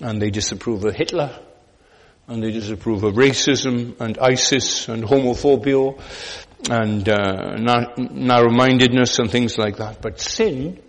and 0.00 0.20
they 0.20 0.30
disapprove 0.30 0.84
of 0.84 0.94
Hitler, 0.94 1.38
and 2.28 2.42
they 2.42 2.50
disapprove 2.50 3.02
of 3.04 3.14
racism 3.14 3.98
and 4.00 4.18
ISIS 4.18 4.88
and 4.88 5.02
homophobia 5.02 5.98
and 6.68 7.08
uh, 7.08 7.56
narrow-mindedness 7.96 9.18
and 9.18 9.30
things 9.30 9.56
like 9.56 9.76
that. 9.76 10.02
But 10.02 10.20
sin, 10.20 10.82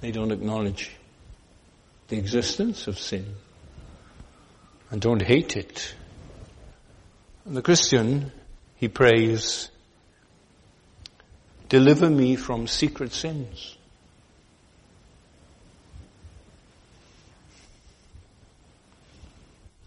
They 0.00 0.12
don't 0.12 0.30
acknowledge 0.30 0.92
the 2.08 2.16
existence 2.16 2.86
of 2.86 2.98
sin 2.98 3.34
and 4.90 5.00
don't 5.00 5.22
hate 5.22 5.56
it. 5.56 5.94
And 7.44 7.56
the 7.56 7.62
Christian, 7.62 8.32
he 8.76 8.88
prays, 8.88 9.70
deliver 11.68 12.08
me 12.08 12.36
from 12.36 12.66
secret 12.66 13.12
sins. 13.12 13.76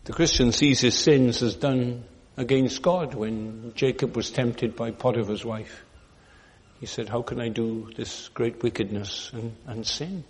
The 0.03 0.13
Christian 0.13 0.51
sees 0.51 0.81
his 0.81 0.97
sins 0.97 1.43
as 1.43 1.55
done 1.55 2.03
against 2.35 2.81
God 2.81 3.13
when 3.13 3.73
Jacob 3.75 4.15
was 4.15 4.31
tempted 4.31 4.75
by 4.75 4.91
Potiphar's 4.91 5.45
wife. 5.45 5.83
He 6.79 6.87
said, 6.87 7.07
how 7.07 7.21
can 7.21 7.39
I 7.39 7.49
do 7.49 7.91
this 7.95 8.29
great 8.29 8.63
wickedness 8.63 9.29
and, 9.33 9.55
and 9.67 9.85
sin? 9.85 10.23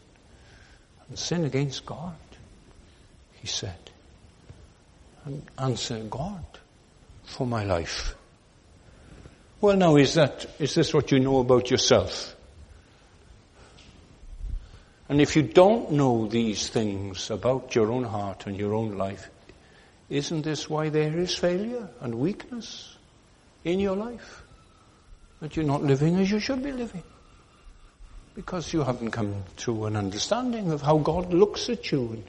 And 1.07 1.17
sin 1.17 1.45
against 1.45 1.85
God, 1.85 2.17
he 3.35 3.47
said. 3.47 3.77
And 5.25 5.43
answer 5.57 5.99
God 5.99 6.43
for 7.23 7.45
my 7.45 7.63
life. 7.63 8.15
Well 9.59 9.77
now, 9.77 9.95
is 9.95 10.15
that, 10.15 10.47
is 10.59 10.73
this 10.73 10.93
what 10.93 11.11
you 11.11 11.19
know 11.19 11.39
about 11.39 11.69
yourself? 11.69 12.35
And 15.07 15.21
if 15.21 15.35
you 15.35 15.43
don't 15.43 15.91
know 15.91 16.25
these 16.25 16.69
things 16.69 17.29
about 17.29 17.75
your 17.75 17.91
own 17.91 18.05
heart 18.05 18.47
and 18.47 18.57
your 18.57 18.73
own 18.73 18.97
life, 18.97 19.29
isn't 20.09 20.41
this 20.41 20.69
why 20.69 20.89
there 20.89 21.19
is 21.19 21.35
failure 21.35 21.87
and 21.99 22.15
weakness 22.15 22.97
in 23.63 23.79
your 23.79 23.95
life? 23.95 24.41
That 25.41 25.55
you're 25.55 25.65
not 25.65 25.83
living 25.83 26.15
as 26.17 26.31
you 26.31 26.39
should 26.39 26.63
be 26.63 26.71
living. 26.71 27.03
Because 28.35 28.73
you 28.73 28.83
haven't 28.83 29.11
come 29.11 29.43
to 29.57 29.85
an 29.85 29.95
understanding 29.95 30.71
of 30.71 30.81
how 30.81 30.97
God 30.97 31.33
looks 31.33 31.69
at 31.69 31.91
you. 31.91 31.99
And 32.13 32.23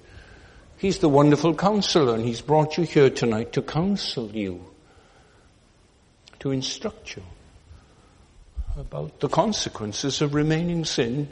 he's 0.82 0.98
the 0.98 1.08
wonderful 1.08 1.54
counselor 1.54 2.16
and 2.16 2.24
He's 2.24 2.40
brought 2.40 2.76
you 2.76 2.82
here 2.82 3.08
tonight 3.08 3.52
to 3.52 3.62
counsel 3.62 4.28
you, 4.32 4.64
to 6.40 6.50
instruct 6.50 7.16
you 7.16 7.22
about 8.76 9.20
the 9.20 9.28
consequences 9.28 10.20
of 10.20 10.34
remaining 10.34 10.84
sin 10.84 11.28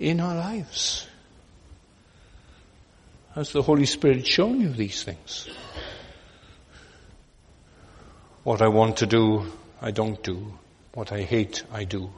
in 0.00 0.20
our 0.20 0.34
lives. 0.34 1.06
Has 3.34 3.52
the 3.52 3.62
Holy 3.62 3.86
Spirit 3.86 4.26
shown 4.26 4.60
you 4.60 4.70
these 4.70 5.02
things? 5.02 5.48
What 8.42 8.62
I 8.62 8.68
want 8.68 8.98
to 8.98 9.06
do, 9.06 9.52
I 9.82 9.90
don't 9.90 10.22
do. 10.22 10.54
What 10.94 11.12
I 11.12 11.22
hate, 11.22 11.62
I 11.72 11.84
do. 11.84 12.10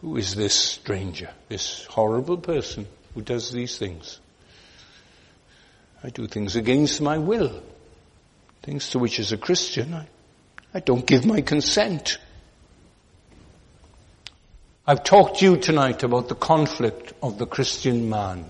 Who 0.00 0.16
is 0.16 0.34
this 0.34 0.54
stranger, 0.54 1.30
this 1.48 1.84
horrible 1.86 2.36
person 2.36 2.86
who 3.16 3.22
does 3.22 3.50
these 3.50 3.78
things? 3.78 4.20
I 6.04 6.10
do 6.10 6.26
things 6.26 6.54
against 6.54 7.00
my 7.00 7.16
will, 7.16 7.62
things 8.62 8.90
to 8.90 8.98
which 8.98 9.18
as 9.18 9.32
a 9.32 9.38
Christian 9.38 9.94
I, 9.94 10.06
I 10.74 10.80
don't 10.80 11.06
give 11.06 11.24
my 11.24 11.40
consent. 11.40 12.18
I've 14.86 15.02
talked 15.02 15.38
to 15.38 15.46
you 15.46 15.56
tonight 15.56 16.02
about 16.02 16.28
the 16.28 16.34
conflict 16.34 17.14
of 17.22 17.38
the 17.38 17.46
Christian 17.46 18.10
man. 18.10 18.44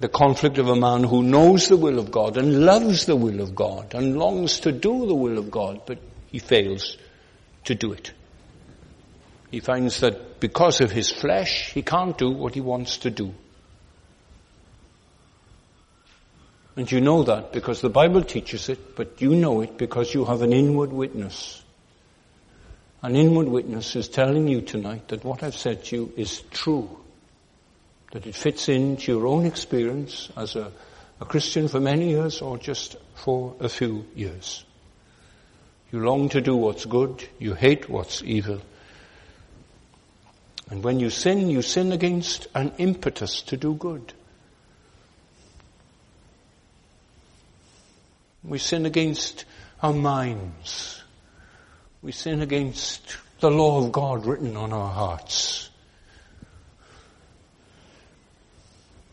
The 0.00 0.08
conflict 0.08 0.56
of 0.56 0.68
a 0.68 0.76
man 0.76 1.04
who 1.04 1.22
knows 1.22 1.68
the 1.68 1.76
will 1.76 1.98
of 1.98 2.10
God 2.10 2.38
and 2.38 2.64
loves 2.64 3.04
the 3.04 3.16
will 3.16 3.42
of 3.42 3.54
God 3.54 3.94
and 3.94 4.18
longs 4.18 4.60
to 4.60 4.72
do 4.72 5.06
the 5.06 5.14
will 5.14 5.36
of 5.36 5.50
God, 5.50 5.82
but 5.84 5.98
he 6.32 6.38
fails 6.38 6.96
to 7.64 7.74
do 7.74 7.92
it. 7.92 8.12
He 9.50 9.60
finds 9.60 10.00
that 10.00 10.27
because 10.40 10.80
of 10.80 10.90
his 10.90 11.10
flesh, 11.10 11.72
he 11.72 11.82
can't 11.82 12.16
do 12.16 12.30
what 12.30 12.54
he 12.54 12.60
wants 12.60 12.98
to 12.98 13.10
do. 13.10 13.34
And 16.76 16.90
you 16.90 17.00
know 17.00 17.24
that 17.24 17.52
because 17.52 17.80
the 17.80 17.90
Bible 17.90 18.22
teaches 18.22 18.68
it, 18.68 18.94
but 18.94 19.20
you 19.20 19.34
know 19.34 19.62
it 19.62 19.76
because 19.76 20.14
you 20.14 20.24
have 20.24 20.42
an 20.42 20.52
inward 20.52 20.92
witness. 20.92 21.60
An 23.02 23.16
inward 23.16 23.48
witness 23.48 23.96
is 23.96 24.08
telling 24.08 24.46
you 24.46 24.60
tonight 24.60 25.08
that 25.08 25.24
what 25.24 25.42
I've 25.42 25.56
said 25.56 25.84
to 25.86 25.96
you 25.96 26.12
is 26.16 26.42
true. 26.52 26.88
That 28.12 28.26
it 28.26 28.34
fits 28.36 28.68
into 28.68 29.10
your 29.10 29.26
own 29.26 29.44
experience 29.44 30.30
as 30.36 30.54
a, 30.54 30.70
a 31.20 31.24
Christian 31.24 31.66
for 31.66 31.80
many 31.80 32.10
years 32.10 32.40
or 32.42 32.58
just 32.58 32.94
for 33.14 33.56
a 33.58 33.68
few 33.68 34.06
years. 34.14 34.64
You 35.90 36.00
long 36.00 36.28
to 36.28 36.40
do 36.40 36.54
what's 36.54 36.84
good, 36.84 37.28
you 37.40 37.54
hate 37.54 37.88
what's 37.88 38.22
evil. 38.22 38.60
And 40.70 40.84
when 40.84 41.00
you 41.00 41.10
sin, 41.10 41.48
you 41.48 41.62
sin 41.62 41.92
against 41.92 42.46
an 42.54 42.72
impetus 42.78 43.42
to 43.42 43.56
do 43.56 43.74
good. 43.74 44.12
We 48.44 48.58
sin 48.58 48.86
against 48.86 49.44
our 49.82 49.92
minds. 49.92 51.02
We 52.02 52.12
sin 52.12 52.42
against 52.42 53.16
the 53.40 53.50
law 53.50 53.84
of 53.84 53.92
God 53.92 54.26
written 54.26 54.56
on 54.56 54.72
our 54.72 54.92
hearts. 54.92 55.70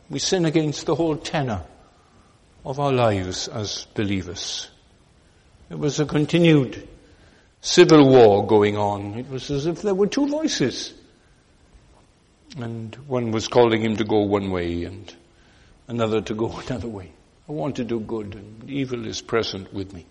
We 0.10 0.20
sin 0.20 0.46
against 0.46 0.86
the 0.86 0.96
whole 0.96 1.18
tenor 1.18 1.64
of 2.64 2.80
our 2.80 2.92
lives 2.92 3.48
as 3.48 3.88
believers. 3.94 4.70
It 5.70 5.80
was 5.80 6.00
a 6.00 6.06
continued 6.06 6.88
civil 7.62 8.08
war 8.08 8.46
going 8.46 8.78
on. 8.78 9.16
It 9.16 9.30
was 9.30 9.50
as 9.50 9.66
if 9.66 9.82
there 9.82 9.96
were 9.96 10.08
two 10.08 10.28
voices. 10.28 10.94
And 12.56 12.96
one 13.08 13.32
was 13.32 13.48
calling 13.48 13.82
him 13.82 13.98
to 13.98 14.06
go 14.06 14.22
one 14.22 14.50
way 14.50 14.86
and 14.86 15.14
another 15.88 16.22
to 16.22 16.34
go 16.34 16.58
another 16.68 16.88
way. 16.88 17.12
I 17.48 17.52
want 17.52 17.76
to 17.76 17.84
do 17.84 18.00
good 18.00 18.36
and 18.36 18.70
evil 18.70 19.06
is 19.06 19.22
present 19.22 19.74
with 19.74 19.94
me. 19.94 20.06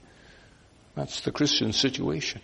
That's 0.94 1.20
the 1.20 1.32
Christian 1.32 1.72
situation. 1.72 2.40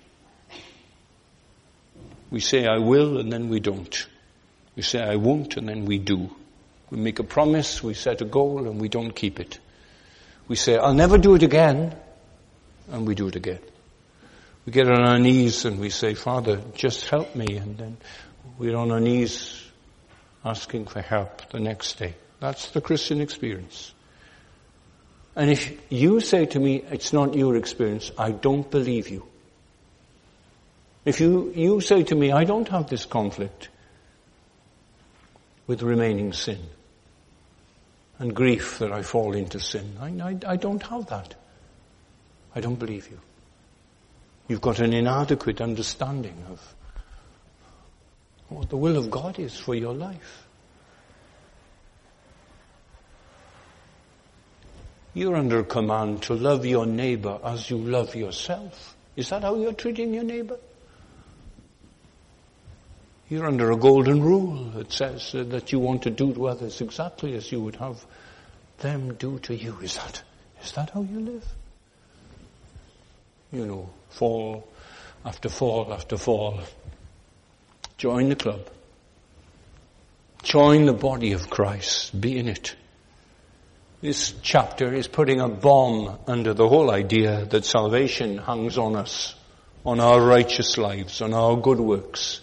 We 2.31 2.41
say 2.41 2.67
I 2.67 2.79
will 2.79 3.19
and 3.19 3.33
then 3.33 3.49
we 3.49 3.61
don't. 3.61 4.07
We 4.75 4.83
say 4.83 5.01
I 5.01 5.17
won't 5.17 5.57
and 5.57 5.69
then 5.69 5.85
we 5.85 5.99
do. 5.99 6.31
We 6.91 6.99
make 6.99 7.19
a 7.21 7.25
promise, 7.25 7.83
we 7.83 7.95
set 7.95 8.21
a 8.21 8.25
goal 8.25 8.67
and 8.67 8.81
we 8.81 8.89
don't 8.89 9.13
keep 9.13 9.39
it. 9.39 9.61
We 10.49 10.57
say 10.57 10.77
I'll 10.77 10.95
never 10.95 11.19
do 11.19 11.35
it 11.35 11.43
again 11.45 11.95
and 12.91 13.07
we 13.07 13.15
do 13.15 13.29
it 13.29 13.37
again. 13.37 13.61
We 14.67 14.73
get 14.73 14.89
on 14.91 15.03
our 15.03 15.19
knees 15.19 15.65
and 15.65 15.79
we 15.79 15.91
say, 15.91 16.15
Father, 16.15 16.61
just 16.75 17.09
help 17.09 17.37
me 17.37 17.57
and 17.57 17.79
then 17.79 17.97
we're 18.59 18.77
on 18.77 18.91
our 18.91 19.01
knees 19.01 19.70
asking 20.45 20.87
for 20.87 21.01
help 21.01 21.51
the 21.51 21.61
next 21.61 21.99
day. 21.99 22.15
That's 22.41 22.71
the 22.71 22.81
Christian 22.81 23.21
experience. 23.21 23.93
And 25.37 25.51
if 25.51 25.79
you 25.91 26.21
say 26.21 26.47
to 26.47 26.59
me, 26.59 26.83
it's 26.91 27.13
not 27.13 27.35
your 27.35 27.57
experience, 27.57 28.11
I 28.19 28.33
don't 28.33 28.69
believe 28.71 29.09
you. 29.09 29.27
If 31.05 31.21
you, 31.21 31.53
you 31.55 31.81
say 31.81 32.03
to 32.05 32.15
me, 32.15 32.33
I 32.33 32.45
don't 32.45 32.69
have 32.69 32.89
this 32.89 33.07
conflict 33.07 33.69
with 35.67 35.83
remaining 35.83 36.33
sin 36.33 36.59
and 38.19 38.35
grief 38.35 38.79
that 38.81 38.93
I 38.93 39.03
fall 39.03 39.35
into 39.35 39.61
sin, 39.61 39.97
I, 40.01 40.09
I, 40.09 40.39
I 40.53 40.57
don't 40.57 40.83
have 40.83 41.07
that. 41.07 41.35
I 42.55 42.61
don't 42.61 42.79
believe 42.79 43.09
you. 43.11 43.19
You've 44.49 44.61
got 44.61 44.81
an 44.81 44.93
inadequate 44.93 45.61
understanding 45.61 46.45
of 46.51 46.75
what 48.51 48.69
the 48.69 48.77
will 48.77 48.97
of 48.97 49.11
God 49.11 49.39
is 49.39 49.57
for 49.57 49.75
your 49.75 49.95
life. 49.95 50.47
You're 55.15 55.37
under 55.37 55.63
command 55.63 56.23
to 56.25 56.35
love 56.35 56.65
your 56.67 56.87
neighbor 56.87 57.39
as 57.43 57.71
you 57.71 57.79
love 57.79 58.15
yourself. 58.15 58.97
Is 59.17 59.31
that 59.31 59.43
how 59.43 59.57
you're 59.57 59.73
treating 59.73 60.15
your 60.15 60.25
neighbor? 60.25 60.59
You're 63.29 63.47
under 63.47 63.71
a 63.71 63.77
golden 63.77 64.23
rule 64.23 64.65
that 64.71 64.93
says 64.93 65.35
uh, 65.35 65.45
that 65.45 65.71
you 65.71 65.79
want 65.79 66.03
to 66.03 66.11
do 66.11 66.35
to 66.35 66.49
others 66.49 66.81
exactly 66.81 67.35
as 67.35 67.51
you 67.53 67.61
would 67.61 67.77
have 67.77 68.05
them 68.79 69.15
do 69.15 69.39
to 69.41 69.55
you. 69.55 69.79
Is 69.81 69.97
that, 69.97 70.23
is 70.63 70.73
that 70.73 70.91
how 70.91 71.03
you 71.03 71.21
live? 71.21 71.47
You 73.53 73.67
know, 73.67 73.91
fall 74.09 74.69
after 75.25 75.49
fall 75.49 75.93
after 75.93 76.17
fall. 76.17 76.61
Join 78.01 78.31
the 78.31 78.35
club. 78.35 78.67
Join 80.43 80.87
the 80.87 80.95
body 80.95 81.33
of 81.33 81.51
Christ. 81.51 82.19
Be 82.19 82.39
in 82.39 82.49
it. 82.49 82.75
This 84.01 84.33
chapter 84.41 84.95
is 84.95 85.07
putting 85.07 85.43
a 85.43 85.51
bomb 85.51 86.19
under 86.27 86.55
the 86.55 86.67
whole 86.67 86.91
idea 86.91 87.45
that 87.45 87.67
salvation 87.67 88.39
hangs 88.39 88.79
on 88.79 88.97
us, 88.97 89.35
on 89.85 90.01
our 90.01 90.19
righteous 90.19 90.79
lives, 90.79 91.21
on 91.21 91.35
our 91.35 91.59
good 91.59 91.79
works 91.79 92.41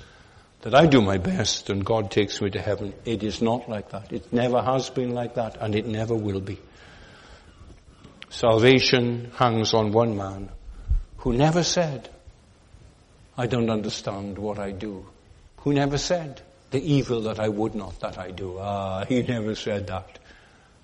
that 0.61 0.75
I 0.75 0.85
do 0.85 1.01
my 1.01 1.17
best 1.17 1.71
and 1.71 1.83
God 1.83 2.11
takes 2.11 2.39
me 2.39 2.51
to 2.51 2.61
heaven. 2.61 2.93
It 3.03 3.23
is 3.23 3.41
not 3.41 3.67
like 3.67 3.89
that. 3.89 4.13
It 4.13 4.31
never 4.31 4.61
has 4.61 4.91
been 4.91 5.15
like 5.15 5.33
that 5.33 5.57
and 5.59 5.73
it 5.73 5.87
never 5.87 6.13
will 6.13 6.39
be. 6.39 6.59
Salvation 8.29 9.31
hangs 9.33 9.73
on 9.73 9.91
one 9.91 10.15
man 10.15 10.49
who 11.17 11.33
never 11.33 11.63
said, 11.63 12.11
I 13.35 13.47
don't 13.47 13.71
understand 13.71 14.37
what 14.37 14.59
I 14.59 14.69
do. 14.69 15.07
Who 15.67 15.73
never 15.73 15.97
said, 15.97 16.41
the 16.71 16.79
evil 16.79 17.23
that 17.23 17.41
I 17.41 17.49
would 17.49 17.75
not 17.75 17.99
that 17.99 18.17
I 18.17 18.31
do? 18.31 18.57
Ah, 18.57 19.03
he 19.03 19.21
never 19.21 19.53
said 19.53 19.87
that. 19.87 20.17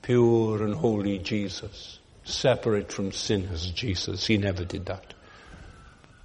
Pure 0.01 0.61
and 0.61 0.75
holy 0.75 1.19
Jesus. 1.19 1.99
Separate 2.25 2.91
from 2.91 3.13
sinners 3.13 3.71
Jesus. 3.71 4.27
He 4.27 4.35
never 4.35 4.65
did 4.65 4.87
that. 4.87 5.13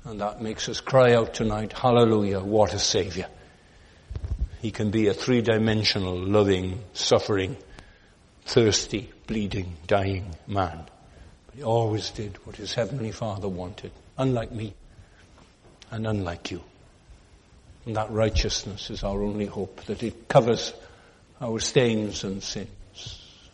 And 0.05 0.21
that 0.21 0.43
makes 0.43 0.69
us 0.69 0.81
cry 0.81 1.15
out 1.15 1.35
tonight, 1.35 1.73
hallelujah, 1.73 2.41
what 2.41 2.75
a 2.75 2.81
savior. 2.81 3.29
He 4.61 4.73
can 4.73 4.91
be 4.91 5.07
a 5.07 5.15
three-dimensional, 5.15 6.19
loving, 6.19 6.81
suffering, 6.95 7.57
thirsty, 8.45 9.09
bleeding, 9.29 9.77
dying 9.87 10.35
man. 10.49 10.85
But 11.47 11.55
he 11.55 11.63
always 11.63 12.11
did 12.11 12.45
what 12.45 12.57
his 12.57 12.75
heavenly 12.75 13.13
father 13.13 13.49
wanted, 13.49 13.93
unlike 14.17 14.51
me 14.51 14.75
and 15.93 16.09
unlike 16.09 16.51
you. 16.51 16.61
And 17.89 17.97
that 17.97 18.11
righteousness 18.11 18.91
is 18.91 19.03
our 19.03 19.23
only 19.23 19.47
hope, 19.47 19.83
that 19.87 20.03
it 20.03 20.29
covers 20.29 20.75
our 21.41 21.59
stains 21.59 22.23
and 22.23 22.43
sins. 22.43 22.69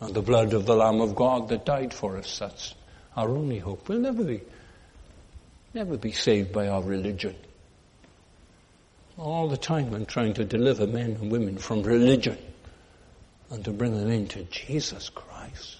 And 0.01 0.13
the 0.13 0.21
blood 0.21 0.51
of 0.51 0.65
the 0.65 0.75
Lamb 0.75 0.99
of 0.99 1.15
God 1.15 1.47
that 1.47 1.65
died 1.65 1.93
for 1.93 2.17
us, 2.17 2.37
that's 2.37 2.75
our 3.15 3.29
only 3.29 3.59
hope. 3.59 3.87
We'll 3.87 4.01
never 4.01 4.25
be, 4.25 4.41
never 5.73 5.95
be 5.95 6.11
saved 6.11 6.51
by 6.51 6.67
our 6.67 6.83
religion. 6.83 7.33
All 9.17 9.47
the 9.47 9.55
time 9.55 9.93
I'm 9.93 10.05
trying 10.05 10.33
to 10.33 10.43
deliver 10.43 10.85
men 10.85 11.11
and 11.11 11.31
women 11.31 11.57
from 11.57 11.83
religion 11.83 12.37
and 13.51 13.63
to 13.63 13.71
bring 13.71 13.97
them 13.97 14.11
into 14.11 14.43
Jesus 14.43 15.07
Christ. 15.07 15.77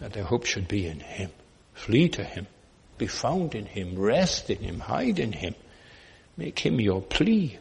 That 0.00 0.12
their 0.12 0.24
hope 0.24 0.44
should 0.44 0.68
be 0.68 0.86
in 0.86 1.00
Him. 1.00 1.30
Flee 1.72 2.10
to 2.10 2.22
Him. 2.22 2.46
Be 2.98 3.06
found 3.06 3.54
in 3.54 3.64
Him. 3.64 3.98
Rest 3.98 4.50
in 4.50 4.58
Him. 4.58 4.80
Hide 4.80 5.18
in 5.18 5.32
Him. 5.32 5.54
Make 6.36 6.58
Him 6.58 6.80
your 6.80 7.00
plea. 7.00 7.58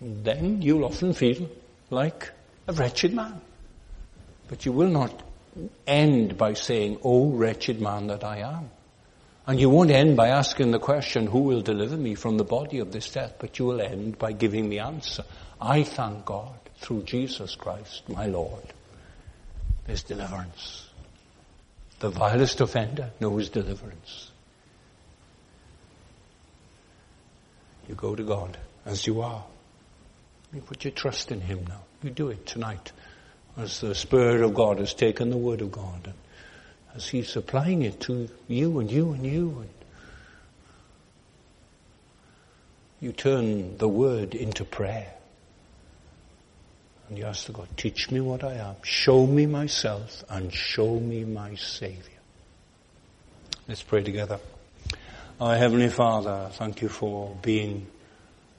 Then 0.00 0.62
you'll 0.62 0.84
often 0.84 1.14
feel 1.14 1.48
like 1.90 2.30
a 2.66 2.72
wretched 2.72 3.14
man. 3.14 3.40
But 4.48 4.66
you 4.66 4.72
will 4.72 4.88
not 4.88 5.22
end 5.86 6.36
by 6.36 6.54
saying, 6.54 6.98
Oh 7.04 7.30
wretched 7.30 7.80
man 7.80 8.08
that 8.08 8.24
I 8.24 8.38
am. 8.38 8.70
And 9.46 9.58
you 9.60 9.70
won't 9.70 9.90
end 9.90 10.16
by 10.16 10.28
asking 10.28 10.70
the 10.70 10.78
question, 10.78 11.26
who 11.26 11.40
will 11.40 11.62
deliver 11.62 11.96
me 11.96 12.14
from 12.14 12.36
the 12.36 12.44
body 12.44 12.78
of 12.78 12.92
this 12.92 13.10
death? 13.10 13.34
But 13.38 13.58
you 13.58 13.66
will 13.66 13.80
end 13.80 14.18
by 14.18 14.32
giving 14.32 14.68
the 14.68 14.80
answer. 14.80 15.24
I 15.60 15.82
thank 15.82 16.24
God 16.24 16.54
through 16.78 17.02
Jesus 17.02 17.54
Christ, 17.54 18.08
my 18.08 18.26
Lord. 18.26 18.72
There's 19.86 20.02
deliverance. 20.02 20.88
The 22.00 22.10
vilest 22.10 22.60
offender 22.60 23.10
knows 23.20 23.48
deliverance. 23.48 24.31
You 27.92 27.96
go 27.96 28.16
to 28.16 28.22
God 28.22 28.56
as 28.86 29.06
you 29.06 29.20
are. 29.20 29.44
You 30.54 30.62
put 30.62 30.82
your 30.82 30.92
trust 30.92 31.30
in 31.30 31.42
Him 31.42 31.66
now. 31.68 31.82
You 32.02 32.08
do 32.08 32.30
it 32.30 32.46
tonight 32.46 32.90
as 33.58 33.82
the 33.82 33.94
Spirit 33.94 34.40
of 34.40 34.54
God 34.54 34.78
has 34.78 34.94
taken 34.94 35.28
the 35.28 35.36
Word 35.36 35.60
of 35.60 35.72
God 35.72 36.00
and 36.06 36.14
as 36.94 37.06
He's 37.06 37.36
applying 37.36 37.82
it 37.82 38.00
to 38.00 38.30
you 38.48 38.78
and 38.78 38.90
you 38.90 39.12
and 39.12 39.26
you. 39.26 39.58
And 39.60 39.68
you 43.02 43.12
turn 43.12 43.76
the 43.76 43.88
Word 43.88 44.34
into 44.34 44.64
prayer. 44.64 45.12
And 47.10 47.18
you 47.18 47.26
ask 47.26 47.44
the 47.44 47.52
God, 47.52 47.68
teach 47.76 48.10
me 48.10 48.20
what 48.20 48.42
I 48.42 48.54
am, 48.54 48.76
show 48.82 49.26
me 49.26 49.44
myself, 49.44 50.24
and 50.30 50.50
show 50.50 50.98
me 50.98 51.26
my 51.26 51.56
Savior. 51.56 52.20
Let's 53.68 53.82
pray 53.82 54.02
together. 54.02 54.40
Our 55.42 55.56
Heavenly 55.56 55.88
Father, 55.88 56.50
thank 56.52 56.82
you 56.82 56.88
for 56.88 57.36
being 57.42 57.88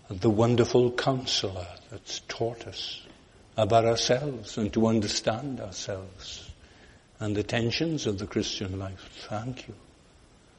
the 0.09 0.29
wonderful 0.29 0.91
counselor 0.91 1.65
that's 1.89 2.19
taught 2.27 2.67
us 2.67 3.01
about 3.55 3.85
ourselves 3.85 4.57
and 4.57 4.73
to 4.73 4.87
understand 4.87 5.61
ourselves 5.61 6.51
and 7.21 7.37
the 7.37 7.43
tensions 7.43 8.05
of 8.05 8.19
the 8.19 8.27
Christian 8.27 8.79
life. 8.79 8.99
Thank 9.29 9.69
you 9.69 9.75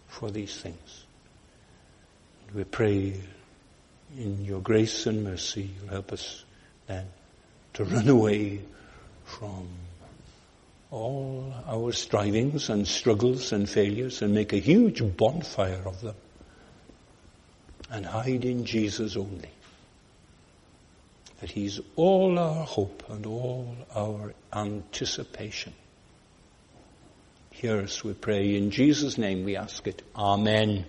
for 0.08 0.30
these 0.30 0.56
things. 0.56 1.04
We 2.54 2.64
pray 2.64 3.20
in 4.16 4.46
your 4.46 4.62
grace 4.62 5.04
and 5.04 5.24
mercy, 5.24 5.72
you'll 5.78 5.92
help 5.92 6.10
us 6.10 6.42
then 6.86 7.04
to 7.74 7.84
run 7.84 8.08
away 8.08 8.62
from 9.26 9.68
all 10.94 11.52
our 11.66 11.90
strivings 11.90 12.70
and 12.70 12.86
struggles 12.86 13.52
and 13.52 13.68
failures 13.68 14.22
and 14.22 14.32
make 14.32 14.52
a 14.52 14.58
huge 14.58 15.02
bonfire 15.16 15.82
of 15.84 16.00
them 16.00 16.14
and 17.90 18.06
hide 18.06 18.44
in 18.44 18.64
Jesus 18.64 19.16
only. 19.16 19.50
That 21.40 21.50
He's 21.50 21.80
all 21.96 22.38
our 22.38 22.64
hope 22.64 23.02
and 23.10 23.26
all 23.26 23.76
our 23.94 24.34
anticipation. 24.52 25.72
Hear 27.50 27.80
us, 27.80 28.04
we 28.04 28.14
pray. 28.14 28.56
In 28.56 28.70
Jesus' 28.70 29.18
name 29.18 29.44
we 29.44 29.56
ask 29.56 29.86
it. 29.88 30.02
Amen. 30.14 30.86